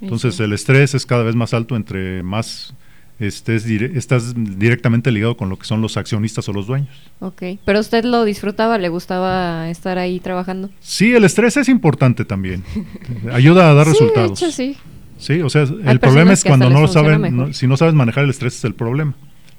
Entonces 0.00 0.38
el 0.40 0.52
estrés 0.52 0.94
es 0.94 1.04
cada 1.04 1.24
vez 1.24 1.34
más 1.34 1.52
alto 1.52 1.76
entre 1.76 2.22
más 2.22 2.74
estés 3.18 3.66
estás 3.66 4.34
directamente 4.34 5.10
ligado 5.10 5.36
con 5.36 5.50
lo 5.50 5.58
que 5.58 5.66
son 5.66 5.82
los 5.82 5.96
accionistas 5.96 6.48
o 6.48 6.52
los 6.52 6.66
dueños. 6.66 6.88
Ok, 7.20 7.42
pero 7.64 7.80
usted 7.80 8.04
lo 8.04 8.24
disfrutaba, 8.24 8.78
le 8.78 8.88
gustaba 8.88 9.68
estar 9.68 9.98
ahí 9.98 10.20
trabajando. 10.20 10.70
Sí, 10.80 11.12
el 11.12 11.24
estrés 11.24 11.56
es 11.58 11.68
importante 11.68 12.24
también. 12.24 12.64
Ayuda 13.32 13.70
a 13.70 13.74
dar 13.74 13.86
resultados. 13.86 14.40
De 14.40 14.46
hecho, 14.46 14.56
sí. 14.56 14.76
Sí, 15.18 15.42
o 15.42 15.50
sea, 15.50 15.64
el 15.84 16.00
problema 16.00 16.32
es 16.32 16.42
cuando 16.42 16.70
no 16.70 16.80
lo 16.80 16.88
saben, 16.88 17.52
si 17.52 17.66
no 17.66 17.76
sabes 17.76 17.92
manejar 17.92 18.24
el 18.24 18.30
estrés 18.30 18.56
es 18.56 18.64
el 18.64 18.74
problema. 18.74 19.14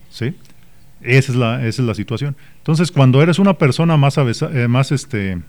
¿Sí? 0.09 0.33
Esa 1.01 1.31
es 1.31 1.37
la, 1.37 1.65
esa 1.65 1.81
es 1.81 1.87
la 1.87 1.95
situación. 1.95 2.35
Entonces, 2.57 2.91
cuando 2.91 3.21
eres 3.21 3.39
una 3.39 3.53
persona 3.55 3.97
más, 3.97 4.17
eh, 4.17 4.67
más 4.67 4.91
este, 4.91 5.39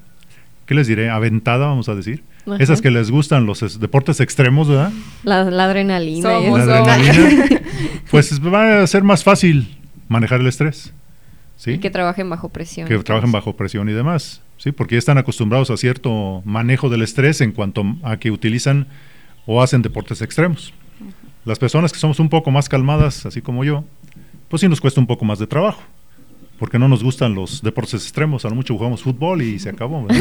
¿qué 0.67 0.75
les 0.75 0.87
diré? 0.87 1.11
Aventada, 1.11 1.67
vamos 1.67 1.89
a 1.89 1.95
decir. 1.95 2.23
Esas 2.59 2.83
que 2.83 2.91
les 2.91 3.11
gustan 3.11 3.47
los 3.47 3.79
deportes 3.79 4.19
extremos, 4.21 4.69
¿verdad? 4.69 4.91
La, 5.23 5.41
adrenalina. 5.65 6.31
pues 8.11 8.41
va 8.41 8.83
a 8.83 8.87
ser 8.89 9.05
más 9.05 9.23
fácil 9.23 9.79
manejar 10.09 10.41
el 10.41 10.49
estrés. 10.49 10.93
¿sí? 11.57 11.73
Y 11.73 11.79
que 11.79 11.91
trabajen 11.91 12.29
bajo 12.29 12.49
presión. 12.49 12.89
Que 12.89 12.99
trabajen 12.99 13.31
bajo 13.31 13.55
presión 13.55 13.89
y 13.89 13.93
demás. 13.93 14.41
¿sí? 14.57 14.73
Porque 14.73 14.97
ya 14.97 14.99
están 14.99 15.19
acostumbrados 15.19 15.71
a 15.71 15.77
cierto 15.77 16.43
manejo 16.45 16.89
del 16.89 17.03
estrés 17.03 17.41
en 17.41 17.53
cuanto 17.53 17.85
a 18.03 18.17
que 18.17 18.33
utilizan 18.33 18.89
o 19.47 19.63
hacen 19.63 19.83
deportes 19.83 20.21
extremos. 20.21 20.75
Las 21.45 21.59
personas 21.59 21.93
que 21.93 21.99
somos 21.99 22.19
un 22.19 22.29
poco 22.29 22.51
más 22.51 22.69
calmadas, 22.69 23.27
así 23.27 23.41
como 23.41 23.65
yo, 23.65 23.85
pues 24.53 24.61
sí 24.61 24.69
nos 24.69 24.83
cuesta 24.83 25.01
un 25.01 25.07
poco 25.07 25.25
más 25.25 25.39
de 25.39 25.47
trabajo. 25.47 25.81
Porque 26.59 26.79
no 26.79 26.89
nos 26.89 27.03
gustan 27.03 27.35
los 27.35 27.63
deportes 27.63 27.95
extremos, 27.95 28.45
a 28.45 28.49
lo 28.49 28.55
mucho 28.55 28.75
jugamos 28.75 29.03
fútbol 29.03 29.43
y 29.43 29.59
se 29.59 29.71
acabó. 29.71 30.07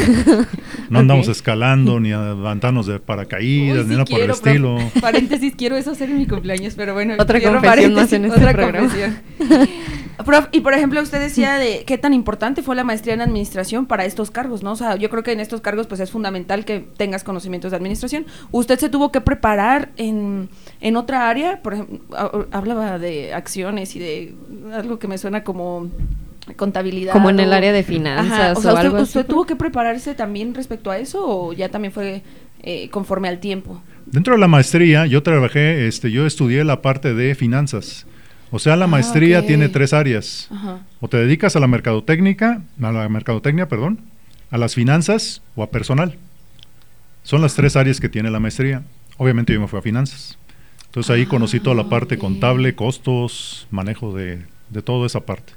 No 0.90 0.98
andamos 0.98 1.28
escalando 1.28 2.00
ni 2.00 2.12
a 2.12 2.34
levantarnos 2.34 2.86
de 2.86 2.98
paracaídas, 2.98 3.86
ni 3.86 3.92
nada 3.94 4.04
por 4.04 4.20
el 4.20 4.30
estilo. 4.30 4.76
Paréntesis, 5.00 5.54
quiero 5.56 5.76
eso 5.76 5.92
hacer 5.92 6.10
en 6.10 6.18
mi 6.18 6.26
cumpleaños, 6.26 6.74
pero 6.76 6.92
bueno, 6.92 7.14
otra 7.18 7.40
confesión 7.40 7.94
más 7.94 8.12
en 8.12 8.26
este 8.26 8.40
programa. 8.40 8.92
Prof, 10.26 10.48
y 10.52 10.60
por 10.60 10.74
ejemplo, 10.74 11.00
usted 11.00 11.20
decía 11.20 11.54
de 11.54 11.84
qué 11.86 11.98
tan 11.98 12.12
importante 12.12 12.62
fue 12.62 12.76
la 12.76 12.84
maestría 12.84 13.14
en 13.14 13.22
administración 13.22 13.86
para 13.86 14.04
estos 14.04 14.30
cargos, 14.30 14.62
¿no? 14.62 14.72
O 14.72 14.76
sea, 14.76 14.96
yo 14.96 15.08
creo 15.10 15.22
que 15.22 15.32
en 15.32 15.40
estos 15.40 15.60
cargos 15.60 15.86
pues 15.86 16.00
es 16.00 16.10
fundamental 16.10 16.64
que 16.64 16.80
tengas 16.80 17.24
conocimientos 17.24 17.70
de 17.70 17.78
administración. 17.78 18.26
¿Usted 18.50 18.78
se 18.78 18.88
tuvo 18.88 19.10
que 19.10 19.20
preparar 19.20 19.90
en, 19.96 20.48
en 20.80 20.96
otra 20.96 21.28
área? 21.28 21.62
Por 21.62 21.74
ejemplo, 21.74 22.00
hablaba 22.50 22.98
de 22.98 23.32
acciones 23.34 23.96
y 23.96 23.98
de 23.98 24.34
algo 24.74 24.98
que 24.98 25.08
me 25.08 25.18
suena 25.18 25.42
como 25.42 25.88
contabilidad. 26.56 27.12
Como 27.12 27.30
en 27.30 27.40
el 27.40 27.52
área 27.52 27.72
de 27.72 27.82
finanzas 27.82 28.64
o, 28.64 28.76
algo 28.76 29.00
usted, 29.00 29.24
tuvo 29.26 29.46
que 29.46 29.56
prepararse 29.56 30.14
también 30.14 30.54
respecto 30.54 30.90
a 30.90 30.98
eso 30.98 31.24
o 31.24 31.52
ya 31.52 31.68
también 31.68 31.92
fue 31.92 32.22
eh, 32.62 32.88
conforme 32.90 33.28
al 33.28 33.40
tiempo? 33.40 33.82
Dentro 34.06 34.34
de 34.34 34.40
la 34.40 34.46
maestría 34.46 35.06
yo 35.06 35.22
trabajé, 35.22 35.88
este, 35.88 36.12
yo 36.12 36.26
estudié 36.26 36.64
la 36.64 36.80
parte 36.80 37.12
de 37.12 37.34
finanzas. 37.34 38.06
O 38.52 38.58
sea, 38.58 38.76
la 38.76 38.84
ah, 38.84 38.88
maestría 38.88 39.44
tiene 39.46 39.68
tres 39.68 39.92
áreas. 39.92 40.48
O 41.00 41.08
te 41.08 41.16
dedicas 41.16 41.56
a 41.56 41.60
la 41.60 41.66
mercadotecnia, 41.66 42.62
a 42.80 42.92
la 42.92 43.08
mercadotecnia, 43.08 43.66
perdón, 43.66 44.00
a 44.50 44.58
las 44.58 44.74
finanzas 44.74 45.42
o 45.56 45.62
a 45.62 45.70
personal. 45.70 46.18
Son 47.24 47.40
las 47.40 47.54
tres 47.54 47.76
áreas 47.76 47.98
que 47.98 48.08
tiene 48.08 48.30
la 48.30 48.40
maestría. 48.40 48.82
Obviamente 49.16 49.52
yo 49.54 49.60
me 49.60 49.68
fui 49.68 49.78
a 49.78 49.82
finanzas. 49.82 50.38
Entonces 50.86 51.10
ahí 51.10 51.26
conocí 51.26 51.58
toda 51.58 51.74
la 51.74 51.82
ah, 51.82 51.88
parte 51.88 52.18
contable, 52.18 52.74
costos, 52.74 53.66
manejo 53.70 54.14
de, 54.14 54.44
de 54.68 54.82
toda 54.82 55.06
esa 55.06 55.20
parte. 55.20 55.54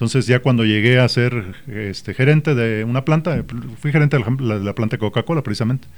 Entonces 0.00 0.26
ya 0.26 0.40
cuando 0.40 0.64
llegué 0.64 0.98
a 0.98 1.06
ser 1.10 1.56
este, 1.66 2.14
gerente 2.14 2.54
de 2.54 2.84
una 2.84 3.04
planta, 3.04 3.44
fui 3.78 3.92
gerente 3.92 4.16
de 4.16 4.24
la, 4.40 4.56
la 4.56 4.74
planta 4.74 4.96
de 4.96 4.98
Coca-Cola 4.98 5.42
precisamente, 5.42 5.88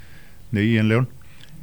de 0.51 0.59
ahí 0.59 0.77
en 0.77 0.89
León. 0.89 1.07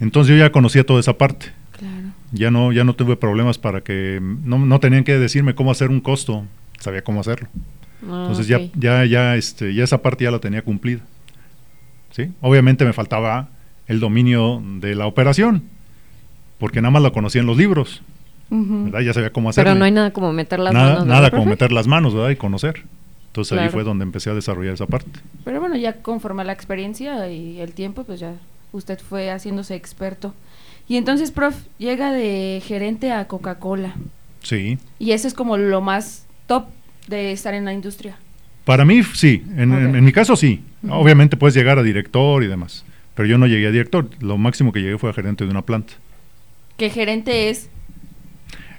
Entonces 0.01 0.35
yo 0.35 0.39
ya 0.43 0.51
conocía 0.51 0.87
toda 0.87 1.01
esa 1.01 1.19
parte. 1.19 1.53
Claro. 1.73 2.15
Ya 2.33 2.51
no, 2.51 2.73
ya 2.73 2.83
no 2.83 2.95
tuve 2.95 3.17
problemas 3.17 3.59
para 3.59 3.83
que, 3.83 4.21
no, 4.23 4.59
no 4.59 4.81
tenían 4.81 5.05
que 5.05 5.19
decirme 5.19 5.55
cómo 5.55 5.71
hacer 5.71 5.91
un 5.91 6.01
costo, 6.01 6.47
sabía 6.79 7.05
cómo 7.05 7.21
hacerlo. 7.21 7.47
Ah, 8.09 8.21
Entonces 8.23 8.47
ya, 8.47 8.59
ya, 8.75 9.05
ya, 9.05 9.37
este, 9.37 9.75
ya 9.75 9.85
esa 9.85 10.01
parte 10.01 10.25
ya 10.25 10.31
la 10.31 10.39
tenía 10.39 10.63
cumplida. 10.63 11.01
¿Sí? 12.13 12.33
Obviamente 12.41 12.87
me 12.87 12.95
faltaba 12.95 13.51
el 13.87 14.01
dominio 14.01 14.63
de 14.81 14.95
la 14.95 15.05
operación, 15.05 15.65
porque 16.59 16.81
nada 16.81 16.91
más 16.91 17.03
la 17.03 17.11
conocía 17.11 17.43
en 17.43 17.47
los 17.47 17.59
libros. 17.59 18.01
Ya 18.51 19.13
sabía 19.13 19.31
cómo 19.31 19.51
hacerlo. 19.51 19.71
Pero 19.71 19.79
no 19.79 19.85
hay 19.85 19.93
nada 19.93 20.13
como 20.13 20.33
meter 20.33 20.59
las 20.59 20.75
manos. 20.75 21.07
Nada 21.07 21.31
como 21.31 21.47
meter 21.47 21.73
las 21.73 21.87
manos, 21.87 22.15
¿verdad? 22.15 22.31
Y 22.31 22.37
conocer. 22.37 22.85
Entonces 23.29 23.57
ahí 23.57 23.69
fue 23.69 23.85
donde 23.85 24.03
empecé 24.03 24.31
a 24.31 24.35
desarrollar 24.35 24.75
esa 24.75 24.87
parte. 24.87 25.21
Pero 25.45 25.61
bueno, 25.61 25.77
ya 25.77 26.03
conforme 26.03 26.43
a 26.43 26.45
la 26.45 26.53
experiencia 26.53 27.31
y 27.31 27.61
el 27.61 27.73
tiempo, 27.73 28.03
pues 28.03 28.19
ya 28.19 28.35
usted 28.73 28.99
fue 28.99 29.31
haciéndose 29.31 29.77
experto. 29.77 30.35
Y 30.89 30.97
entonces, 30.97 31.31
prof, 31.31 31.55
llega 31.79 32.11
de 32.11 32.61
gerente 32.67 33.13
a 33.13 33.29
Coca-Cola. 33.29 33.95
Sí. 34.43 34.79
Y 34.99 35.13
eso 35.13 35.29
es 35.29 35.35
como 35.35 35.57
lo 35.57 35.81
más 35.81 36.27
top 36.47 36.65
de 37.07 37.31
estar 37.31 37.55
en 37.55 37.65
la 37.65 37.73
industria. 37.73 38.17
Para 38.65 38.85
mí, 38.85 39.03
sí. 39.15 39.45
En, 39.57 40.05
mi 40.05 40.13
caso, 40.13 40.35
sí. 40.35 40.65
Obviamente 40.89 41.37
puedes 41.37 41.55
llegar 41.55 41.79
a 41.79 41.85
director 41.85 42.43
y 42.43 42.49
demás. 42.49 42.85
Pero 43.15 43.29
yo 43.29 43.39
no 43.39 43.47
llegué 43.47 43.69
a 43.69 43.71
director. 43.71 44.09
Lo 44.21 44.37
máximo 44.39 44.73
que 44.73 44.81
llegué 44.81 44.99
fue 44.99 45.11
a 45.11 45.13
gerente 45.13 45.45
de 45.45 45.51
una 45.51 45.63
planta. 45.63 45.93
¿Qué 46.77 46.91
gerente 46.91 47.51
es? 47.51 47.71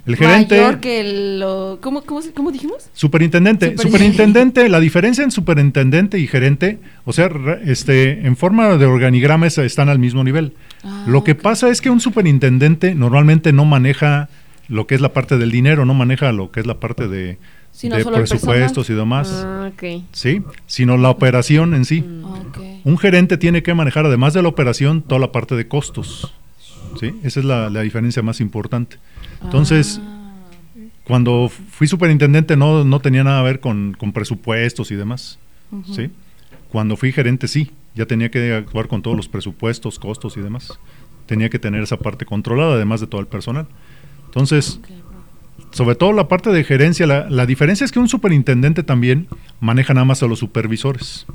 El 0.06 0.16
gerente. 0.16 0.60
Mayor 0.60 0.80
que 0.80 1.38
lo. 1.38 1.80
¿cómo, 1.82 2.04
cómo, 2.04 2.52
dijimos? 2.52 2.90
Superintendente. 2.94 3.78
Superintendente, 3.78 4.68
la 4.68 4.80
diferencia 4.80 5.24
en 5.24 5.32
superintendente 5.32 6.18
y 6.18 6.28
gerente, 6.28 6.80
o 7.06 7.14
sea, 7.14 7.30
este, 7.66 8.26
en 8.26 8.36
forma 8.36 8.78
de 8.78 8.86
organigrama 8.86 9.48
están 9.48 9.90
al 9.90 10.00
mismo 10.00 10.24
nivel. 10.24 10.54
Ah, 10.84 11.06
lo 11.08 11.24
que 11.24 11.36
pasa 11.36 11.70
es 11.70 11.82
que 11.82 11.90
un 11.90 12.00
superintendente 12.00 12.96
normalmente 12.96 13.54
no 13.54 13.66
maneja 13.66 14.30
lo 14.68 14.88
que 14.88 14.96
es 14.96 15.02
la 15.02 15.14
parte 15.14 15.38
del 15.38 15.52
dinero, 15.52 15.86
no 15.86 15.94
maneja 15.94 16.32
lo 16.32 16.52
que 16.52 16.62
es 16.62 16.66
la 16.66 16.80
parte 16.80 17.08
de, 17.08 17.38
presupuestos 18.14 18.90
y 18.90 18.94
demás. 18.94 19.44
Ah, 19.46 19.70
¿Sí? 20.14 20.42
Sino 20.66 20.98
la 20.98 21.12
operación 21.12 21.76
en 21.76 21.86
sí. 21.86 22.02
Mm. 22.02 22.82
Un 22.84 22.98
gerente 22.98 23.38
tiene 23.38 23.62
que 23.62 23.76
manejar, 23.76 24.08
además 24.08 24.34
de 24.34 24.42
la 24.42 24.50
operación, 24.50 25.04
toda 25.04 25.20
la 25.20 25.32
parte 25.32 25.56
de 25.56 25.68
costos. 25.68 26.34
¿Sí? 27.00 27.14
Esa 27.24 27.40
es 27.40 27.46
la 27.46 27.82
diferencia 27.82 28.24
más 28.24 28.42
importante. 28.42 28.98
Entonces, 29.44 30.00
ah. 30.02 30.42
cuando 31.04 31.50
fui 31.50 31.88
superintendente 31.88 32.56
no, 32.58 32.84
no 32.84 33.00
tenía 33.00 33.24
nada 33.24 33.42
que 33.42 33.46
ver 33.46 33.60
con, 33.60 33.96
presupuestos 34.14 34.92
y 34.92 34.96
demás. 34.96 35.40
¿sí? 35.94 36.12
Cuando 36.70 36.98
fui 36.98 37.12
gerente 37.12 37.48
sí, 37.48 37.72
ya 37.96 38.06
tenía 38.06 38.30
que 38.30 38.54
actuar 38.54 38.88
con 38.88 39.02
todos 39.02 39.18
los 39.18 39.28
presupuestos, 39.28 40.00
costos 40.00 40.38
y 40.38 40.42
demás. 40.42 40.80
Tenía 41.26 41.50
que 41.50 41.60
tener 41.60 41.84
esa 41.84 41.98
parte 41.98 42.26
controlada, 42.26 42.76
además 42.76 43.02
de 43.02 43.08
todo 43.08 43.22
el 43.22 43.28
personal. 43.28 43.68
Entonces, 44.26 44.80
sobre 45.72 45.96
todo 45.96 46.14
la 46.14 46.28
parte 46.28 46.50
de 46.52 46.64
gerencia, 46.64 47.06
la, 47.06 47.30
la, 47.30 47.46
diferencia 47.46 47.86
es 47.86 47.92
que 47.92 48.00
un 48.00 48.10
superintendente 48.10 48.84
también 48.84 49.28
maneja 49.60 49.94
nada 49.94 50.06
más 50.06 50.24
a 50.24 50.28
los 50.28 50.40
supervisores. 50.40 51.26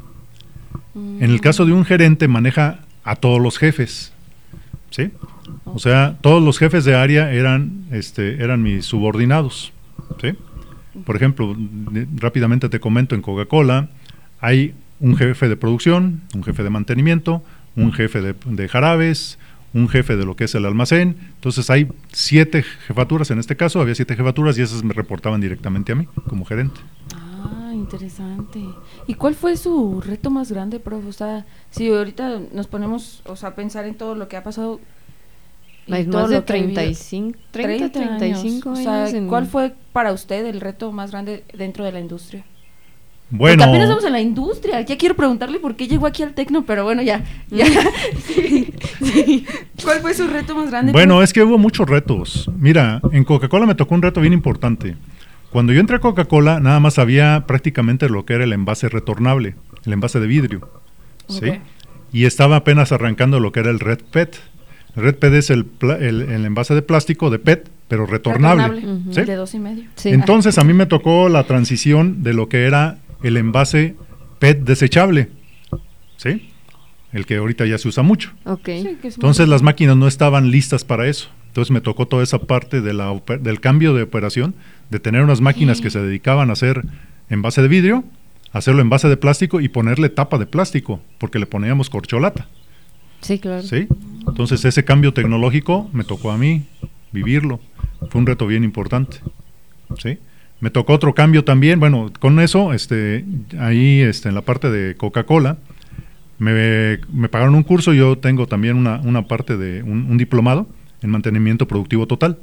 En 0.95 1.31
el 1.31 1.41
caso 1.41 1.67
de 1.67 1.73
un 1.73 1.85
gerente 1.85 2.27
maneja 2.29 2.81
a 3.05 3.17
todos 3.17 3.41
los 3.41 3.59
jefes. 3.59 4.13
¿Sí? 4.91 5.11
O 5.64 5.78
sea, 5.78 6.16
todos 6.20 6.42
los 6.42 6.59
jefes 6.59 6.84
de 6.84 6.94
área 6.94 7.32
eran, 7.32 7.84
este, 7.90 8.42
eran 8.42 8.62
mis 8.62 8.84
subordinados. 8.84 9.72
¿sí? 10.20 10.34
Por 11.05 11.16
ejemplo, 11.16 11.57
rápidamente 12.16 12.68
te 12.68 12.80
comento, 12.80 13.14
en 13.14 13.22
Coca-Cola 13.22 13.88
hay 14.40 14.74
un 15.01 15.16
jefe 15.16 15.49
de 15.49 15.57
producción, 15.57 16.22
un 16.34 16.42
jefe 16.42 16.62
de 16.62 16.70
mantenimiento, 16.70 17.42
un 17.74 17.92
jefe 17.92 18.22
de, 18.22 18.68
jarabes, 18.68 19.38
un 19.74 19.88
jefe 19.88 20.16
de 20.16 20.24
lo 20.24 20.36
que 20.36 20.44
es 20.44 20.55
el 20.55 20.64
almacén. 20.64 21.16
Entonces 21.34 21.68
hay 21.68 21.88
siete 22.12 22.62
jefaturas, 22.62 23.30
en 23.30 23.38
este 23.38 23.57
caso 23.57 23.80
había 23.80 23.94
siete 23.94 24.16
jefaturas 24.16 24.59
y 24.59 24.62
esas 24.62 24.82
me 24.82 24.94
reportaban 24.94 25.40
directamente 25.40 25.92
a 25.92 25.94
mí 25.94 26.09
como 26.28 26.44
gerente. 26.44 26.80
Ah, 27.14 27.72
interesante. 27.74 28.61
¿Y 29.07 29.14
cuál 29.14 29.34
fue 29.34 29.57
su 29.57 30.01
reto 30.01 30.30
más 30.30 30.51
grande, 30.51 30.80
prof? 30.80 31.05
O 31.07 31.12
sea, 31.12 31.44
si 31.70 31.88
ahorita 31.88 32.40
nos 32.53 32.66
ponemos 32.66 33.22
o 33.26 33.36
sea, 33.36 33.51
a 33.51 33.55
pensar 33.55 33.84
en 33.84 33.94
todo 33.94 34.14
lo 34.14 34.28
que 34.28 34.36
ha 34.36 34.42
pasado, 34.42 34.80
hay 35.91 36.07
más 36.07 36.30
de 36.30 36.43
35, 36.43 37.39
30, 37.51 37.93
35 37.93 38.70
años. 38.70 39.14
¿Cuál 39.28 39.47
fue 39.47 39.74
para 39.93 40.12
usted 40.12 40.47
el 40.47 40.61
reto 40.61 40.93
más 40.93 41.11
grande 41.11 41.45
dentro 41.55 41.84
de 41.84 41.93
la 41.93 42.01
industria? 42.01 42.45
Bueno. 43.28 43.57
Porque 43.57 43.70
apenas 43.70 43.84
estamos 43.84 44.05
en 44.05 44.12
la 44.12 44.20
industria. 44.20 44.80
Ya 44.82 44.97
quiero 44.97 45.16
preguntarle 45.16 45.59
por 45.59 45.74
qué 45.74 45.89
llegó 45.89 46.07
aquí 46.07 46.22
al 46.22 46.34
Tecno, 46.34 46.64
pero 46.64 46.84
bueno, 46.84 47.03
ya. 47.03 47.24
ya. 47.51 47.66
¿Cuál 49.82 50.01
fue 50.01 50.14
su 50.14 50.28
reto 50.28 50.55
más 50.55 50.70
grande? 50.70 50.93
Bueno, 50.93 51.22
es 51.22 51.32
que 51.32 51.43
hubo 51.43 51.59
muchos 51.59 51.89
retos. 51.89 52.49
Mira, 52.57 53.01
en 53.12 53.24
Coca-Cola 53.24 53.66
me 53.66 53.74
tocó 53.74 53.95
un 53.95 54.03
reto 54.03 54.20
bien 54.20 54.32
importante. 54.32 54.97
Cuando 55.51 55.72
yo 55.72 55.80
entré 55.80 55.97
a 55.97 56.01
Coca-Cola, 56.01 56.61
nada 56.61 56.80
más 56.80 56.99
había 56.99 57.45
prácticamente 57.47 58.09
lo 58.09 58.24
que 58.24 58.34
era 58.34 58.45
el 58.45 58.53
envase 58.53 58.89
retornable, 58.89 59.57
el 59.84 59.93
envase 59.93 60.20
de 60.20 60.26
vidrio. 60.26 60.68
¿sí? 61.28 61.61
Y 62.12 62.26
estaba 62.26 62.57
apenas 62.57 62.93
arrancando 62.93 63.41
lo 63.41 63.53
que 63.53 63.61
era 63.61 63.70
el 63.70 63.80
Red 63.80 64.01
PET. 64.11 64.37
Red 64.97 65.16
PET 65.16 65.34
es 65.34 65.51
el, 65.51 65.66
el, 66.01 66.44
envase 66.44 66.74
de 66.74 66.82
plástico 66.82 67.28
de 67.28 67.38
PET, 67.38 67.68
pero 67.86 68.07
retornable. 68.07 68.80
De 69.05 69.34
dos 69.34 69.55
y 69.55 69.59
medio. 69.59 69.84
Entonces 70.05 70.57
a 70.59 70.64
mí 70.64 70.72
me 70.72 70.86
tocó 70.86 71.28
la 71.28 71.44
transición 71.44 72.22
de 72.22 72.32
lo 72.32 72.49
que 72.49 72.64
era 72.64 72.99
el 73.22 73.36
envase 73.36 73.94
PET 74.38 74.61
desechable. 74.61 75.28
¿Sí? 76.16 76.49
El 77.12 77.26
que 77.26 77.36
ahorita 77.36 77.66
ya 77.66 77.76
se 77.78 77.88
usa 77.88 78.03
mucho. 78.03 78.32
Entonces 78.64 79.49
las 79.49 79.62
máquinas 79.62 79.97
no 79.97 80.09
estaban 80.09 80.51
listas 80.51 80.84
para 80.84 81.07
eso. 81.07 81.28
Entonces 81.49 81.70
me 81.70 81.80
tocó 81.80 82.07
toda 82.07 82.22
esa 82.22 82.38
parte 82.38 82.80
de 82.80 82.92
la, 82.92 83.18
del 83.40 83.61
cambio 83.61 83.94
de 83.94 84.03
operación, 84.03 84.55
de 84.90 84.99
tener 84.99 85.22
unas 85.22 85.40
máquinas 85.40 85.80
que 85.80 85.90
se 85.90 86.01
dedicaban 86.01 86.51
a 86.51 86.55
hacer 86.55 86.82
envase 87.28 87.62
de 87.62 87.68
vidrio, 87.68 88.05
hacerlo 88.53 88.82
en 88.82 88.90
base 88.90 89.09
de 89.09 89.16
plástico 89.16 89.61
y 89.61 89.68
ponerle 89.68 90.09
tapa 90.09 90.38
de 90.38 90.47
plástico, 90.47 91.01
porque 91.18 91.38
le 91.38 91.47
poníamos 91.47 91.90
corcholata. 91.90 92.49
Sí, 93.20 93.38
claro. 93.38 93.62
¿Sí? 93.62 93.88
Entonces 94.27 94.64
ese 94.64 94.85
cambio 94.85 95.12
tecnológico 95.12 95.89
me 95.93 96.05
tocó 96.05 96.31
a 96.31 96.39
mí 96.39 96.66
vivirlo. 97.12 97.61
Fue 98.11 98.20
un 98.20 98.27
reto 98.27 98.47
bien 98.47 98.64
importante. 98.64 99.18
¿Sí? 99.99 100.18
Me 100.61 100.70
tocó 100.70 100.95
otro 100.95 101.14
cambio 101.14 101.45
también, 101.45 101.81
bueno, 101.81 102.11
con 102.18 102.41
eso, 102.41 102.72
este, 102.72 103.24
ahí 103.59 104.01
este, 104.01 104.29
en 104.29 104.35
la 104.35 104.41
parte 104.41 104.70
de 104.70 104.97
Coca-Cola, 104.97 105.59
me, 106.39 106.99
pagaron 107.31 107.55
un 107.55 107.62
curso, 107.62 107.93
yo 107.93 108.18
tengo 108.18 108.47
también 108.47 108.77
una, 108.77 109.01
una 109.01 109.27
parte 109.27 109.57
de 109.57 109.83
un, 109.83 110.16
diplomado 110.16 110.66
en 111.03 111.11
mantenimiento 111.11 111.68
productivo 111.68 112.07
total. 112.07 112.39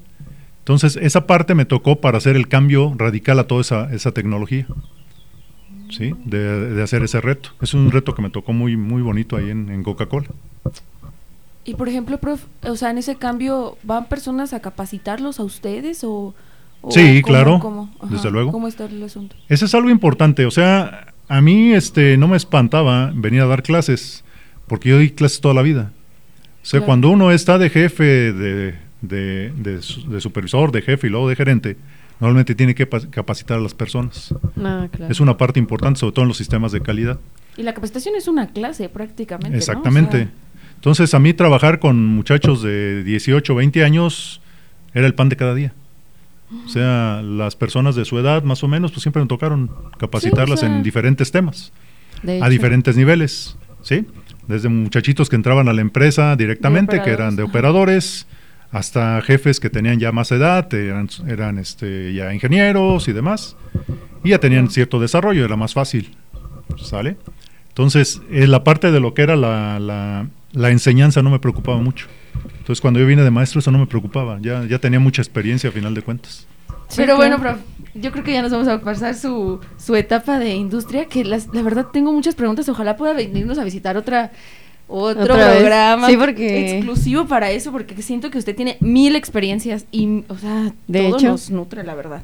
Entonces, 0.60 0.98
esa 1.02 1.28
parte 1.28 1.56
me 1.56 1.66
tocó 1.66 2.02
para 2.02 2.18
hacer 2.18 2.36
el 2.36 2.48
cambio 2.48 2.94
radical 2.98 3.40
a 3.40 3.48
toda 3.48 3.62
esa, 3.62 3.94
esa 3.94 4.12
tecnología. 4.12 4.68
¿Sí? 5.90 6.14
De, 6.26 6.82
hacer 6.82 7.04
ese 7.04 7.22
reto. 7.22 7.50
Es 7.62 7.74
un 7.74 7.92
reto 7.92 8.16
que 8.16 8.22
me 8.22 8.30
tocó 8.30 8.54
muy, 8.54 8.78
muy 8.78 9.02
bonito 9.02 9.38
ahí 9.38 9.50
en, 9.50 9.70
en 9.70 9.84
Coca-Cola. 9.84 10.30
Y 11.66 11.76
por 11.76 11.88
ejemplo, 11.88 12.18
prof, 12.18 12.44
o 12.64 12.76
sea, 12.76 12.90
en 12.90 12.98
ese 12.98 13.16
cambio, 13.16 13.78
¿van 13.84 14.06
personas 14.06 14.54
a 14.54 14.60
capacitarlos 14.60 15.40
a 15.40 15.44
ustedes 15.44 16.04
o, 16.04 16.34
Sí, 16.90 17.22
claro, 17.24 17.90
desde 18.10 18.30
luego. 18.30 18.52
¿Cómo 18.52 18.68
está 18.68 18.86
el 18.86 19.02
asunto? 19.04 19.36
Ese 19.48 19.66
es 19.66 19.74
algo 19.74 19.90
importante, 19.90 20.46
o 20.46 20.52
sea, 20.52 21.14
a 21.28 21.42
mí 21.42 21.74
este, 21.74 22.18
no 22.18 22.28
me 22.28 22.38
espantaba 22.38 23.12
venir 23.16 23.42
a 23.42 23.46
dar 23.46 23.64
clases, 23.64 24.24
porque 24.68 24.90
yo 24.90 25.00
di 25.00 25.12
clases 25.12 25.40
toda 25.40 25.54
la 25.54 25.62
vida. 25.62 25.92
O 26.62 26.66
sea, 26.66 26.82
cuando 26.82 27.10
uno 27.10 27.32
está 27.32 27.58
de 27.58 27.70
jefe, 27.70 28.34
de, 28.34 28.76
de, 29.02 30.22
supervisor, 30.22 30.72
de 30.72 30.82
jefe 30.82 31.08
y 31.08 31.10
luego 31.10 31.28
de 31.28 31.36
gerente, 31.36 31.78
normalmente 32.20 32.56
tiene 32.56 32.74
que 32.74 32.88
capacitar 32.88 33.58
a 33.58 33.62
las 33.62 33.74
personas. 33.74 34.34
Ah, 34.62 34.88
es 35.10 35.20
una 35.20 35.38
parte 35.38 35.60
importante, 35.60 36.00
sobre 36.00 36.14
todo 36.14 36.24
en 36.24 36.30
los 36.30 36.38
sistemas 36.38 36.72
de 36.72 36.82
calidad. 36.82 37.20
Y 37.58 37.64
la 37.64 37.74
capacitación 37.74 38.16
es 38.16 38.28
una 38.28 38.48
clase 38.48 38.88
prácticamente. 38.88 39.58
Exactamente. 39.58 40.30
Entonces, 40.84 41.14
a 41.14 41.20
mí 41.20 41.34
trabajar 41.34 41.80
con 41.80 42.06
muchachos 42.06 42.62
de 42.62 43.06
18, 43.06 43.56
20 43.56 43.86
años 43.86 44.42
era 44.94 45.08
el 45.08 45.14
pan 45.14 45.30
de 45.30 45.38
cada 45.38 45.56
día. 45.56 45.74
O 46.66 46.68
sea, 46.68 47.22
las 47.24 47.56
personas 47.56 47.96
de 47.96 48.04
su 48.04 48.20
edad, 48.20 48.44
más 48.44 48.66
o 48.66 48.68
menos, 48.68 48.92
pues 48.92 49.02
siempre 49.02 49.22
me 49.22 49.30
tocaron 49.30 49.72
capacitarlas 49.98 50.62
en 50.62 50.84
diferentes 50.84 51.32
temas, 51.32 51.72
a 52.42 52.50
diferentes 52.50 52.98
niveles, 52.98 53.56
¿sí? 53.82 54.06
Desde 54.50 54.68
muchachitos 54.68 55.30
que 55.30 55.38
entraban 55.38 55.70
a 55.70 55.74
la 55.74 55.80
empresa 55.80 56.36
directamente, 56.36 57.02
que 57.02 57.12
eran 57.12 57.38
de 57.38 57.44
operadores, 57.44 58.28
hasta 58.70 59.22
jefes 59.22 59.62
que 59.62 59.70
tenían 59.70 60.02
ya 60.02 60.12
más 60.12 60.34
edad, 60.34 60.72
eran, 60.74 61.08
eran 61.30 61.60
este, 61.60 62.14
ya 62.14 62.34
ingenieros 62.34 63.08
y 63.08 63.14
demás, 63.14 63.56
y 64.22 64.32
ya 64.32 64.40
tenían 64.40 64.70
cierto 64.70 65.00
desarrollo, 65.00 65.46
era 65.46 65.56
más 65.56 65.74
fácil, 65.74 66.18
¿sale? 66.76 67.16
Entonces, 67.70 68.22
en 68.30 68.52
la 68.52 68.66
parte 68.66 68.92
de 68.92 69.00
lo 69.00 69.14
que 69.14 69.22
era 69.22 69.38
la, 69.38 69.80
la, 69.80 70.28
la 70.54 70.70
enseñanza 70.70 71.22
no 71.22 71.30
me 71.30 71.40
preocupaba 71.40 71.78
mucho. 71.78 72.08
Entonces, 72.60 72.80
cuando 72.80 73.00
yo 73.00 73.06
vine 73.06 73.24
de 73.24 73.32
maestro, 73.32 73.60
eso 73.60 73.72
no 73.72 73.80
me 73.80 73.88
preocupaba. 73.88 74.40
Ya, 74.42 74.66
ya 74.66 74.80
tenía 74.80 75.00
mucha 75.00 75.22
experiencia 75.22 75.70
a 75.70 75.74
final 75.74 75.94
de 75.94 76.02
cuentas. 76.02 76.48
Pero 76.96 77.16
bueno, 77.16 77.38
yo 77.96 78.12
creo 78.12 78.24
que 78.24 78.34
ya 78.34 78.42
nos 78.42 78.52
vamos 78.52 78.68
a 78.68 78.80
pasar 78.82 79.16
su, 79.16 79.60
su 79.78 79.96
etapa 79.96 80.40
de 80.40 80.54
industria, 80.56 81.06
que 81.06 81.26
la 81.26 81.40
verdad 81.62 81.88
tengo 81.92 82.14
muchas 82.14 82.36
preguntas. 82.36 82.70
Ojalá 82.70 82.96
pueda 82.96 83.14
venirnos 83.14 83.58
a 83.58 83.64
visitar 83.64 83.98
otra 83.98 84.32
otro 84.88 85.34
programa 85.36 86.12
exclusivo 86.12 87.26
para 87.26 87.52
eso, 87.52 87.72
porque 87.72 88.00
siento 88.02 88.30
que 88.30 88.38
usted 88.38 88.56
tiene 88.56 88.78
mil 88.80 89.16
experiencias 89.16 89.86
y, 89.92 90.24
o 90.28 90.38
sea, 90.38 90.74
de 90.88 91.10
todo 91.10 91.20
nos 91.20 91.50
nutre, 91.50 91.84
la 91.84 91.96
verdad. 91.96 92.24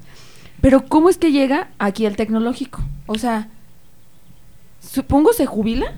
Pero, 0.61 0.85
¿cómo 0.85 1.09
es 1.09 1.17
que 1.17 1.31
llega 1.31 1.69
aquí 1.79 2.05
al 2.05 2.15
tecnológico? 2.15 2.81
O 3.07 3.17
sea, 3.17 3.47
supongo 4.81 5.33
se 5.33 5.45
jubila. 5.45 5.93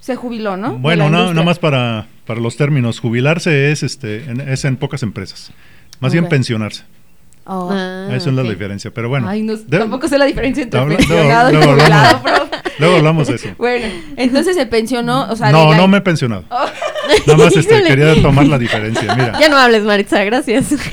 Se 0.00 0.16
jubiló, 0.16 0.56
¿no? 0.56 0.78
Bueno, 0.78 1.10
no, 1.10 1.28
nada 1.28 1.42
más 1.42 1.58
para, 1.58 2.06
para 2.26 2.40
los 2.40 2.56
términos. 2.56 3.00
Jubilarse 3.00 3.70
es, 3.70 3.82
este, 3.82 4.24
en, 4.24 4.40
es 4.40 4.64
en 4.64 4.76
pocas 4.76 5.02
empresas. 5.02 5.52
Más 6.00 6.12
bien 6.12 6.28
pensionarse. 6.28 6.84
Oh. 7.44 7.68
Ah, 7.72 8.08
Eso 8.12 8.30
es 8.30 8.36
la 8.36 8.42
diferencia, 8.42 8.90
pero 8.92 9.08
bueno. 9.08 9.30
tampoco 9.68 10.08
sé 10.08 10.18
la 10.18 10.24
diferencia 10.26 10.62
entre 10.62 10.80
pensionado 10.84 11.50
y 11.50 11.56
jubilado, 11.56 12.22
Luego 12.78 12.96
hablamos 12.96 13.28
de 13.28 13.34
eso. 13.34 13.48
Bueno, 13.58 13.86
entonces 14.16 14.56
se 14.56 14.66
pensionó, 14.66 15.28
o 15.30 15.36
sea... 15.36 15.50
No, 15.50 15.74
no 15.74 15.88
me 15.88 15.98
he 15.98 16.00
pensionado. 16.00 16.44
Oh. 16.48 16.66
Nada 17.26 17.44
más 17.44 17.56
este, 17.56 17.82
quería 17.82 18.20
tomar 18.22 18.46
la 18.46 18.58
diferencia, 18.58 19.14
mira. 19.14 19.38
Ya 19.38 19.48
no 19.48 19.56
hables, 19.58 19.82
Maritza, 19.84 20.22
gracias. 20.24 20.74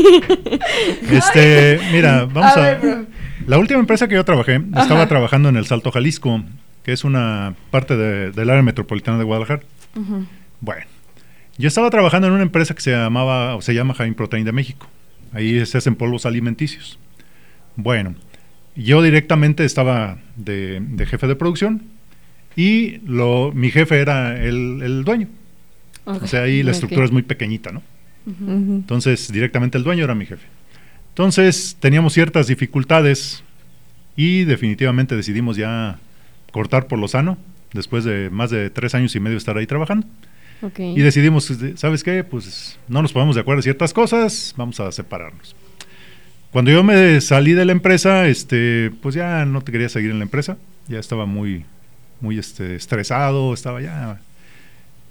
Este, 1.11 1.79
mira, 1.91 2.25
vamos 2.25 2.57
a... 2.57 2.79
la 3.45 3.57
última 3.57 3.79
empresa 3.79 4.07
que 4.07 4.15
yo 4.15 4.25
trabajé, 4.25 4.61
estaba 4.75 5.07
trabajando 5.07 5.49
en 5.49 5.57
el 5.57 5.65
Salto 5.65 5.91
Jalisco, 5.91 6.41
que 6.87 6.93
es 6.93 7.03
una 7.03 7.53
parte 7.69 7.97
del 7.97 8.49
área 8.49 8.63
metropolitana 8.63 9.17
de 9.17 9.25
Guadalajara. 9.25 9.61
Bueno, 10.61 10.85
yo 11.57 11.67
estaba 11.67 11.89
trabajando 11.89 12.29
en 12.29 12.33
una 12.33 12.43
empresa 12.43 12.73
que 12.75 12.79
se 12.79 12.91
llamaba, 12.91 13.57
o 13.57 13.61
se 13.61 13.73
llama 13.73 13.93
Jaime 13.93 14.15
Protein 14.15 14.45
de 14.45 14.53
México. 14.53 14.87
Ahí 15.33 15.65
se 15.65 15.77
hacen 15.77 15.95
polvos 15.95 16.25
alimenticios. 16.25 16.97
Bueno, 17.75 18.15
yo 18.77 19.01
directamente 19.01 19.65
estaba 19.65 20.19
de, 20.37 20.81
jefe 21.09 21.27
de 21.27 21.35
producción 21.35 21.83
y 22.55 22.99
lo, 22.99 23.51
mi 23.51 23.69
jefe 23.69 23.99
era 23.99 24.41
el, 24.41 25.03
dueño. 25.03 25.27
O 26.05 26.25
sea, 26.25 26.43
ahí 26.43 26.63
la 26.63 26.71
estructura 26.71 27.03
es 27.03 27.11
muy 27.11 27.23
pequeñita, 27.23 27.73
¿no? 27.73 27.83
Entonces, 28.25 29.29
directamente 29.29 29.77
el 29.77 29.83
dueño 29.83 30.05
era 30.05 30.15
mi 30.15 30.25
jefe. 30.25 30.47
Entonces, 31.09 31.75
teníamos 31.81 32.13
ciertas 32.13 32.47
dificultades 32.47 33.43
y 34.15 34.45
definitivamente 34.45 35.17
decidimos 35.17 35.57
ya 35.57 35.99
cortar 36.51 36.87
por 36.87 36.99
lo 36.99 37.07
sano, 37.07 37.37
después 37.73 38.03
de 38.03 38.29
más 38.29 38.49
de 38.49 38.69
tres 38.69 38.95
años 38.95 39.15
y 39.15 39.19
medio 39.19 39.33
de 39.33 39.39
estar 39.39 39.57
ahí 39.57 39.67
trabajando. 39.67 40.07
Y 40.79 41.01
decidimos, 41.01 41.51
¿sabes 41.75 42.03
qué? 42.03 42.23
Pues 42.23 42.79
no 42.87 43.01
nos 43.01 43.13
ponemos 43.13 43.35
de 43.35 43.41
acuerdo 43.41 43.59
en 43.59 43.63
ciertas 43.63 43.93
cosas, 43.93 44.55
vamos 44.57 44.79
a 44.79 44.91
separarnos. 44.91 45.55
Cuando 46.51 46.71
yo 46.71 46.83
me 46.83 47.21
salí 47.21 47.53
de 47.53 47.65
la 47.65 47.73
empresa, 47.73 48.27
este, 48.27 48.91
pues 49.01 49.13
ya 49.13 49.45
no 49.45 49.61
te 49.61 49.71
quería 49.71 49.89
seguir 49.89 50.09
en 50.09 50.17
la 50.17 50.23
empresa, 50.23 50.57
ya 50.87 50.97
estaba 50.97 51.25
muy, 51.25 51.65
muy 52.21 52.39
este, 52.39 52.75
estresado, 52.75 53.53
estaba 53.53 53.81
ya... 53.81 54.19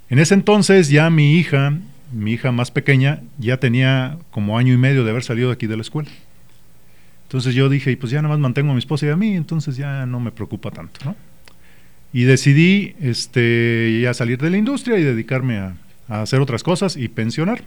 En 0.09 0.18
ese 0.18 0.34
entonces 0.34 0.89
ya 0.89 1.11
mi 1.11 1.37
hija, 1.37 1.74
mi 2.12 2.32
hija 2.32 2.51
más 2.53 2.70
pequeña, 2.70 3.22
ya 3.39 3.59
tenía 3.59 4.18
como 4.30 4.59
año 4.59 4.72
y 4.72 4.76
medio 4.76 5.05
de 5.05 5.11
haber 5.11 5.22
salido 5.22 5.49
de 5.49 5.55
aquí 5.55 5.66
de 5.66 5.76
la 5.76 5.82
escuela. 5.82 6.11
Entonces 7.27 7.57
yo 7.57 7.68
dije, 7.68 7.97
pues 7.97 8.12
ya 8.12 8.22
nada 8.22 8.35
más 8.35 8.39
mantengo 8.39 8.70
a 8.70 8.74
mi 8.74 8.79
esposa 8.79 9.07
y 9.07 9.09
a 9.09 9.16
mí, 9.16 9.35
entonces 9.35 9.77
ya 9.77 10.07
no 10.07 10.20
me 10.20 10.31
preocupa 10.31 10.70
tanto, 10.70 11.01
¿no? 11.05 11.16
Y 12.12 12.22
decidí 12.22 12.95
este, 13.01 13.99
ya 14.01 14.14
salir 14.14 14.39
de 14.39 14.49
la 14.49 14.57
industria 14.57 14.97
y 14.97 15.03
dedicarme 15.03 15.59
a, 15.59 15.77
hacer 16.09 16.41
otras 16.41 16.62
cosas 16.62 16.97
y 16.97 17.09
pensionar. 17.09 17.64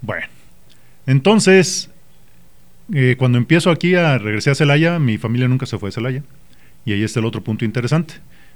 Bueno, 0.00 0.26
entonces, 1.06 1.90
eh, 2.90 3.16
cuando 3.18 3.36
empiezo 3.36 3.70
aquí 3.70 3.94
a 3.96 4.16
regresar 4.16 4.52
a 4.52 4.54
Celaya, 4.54 4.98
mi 4.98 5.18
familia 5.18 5.46
nunca 5.46 5.66
se 5.66 5.78
fue 5.78 5.88
de 5.88 5.92
Celaya. 5.92 6.22
Y 6.86 6.94
ahí 6.94 7.02
está 7.02 7.20
el 7.20 7.26
otro 7.26 7.44
punto 7.44 7.66
interesante. 7.66 8.14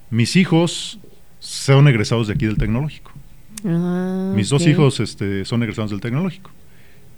Mis 0.09 0.37
hijos 0.37 0.99
son 1.39 1.87
egresados 1.87 2.29
de 2.29 2.33
aquí 2.33 2.47
del 2.47 2.57
tecnológico. 2.57 3.13
Ah, 3.63 4.33
Mis 4.35 4.49
dos 4.49 4.67
hijos 4.67 5.01
este, 5.01 5.45
son 5.45 5.63
egresados 5.63 5.91
del 5.91 6.01
tecnológico. 6.01 6.51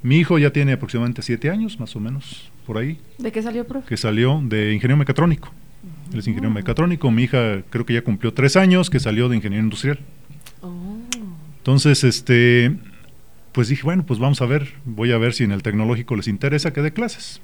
Mi 0.02 0.18
hijo 0.18 0.38
ya 0.38 0.52
tiene 0.52 0.72
aproximadamente 0.72 1.22
siete 1.22 1.50
años, 1.50 1.80
más 1.80 1.94
o 1.96 2.00
menos, 2.00 2.50
por 2.66 2.78
ahí. 2.78 2.98
¿De 3.18 3.32
qué 3.32 3.42
salió, 3.42 3.66
profe? 3.66 3.88
Que 3.88 3.96
salió 3.96 4.40
de 4.44 4.72
ingeniero 4.72 4.96
mecatrónico. 4.96 5.52
Él 6.12 6.20
es 6.20 6.26
ingeniero 6.26 6.54
mecatrónico. 6.54 7.10
Mi 7.10 7.24
hija 7.24 7.62
creo 7.68 7.84
que 7.84 7.94
ya 7.94 8.02
cumplió 8.02 8.32
tres 8.32 8.56
años 8.56 8.90
que 8.90 9.00
salió 9.00 9.28
de 9.28 9.36
ingeniero 9.36 9.64
industrial. 9.64 9.98
Oh. 10.62 10.98
Entonces, 11.58 12.04
este, 12.04 12.76
pues 13.52 13.68
dije, 13.68 13.82
bueno, 13.82 14.06
pues 14.06 14.20
vamos 14.20 14.40
a 14.40 14.46
ver, 14.46 14.74
voy 14.84 15.12
a 15.12 15.18
ver 15.18 15.34
si 15.34 15.44
en 15.44 15.52
el 15.52 15.62
tecnológico 15.62 16.14
les 16.16 16.28
interesa 16.28 16.72
que 16.72 16.80
dé 16.80 16.92
clases 16.92 17.40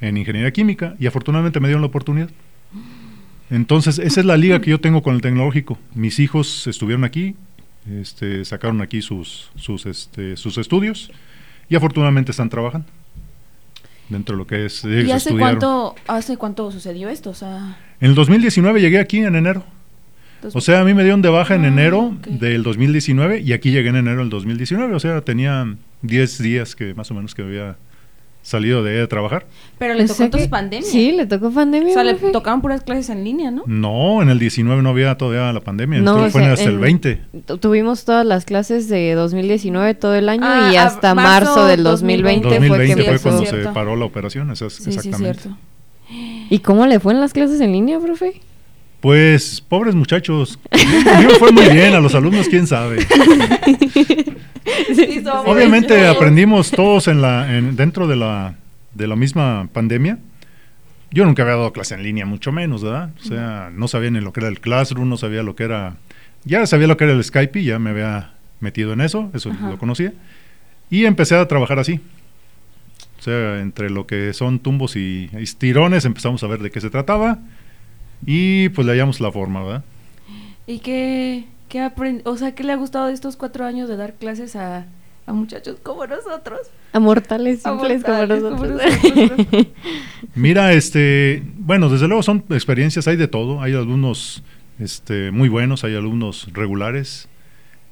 en 0.00 0.16
ingeniería 0.16 0.52
química 0.52 0.96
y 0.98 1.06
afortunadamente 1.06 1.60
me 1.60 1.68
dieron 1.68 1.82
la 1.82 1.86
oportunidad. 1.86 2.30
Entonces, 3.50 3.98
esa 3.98 4.20
es 4.20 4.26
la 4.26 4.36
liga 4.36 4.60
que 4.60 4.70
yo 4.70 4.80
tengo 4.80 5.02
con 5.02 5.14
el 5.14 5.20
tecnológico. 5.20 5.78
Mis 5.94 6.18
hijos 6.18 6.66
estuvieron 6.66 7.04
aquí, 7.04 7.36
este, 7.88 8.44
sacaron 8.44 8.82
aquí 8.82 9.02
sus, 9.02 9.50
sus, 9.54 9.86
este, 9.86 10.36
sus 10.36 10.58
estudios 10.58 11.10
y 11.68 11.76
afortunadamente 11.76 12.30
están 12.30 12.48
trabajando 12.48 12.86
dentro 14.08 14.36
de 14.36 14.38
lo 14.38 14.46
que 14.46 14.66
es... 14.66 14.84
¿Y 14.84 15.10
hace 15.10 15.36
cuánto, 15.36 15.94
hace 16.06 16.36
cuánto 16.36 16.70
sucedió 16.70 17.08
esto? 17.08 17.30
O 17.30 17.34
sea... 17.34 17.78
En 18.00 18.10
el 18.10 18.14
2019 18.14 18.80
llegué 18.80 18.98
aquí 18.98 19.18
en 19.18 19.34
enero. 19.34 19.64
O 20.52 20.60
sea, 20.60 20.80
a 20.80 20.84
mí 20.84 20.92
me 20.92 21.02
dieron 21.02 21.22
de 21.22 21.30
baja 21.30 21.54
en 21.54 21.64
ah, 21.64 21.68
enero 21.68 22.14
del 22.26 22.62
2019 22.62 23.40
y 23.40 23.52
aquí 23.54 23.70
llegué 23.70 23.88
en 23.88 23.96
enero 23.96 24.18
del 24.18 24.28
2019. 24.28 24.94
O 24.94 25.00
sea, 25.00 25.22
tenía 25.22 25.74
10 26.02 26.42
días 26.42 26.76
que 26.76 26.92
más 26.92 27.10
o 27.10 27.14
menos 27.14 27.34
que 27.34 27.42
había 27.42 27.76
salido 28.44 28.84
de, 28.84 29.06
trabajar. 29.08 29.46
Pero 29.78 29.94
le 29.94 30.06
tocó 30.06 30.22
entonces 30.22 30.48
pandemia. 30.48 30.88
Sí, 30.88 31.12
le 31.12 31.26
tocó 31.26 31.50
pandemia. 31.50 31.90
O 31.90 31.94
sea, 31.94 32.04
le 32.04 32.14
tocaban 32.14 32.60
puras 32.60 32.82
clases 32.82 33.08
en 33.10 33.24
línea, 33.24 33.50
¿no? 33.50 33.64
No, 33.66 34.22
en 34.22 34.28
el 34.28 34.38
19 34.38 34.82
no 34.82 34.90
había 34.90 35.16
todavía 35.16 35.52
la 35.52 35.60
pandemia, 35.60 36.00
no, 36.00 36.30
fue 36.30 36.44
hasta 36.44 36.68
el 36.68 36.78
20. 36.78 37.20
Tuvimos 37.60 38.04
todas 38.04 38.24
las 38.24 38.44
clases 38.44 38.88
de 38.88 39.14
2019 39.14 39.94
todo 39.94 40.14
el 40.14 40.28
año 40.28 40.44
y 40.70 40.76
ah, 40.76 40.84
hasta 40.84 41.14
marzo, 41.14 41.66
del 41.66 41.82
2020, 41.82 42.48
2020 42.48 43.04
fue, 43.04 43.18
cuando 43.18 43.46
se 43.46 43.56
paró 43.70 43.96
la 43.96 44.04
operación, 44.04 44.50
eso 44.50 44.66
es 44.66 44.86
exactamente. 44.86 45.40
Sí, 45.40 45.48
cierto. 45.48 45.58
¿Y 46.50 46.58
cómo 46.58 46.86
le 46.86 47.00
fue 47.00 47.14
en 47.14 47.20
las 47.20 47.32
clases 47.32 47.60
en 47.60 47.72
línea, 47.72 47.98
profe? 47.98 48.40
Pues, 49.04 49.60
pobres 49.60 49.94
muchachos. 49.94 50.58
A 50.70 51.20
mí 51.20 51.26
me 51.26 51.34
fue 51.34 51.52
muy 51.52 51.68
bien, 51.68 51.92
a 51.92 52.00
los 52.00 52.14
alumnos 52.14 52.48
quién 52.48 52.66
sabe. 52.66 53.06
Obviamente 55.44 56.06
aprendimos 56.06 56.70
todos 56.70 57.06
en 57.08 57.20
la, 57.20 57.44
dentro 57.44 58.06
de 58.06 58.16
la, 58.16 58.54
de 58.94 59.06
la 59.06 59.14
misma 59.14 59.68
pandemia. 59.74 60.16
Yo 61.10 61.26
nunca 61.26 61.42
había 61.42 61.56
dado 61.56 61.70
clase 61.74 61.94
en 61.96 62.02
línea, 62.02 62.24
mucho 62.24 62.50
menos, 62.50 62.82
¿verdad? 62.82 63.10
O 63.20 63.24
sea, 63.24 63.70
no 63.74 63.88
sabía 63.88 64.10
ni 64.10 64.22
lo 64.22 64.32
que 64.32 64.40
era 64.40 64.48
el 64.48 64.58
Classroom, 64.58 65.06
no 65.06 65.18
sabía 65.18 65.42
lo 65.42 65.54
que 65.54 65.64
era... 65.64 65.96
Ya 66.46 66.64
sabía 66.64 66.86
lo 66.86 66.96
que 66.96 67.04
era 67.04 67.12
el 67.12 67.22
Skype 67.22 67.60
y 67.60 67.64
ya 67.64 67.78
me 67.78 67.90
había 67.90 68.32
metido 68.60 68.94
en 68.94 69.02
eso, 69.02 69.30
eso 69.34 69.52
lo 69.68 69.76
conocía. 69.76 70.14
Y 70.88 71.04
empecé 71.04 71.36
a 71.36 71.46
trabajar 71.46 71.78
así. 71.78 72.00
O 73.18 73.22
sea, 73.22 73.60
entre 73.60 73.90
lo 73.90 74.06
que 74.06 74.32
son 74.32 74.60
tumbos 74.60 74.96
y 74.96 75.28
estirones 75.34 76.06
empezamos 76.06 76.42
a 76.42 76.46
ver 76.46 76.60
de 76.60 76.70
qué 76.70 76.80
se 76.80 76.88
trataba 76.88 77.40
y 78.26 78.68
pues 78.70 78.86
le 78.86 78.92
hallamos 78.92 79.20
la 79.20 79.32
forma, 79.32 79.62
¿verdad? 79.62 79.84
¿Y 80.66 80.78
qué, 80.78 81.44
¿Qué 81.68 81.90
o 82.24 82.36
sea, 82.36 82.54
¿qué 82.54 82.64
le 82.64 82.72
ha 82.72 82.76
gustado 82.76 83.06
de 83.06 83.12
estos 83.12 83.36
cuatro 83.36 83.64
años 83.64 83.88
de 83.88 83.96
dar 83.96 84.14
clases 84.14 84.56
a 84.56 84.86
a 85.26 85.32
muchachos 85.32 85.78
como 85.82 86.06
nosotros. 86.06 86.60
A 86.92 87.00
mortales 87.00 87.62
simples 87.62 88.04
como 88.04 88.26
nosotros. 88.26 88.80
Mira, 90.34 90.72
este, 90.72 91.42
bueno, 91.56 91.88
desde 91.88 92.08
luego 92.08 92.22
son 92.22 92.44
experiencias, 92.50 93.08
hay 93.08 93.16
de 93.16 93.28
todo, 93.28 93.62
hay 93.62 93.74
alumnos 93.74 94.42
este, 94.78 95.30
muy 95.30 95.48
buenos, 95.48 95.84
hay 95.84 95.94
alumnos 95.94 96.48
regulares. 96.52 97.28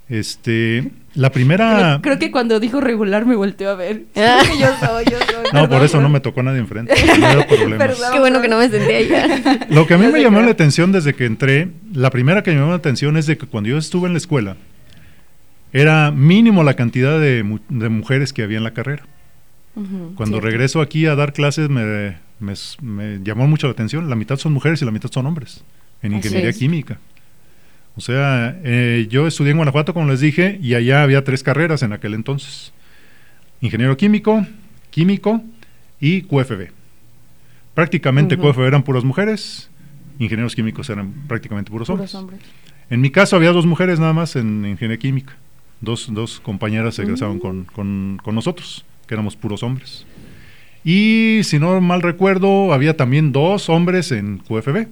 Este, 0.08 0.90
la 1.14 1.30
primera. 1.30 2.00
Creo, 2.02 2.18
que 2.18 2.30
cuando 2.30 2.58
dijo 2.58 2.80
regular 2.80 3.26
me 3.26 3.36
volteó 3.36 3.70
a 3.70 3.74
ver. 3.74 4.04
Creo 4.14 4.38
que 4.50 4.58
yo 4.58 4.68
soy, 4.80 5.04
yo 5.04 5.18
soy. 5.18 5.44
No, 5.52 5.68
por 5.68 5.82
eso 5.82 6.00
no 6.00 6.08
me 6.08 6.20
tocó 6.20 6.42
nadie 6.42 6.60
enfrente. 6.60 6.94
No 7.18 7.46
problemas. 7.46 8.10
Qué 8.12 8.18
bueno 8.18 8.40
que 8.40 8.48
no 8.48 8.58
me 8.58 8.68
senté 8.68 8.96
ahí. 8.96 9.10
Lo 9.68 9.86
que 9.86 9.94
a 9.94 9.98
mí 9.98 10.06
me 10.06 10.22
llamó 10.22 10.40
la 10.40 10.50
atención 10.50 10.92
desde 10.92 11.14
que 11.14 11.26
entré, 11.26 11.68
la 11.92 12.10
primera 12.10 12.42
que 12.42 12.50
me 12.52 12.58
llamó 12.58 12.70
la 12.70 12.76
atención 12.76 13.16
es 13.16 13.26
de 13.26 13.36
que 13.36 13.46
cuando 13.46 13.68
yo 13.68 13.78
estuve 13.78 14.06
en 14.06 14.14
la 14.14 14.18
escuela, 14.18 14.56
era 15.72 16.10
mínimo 16.10 16.62
la 16.64 16.74
cantidad 16.74 17.20
de, 17.20 17.42
mujeres 17.42 18.32
que 18.32 18.42
había 18.42 18.58
en 18.58 18.64
la 18.64 18.72
carrera. 18.72 19.04
Cuando 20.16 20.40
regreso 20.40 20.82
aquí 20.82 21.06
a 21.06 21.14
dar 21.14 21.32
clases 21.32 21.70
me, 21.70 22.18
llamó 23.22 23.46
mucho 23.46 23.66
la 23.66 23.72
atención. 23.72 24.08
La 24.08 24.16
mitad 24.16 24.36
son 24.36 24.52
mujeres 24.52 24.80
y 24.82 24.84
la 24.84 24.90
mitad 24.90 25.10
son 25.10 25.26
hombres 25.26 25.64
en 26.02 26.12
ingeniería 26.14 26.52
química. 26.52 26.98
O 27.96 28.00
sea, 28.00 28.58
eh, 28.64 29.06
yo 29.10 29.26
estudié 29.26 29.50
en 29.50 29.58
Guanajuato, 29.58 29.92
como 29.92 30.08
les 30.08 30.20
dije, 30.20 30.58
y 30.62 30.74
allá 30.74 31.02
había 31.02 31.24
tres 31.24 31.42
carreras 31.42 31.82
en 31.82 31.92
aquel 31.92 32.14
entonces. 32.14 32.72
Ingeniero 33.60 33.96
químico, 33.96 34.46
químico 34.90 35.42
y 36.00 36.22
QFB. 36.22 36.70
Prácticamente 37.74 38.36
QFB 38.36 38.60
eran 38.60 38.82
puras 38.82 39.04
mujeres, 39.04 39.70
ingenieros 40.18 40.54
químicos 40.54 40.88
eran 40.90 41.12
prácticamente 41.26 41.70
puros 41.70 41.88
hombres. 41.90 42.16
En 42.90 43.00
mi 43.00 43.10
caso 43.10 43.36
había 43.36 43.52
dos 43.52 43.66
mujeres 43.66 43.98
nada 43.98 44.12
más 44.12 44.36
en 44.36 44.66
ingeniería 44.66 44.98
química. 44.98 45.36
Dos, 45.80 46.08
dos 46.12 46.40
compañeras 46.40 46.94
se 46.94 47.02
egresaron 47.02 47.38
con, 47.38 47.64
con, 47.64 48.20
con 48.22 48.34
nosotros, 48.34 48.84
que 49.06 49.14
éramos 49.14 49.36
puros 49.36 49.62
hombres. 49.62 50.06
Y 50.84 51.40
si 51.44 51.58
no 51.58 51.80
mal 51.80 52.02
recuerdo, 52.02 52.72
había 52.72 52.96
también 52.96 53.32
dos 53.32 53.68
hombres 53.68 54.12
en 54.12 54.38
QFB. 54.38 54.86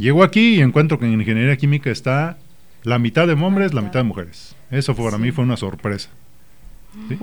Llego 0.00 0.22
aquí 0.24 0.54
y 0.54 0.60
encuentro 0.62 0.98
que 0.98 1.04
en 1.04 1.12
ingeniería 1.12 1.56
química 1.56 1.90
está 1.90 2.38
la 2.84 2.98
mitad 2.98 3.26
de 3.26 3.34
hombres, 3.34 3.74
la 3.74 3.82
mitad 3.82 4.00
de 4.00 4.04
mujeres. 4.04 4.56
Eso 4.70 4.94
fue, 4.94 5.04
para 5.04 5.18
mí 5.18 5.30
fue 5.30 5.44
una 5.44 5.58
sorpresa. 5.58 6.08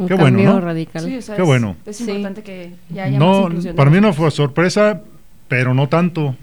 Qué 0.07 0.13
bueno, 0.13 0.43
¿no? 0.43 0.61
radical. 0.61 1.19
Qué 1.35 1.41
bueno. 1.41 1.75
Es 1.87 1.99
importante 2.01 2.43
que 2.43 2.73
ya 2.89 3.05
haya 3.05 3.17
no, 3.17 3.49
Para 3.75 3.89
mí 3.89 3.99
no 3.99 4.13
fue 4.13 4.29
sorpresa, 4.29 5.01
pero 5.47 5.73
no 5.73 5.89
tanto, 5.89 6.35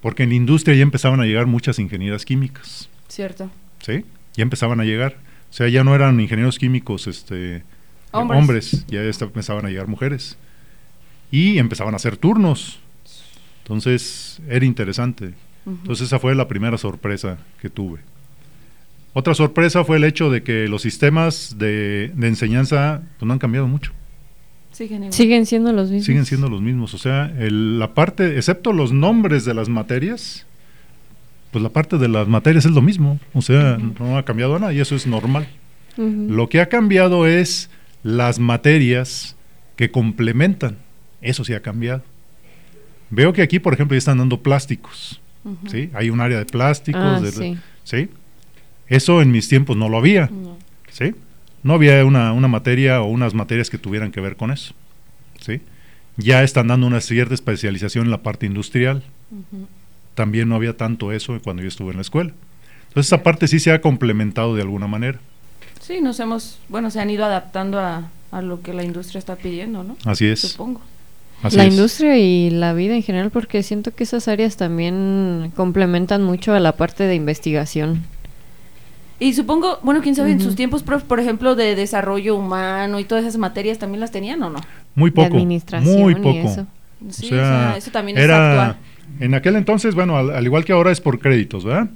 porque 0.00 0.22
en 0.22 0.28
la 0.28 0.36
industria 0.36 0.76
ya 0.76 0.82
empezaban 0.82 1.20
a 1.20 1.24
llegar 1.24 1.46
muchas 1.46 1.80
ingenieras 1.80 2.24
químicas. 2.24 2.88
Cierto. 3.08 3.50
Sí, 3.80 4.04
ya 4.34 4.42
empezaban 4.42 4.80
a 4.80 4.84
llegar. 4.84 5.16
O 5.50 5.52
sea, 5.52 5.68
ya 5.68 5.82
no 5.82 5.96
eran 5.96 6.18
ingenieros 6.20 6.58
químicos 6.58 7.08
este, 7.08 7.64
hombres, 8.12 8.86
ya 8.86 9.02
empezaban 9.02 9.66
a 9.66 9.68
llegar 9.68 9.88
mujeres. 9.88 10.38
Y 11.32 11.58
empezaban 11.58 11.92
a 11.94 11.96
hacer 11.96 12.16
turnos. 12.16 12.78
Entonces, 13.64 14.40
era 14.48 14.64
interesante. 14.64 15.34
Entonces 15.66 16.06
esa 16.06 16.18
fue 16.18 16.34
la 16.34 16.48
primera 16.48 16.76
sorpresa 16.78 17.38
que 17.60 17.70
tuve. 17.70 18.00
Otra 19.14 19.34
sorpresa 19.34 19.84
fue 19.84 19.98
el 19.98 20.04
hecho 20.04 20.30
de 20.30 20.42
que 20.42 20.68
los 20.68 20.82
sistemas 20.82 21.56
de, 21.58 22.12
enseñanza 22.20 23.02
pues, 23.18 23.26
no 23.26 23.32
han 23.32 23.38
cambiado 23.38 23.68
mucho. 23.68 23.92
Siguen 24.72 25.44
siendo 25.44 25.72
los 25.72 25.90
mismos. 25.90 26.06
Siguen 26.06 26.24
siendo 26.24 26.48
los 26.48 26.62
mismos. 26.62 26.94
O 26.94 26.98
sea, 26.98 27.30
la 27.38 27.92
parte, 27.94 28.36
excepto 28.36 28.72
los 28.72 28.92
nombres 28.92 29.44
de 29.44 29.52
las 29.52 29.68
materias, 29.68 30.46
pues 31.50 31.62
la 31.62 31.68
parte 31.68 31.98
de 31.98 32.08
las 32.08 32.26
materias 32.26 32.64
es 32.64 32.72
lo 32.72 32.80
mismo. 32.80 33.20
O 33.34 33.42
sea, 33.42 33.76
no 33.76 34.16
ha 34.16 34.24
cambiado 34.24 34.58
nada 34.58 34.72
y 34.72 34.80
eso 34.80 34.96
es 34.96 35.06
normal. 35.06 35.46
Lo 35.96 36.48
que 36.48 36.60
ha 36.60 36.70
cambiado 36.70 37.26
es 37.26 37.68
las 38.02 38.38
materias 38.38 39.36
que 39.76 39.90
complementan. 39.90 40.78
Eso 41.20 41.44
sí 41.44 41.52
ha 41.52 41.60
cambiado. 41.60 42.02
Veo 43.10 43.34
que 43.34 43.42
aquí, 43.42 43.58
por 43.58 43.74
ejemplo, 43.74 43.94
ya 43.94 43.98
están 43.98 44.18
dando 44.18 44.42
plásticos. 44.42 45.21
¿Sí? 45.68 45.90
Hay 45.94 46.10
un 46.10 46.20
área 46.20 46.38
de 46.38 46.46
plásticos, 46.46 47.02
ah, 47.02 47.20
sí. 47.84 48.08
Eso 48.86 49.22
en 49.22 49.30
mis 49.30 49.48
tiempos 49.48 49.76
no 49.76 49.88
lo 49.88 49.98
había, 49.98 50.28
no. 50.30 50.56
¿sí? 50.90 51.14
No 51.62 51.74
había 51.74 52.04
una, 52.04 52.32
materia 52.48 53.00
o 53.00 53.06
unas 53.06 53.34
materias 53.34 53.70
que 53.70 53.78
tuvieran 53.78 54.12
que 54.12 54.20
ver 54.20 54.36
con 54.36 54.50
eso, 54.50 54.74
¿sí? 55.40 55.60
Ya 56.16 56.42
están 56.42 56.68
dando 56.68 56.86
una 56.86 57.00
cierta 57.00 57.34
especialización 57.34 58.04
en 58.04 58.10
la 58.10 58.22
parte 58.22 58.46
industrial. 58.46 59.02
También 60.14 60.48
no 60.48 60.56
había 60.56 60.76
tanto 60.76 61.10
eso 61.12 61.40
cuando 61.42 61.62
yo 61.62 61.68
estuve 61.68 61.90
en 61.90 61.96
la 61.96 62.02
escuela. 62.02 62.32
Entonces 62.88 63.06
esa 63.06 63.22
parte 63.22 63.48
sí 63.48 63.60
se 63.60 63.72
ha 63.72 63.80
complementado 63.80 64.54
de 64.54 64.62
alguna 64.62 64.86
manera. 64.86 65.20
Sí, 65.80 66.00
nos 66.02 66.20
hemos, 66.20 66.58
bueno, 66.68 66.90
se 66.90 67.00
han 67.00 67.08
ido 67.08 67.24
adaptando 67.24 67.80
a, 67.80 68.10
a 68.30 68.42
lo 68.42 68.60
que 68.60 68.74
la 68.74 68.84
industria 68.84 69.18
está 69.18 69.36
pidiendo, 69.36 69.82
¿no? 69.84 69.96
Así 70.04 70.26
es. 70.26 70.40
Supongo 70.40 70.82
la 71.50 71.64
industria 71.64 72.18
y 72.18 72.50
la 72.50 72.72
vida 72.72 72.94
en 72.94 73.02
general, 73.02 73.30
porque 73.30 73.62
siento 73.62 73.94
que 73.94 74.04
esas 74.04 74.28
áreas 74.28 74.56
también 74.56 75.52
complementan 75.56 76.22
mucho 76.22 76.54
a 76.54 76.60
la 76.60 76.72
parte 76.72 77.04
de 77.04 77.14
investigación. 77.14 78.04
Y 79.18 79.34
supongo, 79.34 79.78
bueno, 79.82 80.00
quién 80.02 80.14
sabe, 80.16 80.32
en 80.32 80.40
sus 80.40 80.56
tiempos, 80.56 80.82
por 80.82 81.20
ejemplo, 81.20 81.54
de 81.54 81.76
desarrollo 81.76 82.34
humano 82.34 82.98
y 82.98 83.04
todas 83.04 83.24
esas 83.24 83.38
materias, 83.38 83.78
¿también 83.78 84.00
las 84.00 84.10
tenían 84.10 84.42
o 84.42 84.50
no? 84.50 84.60
Muy 84.94 85.10
poco. 85.10 85.36
administración 85.36 86.00
muy 86.00 86.14
poco. 86.16 86.38
eso. 86.38 86.66
Sí, 87.08 87.26
o 87.26 87.36
sea, 87.36 87.76
eso 87.76 87.90
también 87.90 88.18
era, 88.18 88.24
es 88.34 88.58
actual. 88.58 88.76
En 89.20 89.34
aquel 89.34 89.56
entonces, 89.56 89.94
bueno, 89.94 90.16
al, 90.16 90.44
igual 90.44 90.64
que 90.64 90.72
ahora 90.72 90.90
es 90.90 91.00
por 91.00 91.18
créditos, 91.20 91.64
¿verdad? 91.64 91.88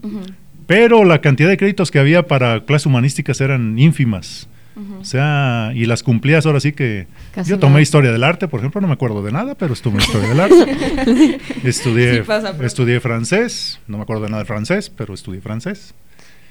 Pero 0.66 1.04
la 1.04 1.20
cantidad 1.20 1.48
de 1.48 1.56
créditos 1.56 1.90
que 1.90 1.98
había 1.98 2.26
para 2.26 2.64
clases 2.64 2.86
humanísticas 2.86 3.40
eran 3.40 3.78
ínfimas. 3.78 4.48
O 5.00 5.04
sea, 5.04 5.72
y 5.74 5.86
las 5.86 6.02
cumplías 6.02 6.44
ahora 6.44 6.60
sí 6.60 6.72
que... 6.72 7.06
yo 7.46 7.58
tomé 7.58 7.80
historia 7.80 8.12
del 8.12 8.22
arte, 8.22 8.46
por 8.46 8.60
ejemplo, 8.60 8.80
no 8.82 8.86
me 8.86 8.92
acuerdo 8.92 9.22
de 9.22 9.32
nada, 9.32 9.54
pero 9.54 9.72
estuve 9.72 9.98
historia 9.98 10.28
del 10.28 10.40
arte. 10.40 11.38
estudié, 11.64 12.22
estudié 12.60 13.00
francés, 13.00 13.80
no 13.86 13.96
me 13.96 14.02
acuerdo 14.02 14.24
de 14.24 14.28
nada 14.30 14.42
de 14.42 14.46
francés, 14.46 14.90
pero 14.90 15.14
estudié 15.14 15.40
francés. 15.40 15.94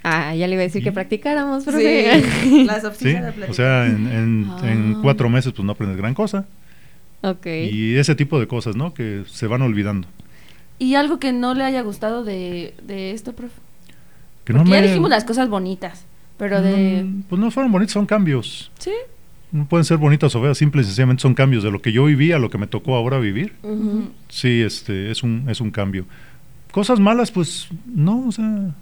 Ah, 0.01 0.36
ya 0.36 0.47
le 0.47 0.53
iba 0.53 0.61
a 0.61 0.65
decir 0.65 0.84
que 0.84 0.91
practicáramos, 0.91 1.65
pero 1.65 1.80
sí, 1.80 2.63
las 2.65 2.84
opciones 2.84 3.34
O 3.49 3.53
sea, 3.53 3.86
en, 3.86 4.47
ah. 4.49 4.99
cuatro 5.01 5.30
meses 5.30 5.51
pues 5.53 5.65
no 5.65 5.73
aprendes 5.73 5.97
gran 5.97 6.13
cosa. 6.13 6.45
Ok. 7.21 7.45
Y 7.45 7.95
ese 7.95 8.15
tipo 8.15 8.39
de 8.39 8.47
cosas, 8.47 8.76
¿no? 8.76 8.93
Que 8.93 9.23
se 9.28 9.47
van 9.47 9.61
olvidando. 9.61 10.07
¿Y 10.78 10.95
algo 10.95 11.19
que 11.19 11.32
no 11.32 11.53
le 11.53 11.63
haya 11.63 11.82
gustado 11.82 12.23
de, 12.23 12.73
esto, 12.88 13.34
profe? 13.34 13.55
Que 14.43 14.53
no 14.53 14.63
me... 14.63 14.71
ya 14.71 14.82
dijimos 14.82 15.09
las 15.09 15.23
cosas 15.23 15.49
bonitas. 15.49 16.05
Pero 16.38 16.62
de... 16.62 17.04
Mm, 17.04 17.24
pues 17.30 17.40
no 17.40 17.52
fueron 17.52 17.72
bonitos, 17.72 17.94
son 17.94 18.06
cambios. 18.06 18.72
Sí. 18.80 18.92
No 19.52 19.66
pueden 19.68 19.86
ser 19.86 19.98
bonitas 19.98 20.36
o 20.36 20.42
feas, 20.42 20.58
simple 20.58 20.82
y 20.82 20.86
sencillamente 20.86 21.22
son 21.22 21.34
cambios 21.34 21.64
de 21.64 21.72
lo 21.72 21.82
que 21.82 21.92
yo 21.92 22.06
viví 22.06 22.32
a 22.32 22.40
lo 22.40 22.50
que 22.50 22.58
me 22.58 22.68
tocó 22.68 22.96
ahora 22.96 23.20
vivir. 23.20 23.54
Sí, 24.28 24.62
este, 24.62 25.12
es 25.12 25.24
un, 25.24 25.46
es 25.50 25.62
un 25.62 25.72
cambio. 25.72 26.06
Cosas 26.72 27.00
malas, 27.00 27.32
pues 27.32 27.70
no, 27.86 28.28
o 28.28 28.32
sea, 28.34 28.74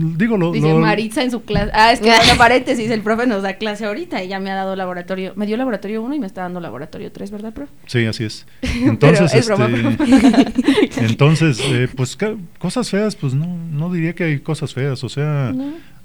digo 0.00 0.38
lo, 0.38 0.52
Dice 0.52 0.72
Maritza 0.72 1.22
en 1.22 1.30
su 1.30 1.42
clase. 1.42 1.70
Ah, 1.74 1.92
es 1.92 2.00
que 2.00 2.08
bueno, 2.16 2.32
paréntesis, 2.38 2.90
el 2.90 3.02
profe 3.02 3.26
nos 3.26 3.42
da 3.42 3.54
clase 3.54 3.84
ahorita 3.84 4.24
y 4.24 4.28
ya 4.28 4.40
me 4.40 4.50
ha 4.50 4.54
dado 4.54 4.74
laboratorio. 4.74 5.34
Me 5.36 5.46
dio 5.46 5.56
laboratorio 5.56 6.02
1 6.02 6.14
y 6.14 6.18
me 6.18 6.26
está 6.26 6.42
dando 6.42 6.60
laboratorio 6.60 7.12
3, 7.12 7.30
¿verdad, 7.30 7.52
profe? 7.52 7.72
Sí, 7.86 8.06
así 8.06 8.24
es. 8.24 8.46
Entonces, 8.62 9.34
este, 9.34 9.52
entonces, 11.00 11.60
eh, 11.66 11.88
pues 11.94 12.16
cosas 12.58 12.88
feas, 12.88 13.16
pues 13.16 13.34
no, 13.34 13.46
no 13.46 13.92
diría 13.92 14.14
que 14.14 14.24
hay 14.24 14.38
cosas 14.40 14.72
feas, 14.72 15.04
o 15.04 15.08
sea, 15.08 15.52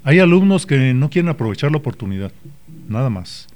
hay 0.06 0.20
alumnos 0.20 0.66
que 0.66 0.94
no 0.94 1.10
quieren 1.10 1.28
aprovechar 1.28 1.72
la 1.72 1.78
oportunidad, 1.78 2.30
nada 2.88 3.10
más. 3.10 3.48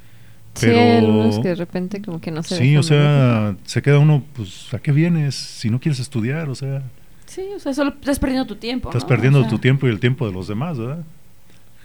Pero, 0.59 0.73
sí, 0.73 0.79
hay 0.81 0.97
alumnos 0.97 1.39
que 1.39 1.49
de 1.49 1.55
repente 1.55 2.03
como 2.03 2.21
que 2.21 2.33
no 2.33 2.43
se 2.43 2.57
Sí, 2.57 2.77
o 2.77 2.83
sea, 2.83 3.55
se 3.65 3.81
queda 3.83 4.01
uno, 4.01 4.25
pues, 4.35 4.75
¿a 4.75 4.81
qué 4.81 4.91
vienes 4.91 5.37
si 5.37 5.71
no 5.71 5.79
quieres 5.79 6.01
estudiar? 6.01 6.49
O 6.49 6.57
sea... 6.57 6.83
Sí, 7.27 7.43
o 7.55 7.61
sea, 7.61 7.73
solo 7.73 7.91
estás 7.91 8.19
perdiendo 8.19 8.49
tu 8.49 8.57
tiempo. 8.57 8.89
Estás 8.89 9.05
perdiendo 9.05 9.47
tu 9.47 9.61
tiempo 9.61 9.87
y 9.87 9.91
el 9.91 10.01
tiempo 10.01 10.27
de 10.27 10.33
los 10.33 10.49
demás, 10.49 10.77
¿verdad? 10.77 11.05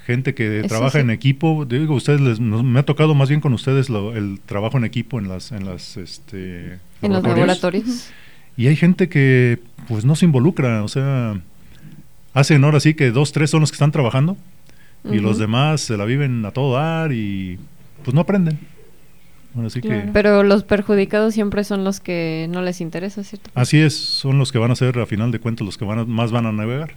Gente 0.07 0.33
que 0.33 0.63
trabaja 0.67 0.99
en 0.99 1.11
equipo, 1.11 1.65
digo, 1.65 1.93
ustedes 1.93 2.19
les, 2.19 2.39
me 2.39 2.79
ha 2.79 2.83
tocado 2.83 3.13
más 3.13 3.29
bien 3.29 3.41
con 3.41 3.53
ustedes 3.53 3.89
el 3.89 4.39
trabajo 4.47 4.79
en 4.79 4.85
equipo 4.85 5.19
en 5.19 5.27
las, 5.27 5.51
en 5.51 5.63
las, 5.63 5.95
este, 5.95 6.79
en 7.03 7.13
los 7.13 7.21
laboratorios. 7.21 8.09
Y 8.57 8.65
hay 8.65 8.75
gente 8.75 9.09
que, 9.09 9.59
pues, 9.87 10.05
no 10.05 10.15
se 10.15 10.25
involucra, 10.25 10.83
o 10.83 10.87
sea, 10.87 11.39
hacen 12.33 12.63
ahora 12.63 12.79
sí 12.79 12.95
que 12.95 13.11
dos, 13.11 13.31
tres 13.31 13.51
son 13.51 13.61
los 13.61 13.69
que 13.69 13.75
están 13.75 13.91
trabajando 13.91 14.37
y 15.11 15.19
los 15.19 15.37
demás 15.37 15.81
se 15.81 15.97
la 15.97 16.05
viven 16.05 16.45
a 16.45 16.51
todo 16.51 16.75
dar 16.75 17.11
y 17.11 17.59
pues 18.03 18.13
no 18.13 18.21
aprenden. 18.21 18.59
Pero 20.11 20.43
los 20.43 20.63
perjudicados 20.63 21.33
siempre 21.33 21.63
son 21.63 21.85
los 21.85 22.01
que 22.01 22.47
no 22.49 22.61
les 22.61 22.81
interesa, 22.81 23.23
¿cierto? 23.23 23.49
Así 23.53 23.79
es, 23.79 23.95
son 23.95 24.37
los 24.37 24.51
que 24.51 24.57
van 24.57 24.71
a 24.71 24.75
ser 24.75 24.99
a 24.99 25.05
final 25.05 25.31
de 25.31 25.39
cuentas 25.39 25.65
los 25.65 25.77
que 25.77 25.85
van 25.85 26.09
más 26.09 26.31
van 26.31 26.45
a 26.45 26.51
navegar. 26.51 26.95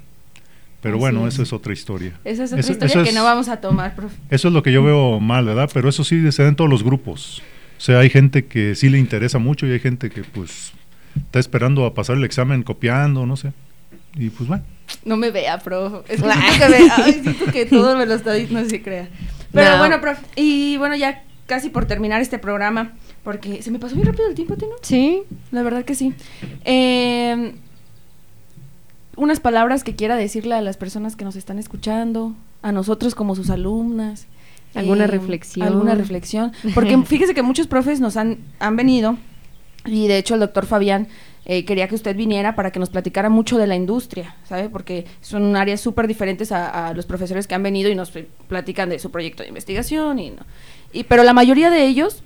Pero 0.80 0.98
bueno, 0.98 1.26
esa 1.26 1.42
es 1.42 1.52
otra 1.52 1.72
historia. 1.72 2.18
Esa 2.24 2.44
es 2.44 2.52
otra 2.52 2.86
historia 2.86 3.02
que 3.04 3.12
no 3.12 3.24
vamos 3.24 3.48
a 3.48 3.60
tomar, 3.60 3.94
profe. 3.94 4.16
Eso 4.30 4.48
es 4.48 4.54
lo 4.54 4.62
que 4.62 4.72
yo 4.72 4.82
veo 4.82 5.18
mal, 5.20 5.44
¿verdad? 5.44 5.70
Pero 5.72 5.88
eso 5.88 6.04
sí 6.04 6.30
se 6.30 6.42
da 6.42 6.48
en 6.48 6.56
todos 6.56 6.70
los 6.70 6.84
grupos. 6.84 7.42
O 7.78 7.80
sea, 7.80 8.00
hay 8.00 8.10
gente 8.10 8.46
que 8.46 8.74
sí 8.74 8.88
le 8.88 8.98
interesa 8.98 9.38
mucho 9.38 9.66
y 9.66 9.72
hay 9.72 9.80
gente 9.80 10.10
que 10.10 10.22
pues 10.22 10.72
está 11.16 11.38
esperando 11.38 11.84
a 11.84 11.94
pasar 11.94 12.16
el 12.16 12.24
examen 12.24 12.62
copiando, 12.62 13.26
no 13.26 13.36
sé. 13.36 13.52
Y 14.16 14.30
pues 14.30 14.48
bueno. 14.48 14.64
No 15.04 15.16
me 15.16 15.30
vea, 15.30 15.58
profe. 15.58 16.12
Es 16.12 16.22
que, 16.22 17.22
que, 17.22 17.52
que 17.52 17.66
todo 17.66 17.96
me 17.96 18.06
lo 18.06 18.14
está 18.14 18.32
diciendo, 18.32 18.62
no 18.62 18.68
se 18.68 18.82
crea. 18.82 19.08
Pero 19.52 19.78
bueno, 19.78 20.00
profe, 20.00 20.22
y 20.36 20.76
bueno, 20.76 20.96
ya 20.96 21.24
casi 21.46 21.70
por 21.70 21.86
terminar 21.86 22.20
este 22.20 22.38
programa, 22.38 22.92
porque 23.24 23.62
se 23.62 23.70
me 23.70 23.78
pasó 23.78 23.96
muy 23.96 24.04
rápido 24.04 24.28
el 24.28 24.34
tiempo, 24.34 24.54
¿no? 24.60 24.76
Sí. 24.82 25.22
La 25.50 25.62
verdad 25.62 25.84
que 25.84 25.94
sí. 25.94 26.14
Eh, 26.64 27.54
unas 29.16 29.40
palabras 29.40 29.82
que 29.82 29.96
quiera 29.96 30.16
decirle 30.16 30.54
a 30.54 30.62
las 30.62 30.76
personas 30.76 31.16
que 31.16 31.24
nos 31.24 31.36
están 31.36 31.58
escuchando, 31.58 32.34
a 32.62 32.72
nosotros 32.72 33.14
como 33.14 33.34
sus 33.34 33.50
alumnas. 33.50 34.26
¿Alguna 34.74 35.04
eh, 35.04 35.08
reflexión? 35.08 35.66
Alguna 35.66 35.94
reflexión. 35.94 36.52
Porque 36.74 36.96
fíjese 37.06 37.34
que 37.34 37.42
muchos 37.42 37.66
profes 37.66 38.00
nos 38.00 38.16
han, 38.16 38.38
han 38.60 38.76
venido, 38.76 39.16
y 39.84 40.06
de 40.06 40.18
hecho 40.18 40.34
el 40.34 40.40
doctor 40.40 40.66
Fabián 40.66 41.08
eh, 41.50 41.64
quería 41.64 41.88
que 41.88 41.94
usted 41.94 42.14
viniera 42.14 42.54
para 42.54 42.70
que 42.70 42.78
nos 42.78 42.90
platicara 42.90 43.30
mucho 43.30 43.56
de 43.56 43.66
la 43.66 43.74
industria, 43.74 44.36
¿sabe? 44.44 44.68
Porque 44.68 45.06
son 45.22 45.56
áreas 45.56 45.80
súper 45.80 46.06
diferentes 46.06 46.52
a, 46.52 46.92
los 46.92 47.06
profesores 47.06 47.46
que 47.46 47.54
han 47.54 47.62
venido 47.62 47.90
y 47.90 47.94
nos 47.94 48.12
platican 48.48 48.90
de 48.90 48.98
su 48.98 49.10
proyecto 49.10 49.42
de 49.42 49.48
investigación. 49.48 50.18
Y, 50.18 50.30
no. 50.30 50.42
y 50.92 51.04
Pero 51.04 51.24
la 51.24 51.32
mayoría 51.32 51.70
de 51.70 51.86
ellos 51.86 52.22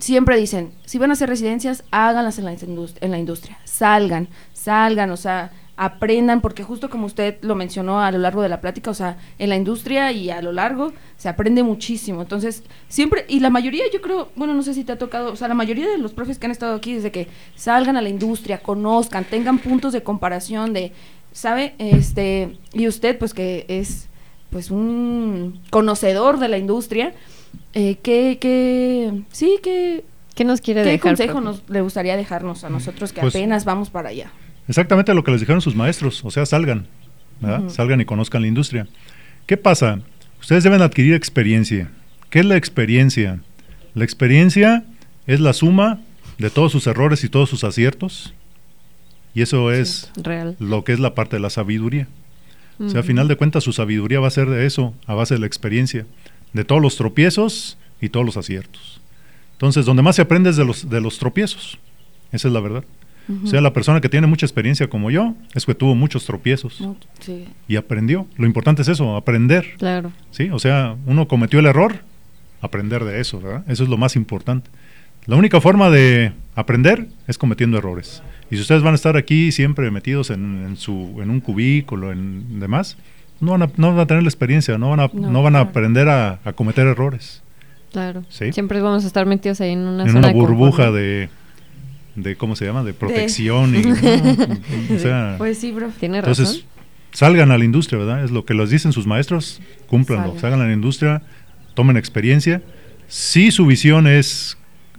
siempre 0.00 0.36
dicen, 0.36 0.72
si 0.84 0.98
van 0.98 1.10
a 1.10 1.12
hacer 1.12 1.28
residencias, 1.28 1.84
háganlas 1.92 2.40
en 2.40 2.44
la, 2.44 2.52
en 2.52 3.10
la 3.12 3.18
industria, 3.18 3.56
salgan, 3.64 4.28
salgan, 4.52 5.12
o 5.12 5.16
sea, 5.16 5.52
aprendan, 5.82 6.42
porque 6.42 6.62
justo 6.62 6.90
como 6.90 7.06
usted 7.06 7.38
lo 7.40 7.54
mencionó 7.54 8.02
a 8.02 8.12
lo 8.12 8.18
largo 8.18 8.42
de 8.42 8.50
la 8.50 8.60
plática, 8.60 8.90
o 8.90 8.94
sea, 8.94 9.16
en 9.38 9.48
la 9.48 9.56
industria 9.56 10.12
y 10.12 10.28
a 10.28 10.42
lo 10.42 10.52
largo 10.52 10.92
se 11.16 11.30
aprende 11.30 11.62
muchísimo. 11.62 12.20
Entonces, 12.20 12.64
siempre, 12.88 13.24
y 13.28 13.40
la 13.40 13.48
mayoría, 13.48 13.84
yo 13.90 14.02
creo, 14.02 14.28
bueno, 14.36 14.52
no 14.52 14.62
sé 14.62 14.74
si 14.74 14.84
te 14.84 14.92
ha 14.92 14.98
tocado, 14.98 15.32
o 15.32 15.36
sea, 15.36 15.48
la 15.48 15.54
mayoría 15.54 15.88
de 15.88 15.96
los 15.96 16.12
profes 16.12 16.38
que 16.38 16.44
han 16.44 16.52
estado 16.52 16.74
aquí, 16.74 16.92
desde 16.92 17.10
que 17.10 17.28
salgan 17.54 17.96
a 17.96 18.02
la 18.02 18.10
industria, 18.10 18.58
conozcan, 18.58 19.24
tengan 19.24 19.58
puntos 19.58 19.94
de 19.94 20.02
comparación 20.02 20.74
de, 20.74 20.92
¿sabe? 21.32 21.74
Este, 21.78 22.58
y 22.74 22.86
usted, 22.86 23.16
pues 23.16 23.32
que 23.32 23.64
es, 23.68 24.10
pues, 24.50 24.70
un 24.70 25.62
conocedor 25.70 26.40
de 26.40 26.48
la 26.48 26.58
industria, 26.58 27.14
eh, 27.72 27.96
que, 28.02 28.36
que, 28.38 29.22
sí, 29.32 29.58
que... 29.62 30.04
¿Qué 30.34 30.44
nos 30.44 30.60
quiere 30.60 30.82
¿Qué 30.82 30.90
dejar? 30.90 31.16
¿Qué 31.16 31.24
consejo 31.24 31.40
nos, 31.40 31.66
le 31.70 31.80
gustaría 31.80 32.18
dejarnos 32.18 32.64
a 32.64 32.68
nosotros 32.68 33.14
que 33.14 33.22
pues 33.22 33.34
apenas 33.34 33.64
vamos 33.64 33.88
para 33.88 34.10
allá? 34.10 34.30
Exactamente 34.70 35.12
lo 35.14 35.24
que 35.24 35.32
les 35.32 35.40
dijeron 35.40 35.60
sus 35.60 35.74
maestros, 35.74 36.24
o 36.24 36.30
sea, 36.30 36.46
salgan, 36.46 36.86
salgan 37.66 38.00
y 38.00 38.04
conozcan 38.04 38.42
la 38.42 38.46
industria. 38.46 38.86
¿Qué 39.46 39.56
pasa? 39.56 39.98
Ustedes 40.40 40.62
deben 40.62 40.80
adquirir 40.80 41.14
experiencia. 41.14 41.90
¿Qué 42.30 42.38
es 42.38 42.44
la 42.44 42.56
experiencia? 42.56 43.40
La 43.94 44.04
experiencia 44.04 44.84
es 45.26 45.40
la 45.40 45.54
suma 45.54 45.98
de 46.38 46.50
todos 46.50 46.70
sus 46.70 46.86
errores 46.86 47.24
y 47.24 47.28
todos 47.28 47.50
sus 47.50 47.64
aciertos. 47.64 48.32
Y 49.34 49.42
eso 49.42 49.72
es 49.72 50.12
lo 50.60 50.84
que 50.84 50.92
es 50.92 51.00
la 51.00 51.16
parte 51.16 51.34
de 51.34 51.40
la 51.40 51.50
sabiduría. 51.50 52.06
O 52.78 52.88
sea, 52.88 53.00
a 53.00 53.02
final 53.02 53.26
de 53.26 53.34
cuentas, 53.34 53.64
su 53.64 53.72
sabiduría 53.72 54.20
va 54.20 54.28
a 54.28 54.30
ser 54.30 54.48
de 54.48 54.66
eso, 54.66 54.94
a 55.04 55.14
base 55.14 55.34
de 55.34 55.40
la 55.40 55.46
experiencia, 55.46 56.06
de 56.52 56.64
todos 56.64 56.80
los 56.80 56.94
tropiezos 56.94 57.76
y 58.00 58.10
todos 58.10 58.24
los 58.24 58.36
aciertos. 58.36 59.00
Entonces, 59.54 59.84
donde 59.84 60.02
más 60.04 60.14
se 60.14 60.22
aprende 60.22 60.50
es 60.50 60.56
de 60.56 60.64
los, 60.64 60.88
de 60.88 61.00
los 61.00 61.18
tropiezos. 61.18 61.76
Esa 62.30 62.46
es 62.46 62.54
la 62.54 62.60
verdad. 62.60 62.84
O 63.44 63.46
sea, 63.46 63.60
la 63.60 63.72
persona 63.72 64.00
que 64.00 64.08
tiene 64.08 64.26
mucha 64.26 64.46
experiencia 64.46 64.88
como 64.88 65.10
yo 65.10 65.34
es 65.54 65.66
que 65.66 65.74
tuvo 65.74 65.94
muchos 65.94 66.24
tropiezos 66.24 66.82
y 67.68 67.76
aprendió. 67.76 68.26
Lo 68.36 68.46
importante 68.46 68.82
es 68.82 68.88
eso, 68.88 69.16
aprender. 69.16 69.74
Claro. 69.78 70.12
Sí, 70.30 70.50
o 70.50 70.58
sea, 70.58 70.96
uno 71.06 71.28
cometió 71.28 71.60
el 71.60 71.66
error, 71.66 72.00
aprender 72.60 73.04
de 73.04 73.20
eso, 73.20 73.40
¿verdad? 73.40 73.64
Eso 73.68 73.84
es 73.84 73.88
lo 73.88 73.96
más 73.96 74.16
importante. 74.16 74.70
La 75.26 75.36
única 75.36 75.60
forma 75.60 75.90
de 75.90 76.32
aprender 76.54 77.08
es 77.26 77.38
cometiendo 77.38 77.78
errores. 77.78 78.22
Y 78.50 78.56
si 78.56 78.62
ustedes 78.62 78.82
van 78.82 78.92
a 78.92 78.96
estar 78.96 79.16
aquí 79.16 79.52
siempre 79.52 79.90
metidos 79.90 80.30
en, 80.30 80.76
su, 80.76 81.18
en 81.22 81.30
un 81.30 81.40
cubículo, 81.40 82.10
en 82.10 82.58
demás, 82.58 82.96
no 83.40 83.52
van, 83.52 83.62
a, 83.62 83.70
no 83.76 83.90
van 83.90 84.00
a 84.00 84.06
tener 84.06 84.22
la 84.22 84.28
experiencia, 84.28 84.76
no 84.76 84.90
van 84.90 85.00
a, 85.00 85.10
no, 85.12 85.42
van 85.42 85.56
a 85.56 85.60
aprender 85.60 86.08
a, 86.08 86.40
cometer 86.54 86.86
errores. 86.86 87.42
Claro. 87.92 88.24
Siempre 88.28 88.80
vamos 88.80 89.04
a 89.04 89.06
estar 89.06 89.26
metidos 89.26 89.60
ahí 89.60 89.72
en 89.72 89.80
una, 89.80 90.04
en 90.04 90.16
una 90.16 90.32
burbuja 90.32 90.90
de 90.90 91.28
de 91.28 91.28
¿cómo 92.36 92.56
se 92.56 92.64
llama? 92.64 92.82
De 92.84 92.92
protección 92.92 93.74
y, 93.74 93.82
Pues 95.38 95.58
sí, 95.58 95.72
bro. 95.72 95.90
Tiene 95.98 96.20
razón. 96.20 96.44
Entonces, 96.44 96.64
salgan 97.12 97.50
a 97.50 97.58
la 97.58 97.64
industria, 97.64 97.98
¿verdad? 97.98 98.24
Es 98.24 98.30
lo 98.30 98.44
que 98.44 98.54
les 98.54 98.70
dicen 98.70 98.92
sus 98.92 99.06
maestros, 99.06 99.60
cúmplanlo, 99.86 100.38
salgan, 100.38 100.60
a 100.60 100.66
la 100.66 100.72
industria, 100.72 101.22
tomen 101.74 101.96
experiencia. 101.96 102.62
Si 103.08 103.50
su 103.50 103.66
visión 103.66 104.06
es 104.06 104.56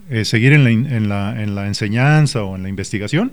eh, 0.09 0.26
seguir 0.26 0.53
en 0.53 0.63
la, 0.63 0.69
en, 0.72 1.09
la, 1.09 1.41
en 1.41 1.55
la 1.55 1.67
enseñanza 1.67 2.43
o 2.43 2.55
en 2.55 2.63
la 2.63 2.69
investigación, 2.69 3.32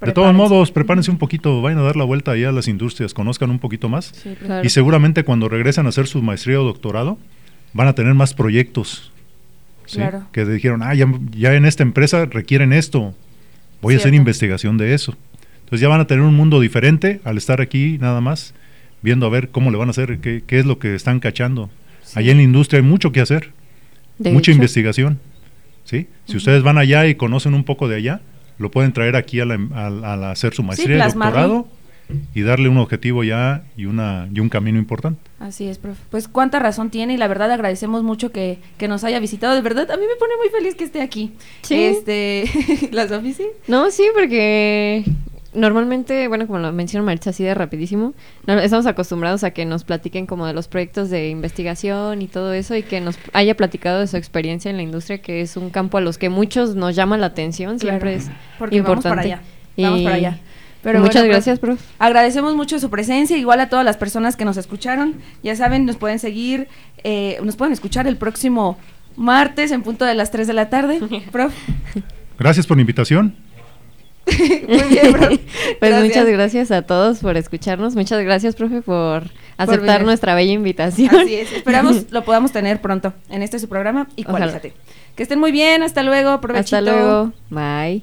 de 0.00 0.12
todos 0.12 0.34
modos, 0.34 0.72
prepárense 0.72 1.10
un 1.10 1.18
poquito, 1.18 1.60
vayan 1.60 1.78
a 1.78 1.82
dar 1.82 1.96
la 1.96 2.04
vuelta 2.04 2.32
ahí 2.32 2.44
a 2.44 2.52
las 2.52 2.68
industrias, 2.68 3.12
conozcan 3.12 3.50
un 3.50 3.58
poquito 3.58 3.88
más. 3.90 4.14
Y 4.62 4.70
seguramente 4.70 5.24
cuando 5.24 5.48
regresen 5.48 5.86
a 5.86 5.90
hacer 5.90 6.06
su 6.06 6.22
maestría 6.22 6.60
o 6.60 6.64
doctorado, 6.64 7.18
van 7.74 7.86
a 7.86 7.94
tener 7.94 8.14
más 8.14 8.32
proyectos 8.32 9.12
que 10.32 10.44
dijeron, 10.44 10.82
ah, 10.82 10.94
ya, 10.94 11.54
en 11.54 11.64
esta 11.64 11.82
empresa 11.82 12.26
requieren 12.26 12.72
esto, 12.72 13.14
voy 13.80 13.94
a 13.94 13.96
hacer 13.98 14.14
investigación 14.14 14.76
de 14.78 14.94
eso. 14.94 15.16
Entonces 15.60 15.80
ya 15.80 15.88
van 15.88 16.00
a 16.00 16.06
tener 16.06 16.24
un 16.24 16.34
mundo 16.34 16.60
diferente 16.60 17.20
al 17.24 17.36
estar 17.36 17.60
aquí 17.60 17.98
nada 18.00 18.20
más, 18.20 18.54
viendo 19.02 19.26
a 19.26 19.30
ver 19.30 19.50
cómo 19.50 19.70
le 19.70 19.76
van 19.76 19.88
a 19.88 19.90
hacer, 19.92 20.18
qué, 20.18 20.42
es 20.48 20.66
lo 20.66 20.78
que 20.78 20.94
están 20.94 21.20
cachando. 21.20 21.70
Allá 22.14 22.32
en 22.32 22.38
la 22.38 22.42
industria 22.42 22.80
hay 22.80 22.86
mucho 22.86 23.12
que 23.12 23.20
hacer, 23.20 23.52
mucha 24.18 24.50
investigación. 24.50 25.20
¿sí? 25.84 26.08
Si 26.26 26.36
ustedes 26.36 26.62
van 26.62 26.78
allá 26.78 27.06
y 27.06 27.14
conocen 27.14 27.54
un 27.54 27.64
poco 27.64 27.88
de 27.88 27.96
allá, 27.96 28.20
lo 28.58 28.70
pueden 28.70 28.92
traer 28.92 29.16
aquí 29.16 29.40
a, 29.40 30.30
hacer 30.30 30.54
su 30.54 30.62
maestría 30.62 30.96
y 30.96 31.12
doctorado 31.12 31.68
y 32.34 32.42
darle 32.42 32.68
un 32.68 32.78
objetivo 32.78 33.24
ya 33.24 33.64
y, 33.76 33.86
una, 33.86 34.28
y 34.32 34.40
un 34.40 34.48
camino 34.48 34.78
importante. 34.78 35.20
Así 35.38 35.66
es, 35.68 35.78
profe. 35.78 36.00
Pues 36.10 36.28
cuánta 36.28 36.58
razón 36.58 36.90
tiene 36.90 37.14
y 37.14 37.16
la 37.16 37.28
verdad 37.28 37.50
agradecemos 37.50 38.02
mucho 38.02 38.30
que, 38.32 38.58
que 38.78 38.88
nos 38.88 39.04
haya 39.04 39.18
visitado. 39.20 39.54
De 39.54 39.62
verdad, 39.62 39.90
a 39.90 39.96
mí 39.96 40.02
me 40.02 40.16
pone 40.16 40.36
muy 40.36 40.48
feliz 40.48 40.74
que 40.74 40.84
esté 40.84 41.00
aquí. 41.02 41.32
Sí. 41.62 41.74
Este, 41.74 42.44
¿Las 42.92 43.10
oficinas? 43.10 43.52
No, 43.66 43.90
sí, 43.90 44.04
porque 44.14 45.04
normalmente, 45.52 46.28
bueno, 46.28 46.46
como 46.46 46.58
lo 46.58 46.72
menciona 46.72 47.04
Maritza 47.04 47.30
así 47.30 47.42
de 47.42 47.54
rapidísimo, 47.54 48.14
estamos 48.46 48.86
acostumbrados 48.86 49.44
a 49.44 49.50
que 49.50 49.64
nos 49.64 49.84
platiquen 49.84 50.26
como 50.26 50.46
de 50.46 50.52
los 50.52 50.68
proyectos 50.68 51.10
de 51.10 51.28
investigación 51.28 52.22
y 52.22 52.28
todo 52.28 52.52
eso 52.52 52.76
y 52.76 52.82
que 52.82 53.00
nos 53.00 53.18
haya 53.32 53.56
platicado 53.56 54.00
de 54.00 54.06
su 54.06 54.16
experiencia 54.16 54.70
en 54.70 54.76
la 54.76 54.82
industria, 54.82 55.18
que 55.18 55.40
es 55.40 55.56
un 55.56 55.70
campo 55.70 55.98
a 55.98 56.00
los 56.00 56.18
que 56.18 56.28
muchos 56.28 56.76
nos 56.76 56.94
llama 56.94 57.18
la 57.18 57.26
atención, 57.26 57.78
siempre 57.78 58.14
es 58.16 58.30
porque 58.58 58.76
importante. 58.76 59.08
Vamos 59.08 59.26
para 59.26 59.40
allá. 59.40 59.42
Vamos 59.76 60.02
para 60.02 60.16
allá. 60.16 60.40
Pero 60.82 61.00
Muchas 61.00 61.24
gracias, 61.24 61.58
prof. 61.58 61.80
Agradecemos 61.98 62.54
mucho 62.54 62.78
su 62.78 62.88
presencia, 62.88 63.36
igual 63.36 63.60
a 63.60 63.68
todas 63.68 63.84
las 63.84 63.96
personas 63.96 64.36
que 64.36 64.44
nos 64.44 64.56
escucharon. 64.56 65.16
Ya 65.42 65.54
saben, 65.54 65.84
nos 65.84 65.96
pueden 65.96 66.18
seguir, 66.18 66.68
eh, 67.04 67.38
nos 67.42 67.56
pueden 67.56 67.72
escuchar 67.72 68.06
el 68.06 68.16
próximo 68.16 68.78
martes 69.16 69.72
en 69.72 69.82
punto 69.82 70.04
de 70.04 70.14
las 70.14 70.30
3 70.30 70.46
de 70.46 70.52
la 70.54 70.70
tarde, 70.70 71.00
prof. 71.32 71.52
Gracias 72.38 72.66
por 72.66 72.76
la 72.76 72.82
invitación. 72.82 73.36
Muy 74.68 74.82
bien, 74.88 75.12
prof. 75.12 75.38
Pues 75.80 76.04
muchas 76.04 76.26
gracias 76.26 76.70
a 76.70 76.82
todos 76.82 77.18
por 77.18 77.36
escucharnos. 77.36 77.94
Muchas 77.94 78.22
gracias, 78.22 78.54
profe, 78.54 78.82
por 78.82 79.24
aceptar 79.56 80.04
nuestra 80.04 80.34
bella 80.34 80.52
invitación. 80.52 81.14
Así 81.14 81.34
es. 81.34 81.52
Esperamos 81.52 82.10
lo 82.10 82.24
podamos 82.24 82.52
tener 82.52 82.80
pronto 82.80 83.12
en 83.28 83.42
este 83.42 83.58
su 83.58 83.68
programa. 83.68 84.08
Y. 84.16 84.24
Que 84.24 85.22
estén 85.22 85.38
muy 85.38 85.52
bien. 85.52 85.82
Hasta 85.82 86.02
luego. 86.02 86.40
Provechito. 86.40 86.76
Hasta 86.76 86.80
luego. 86.80 87.32
Bye. 87.50 88.02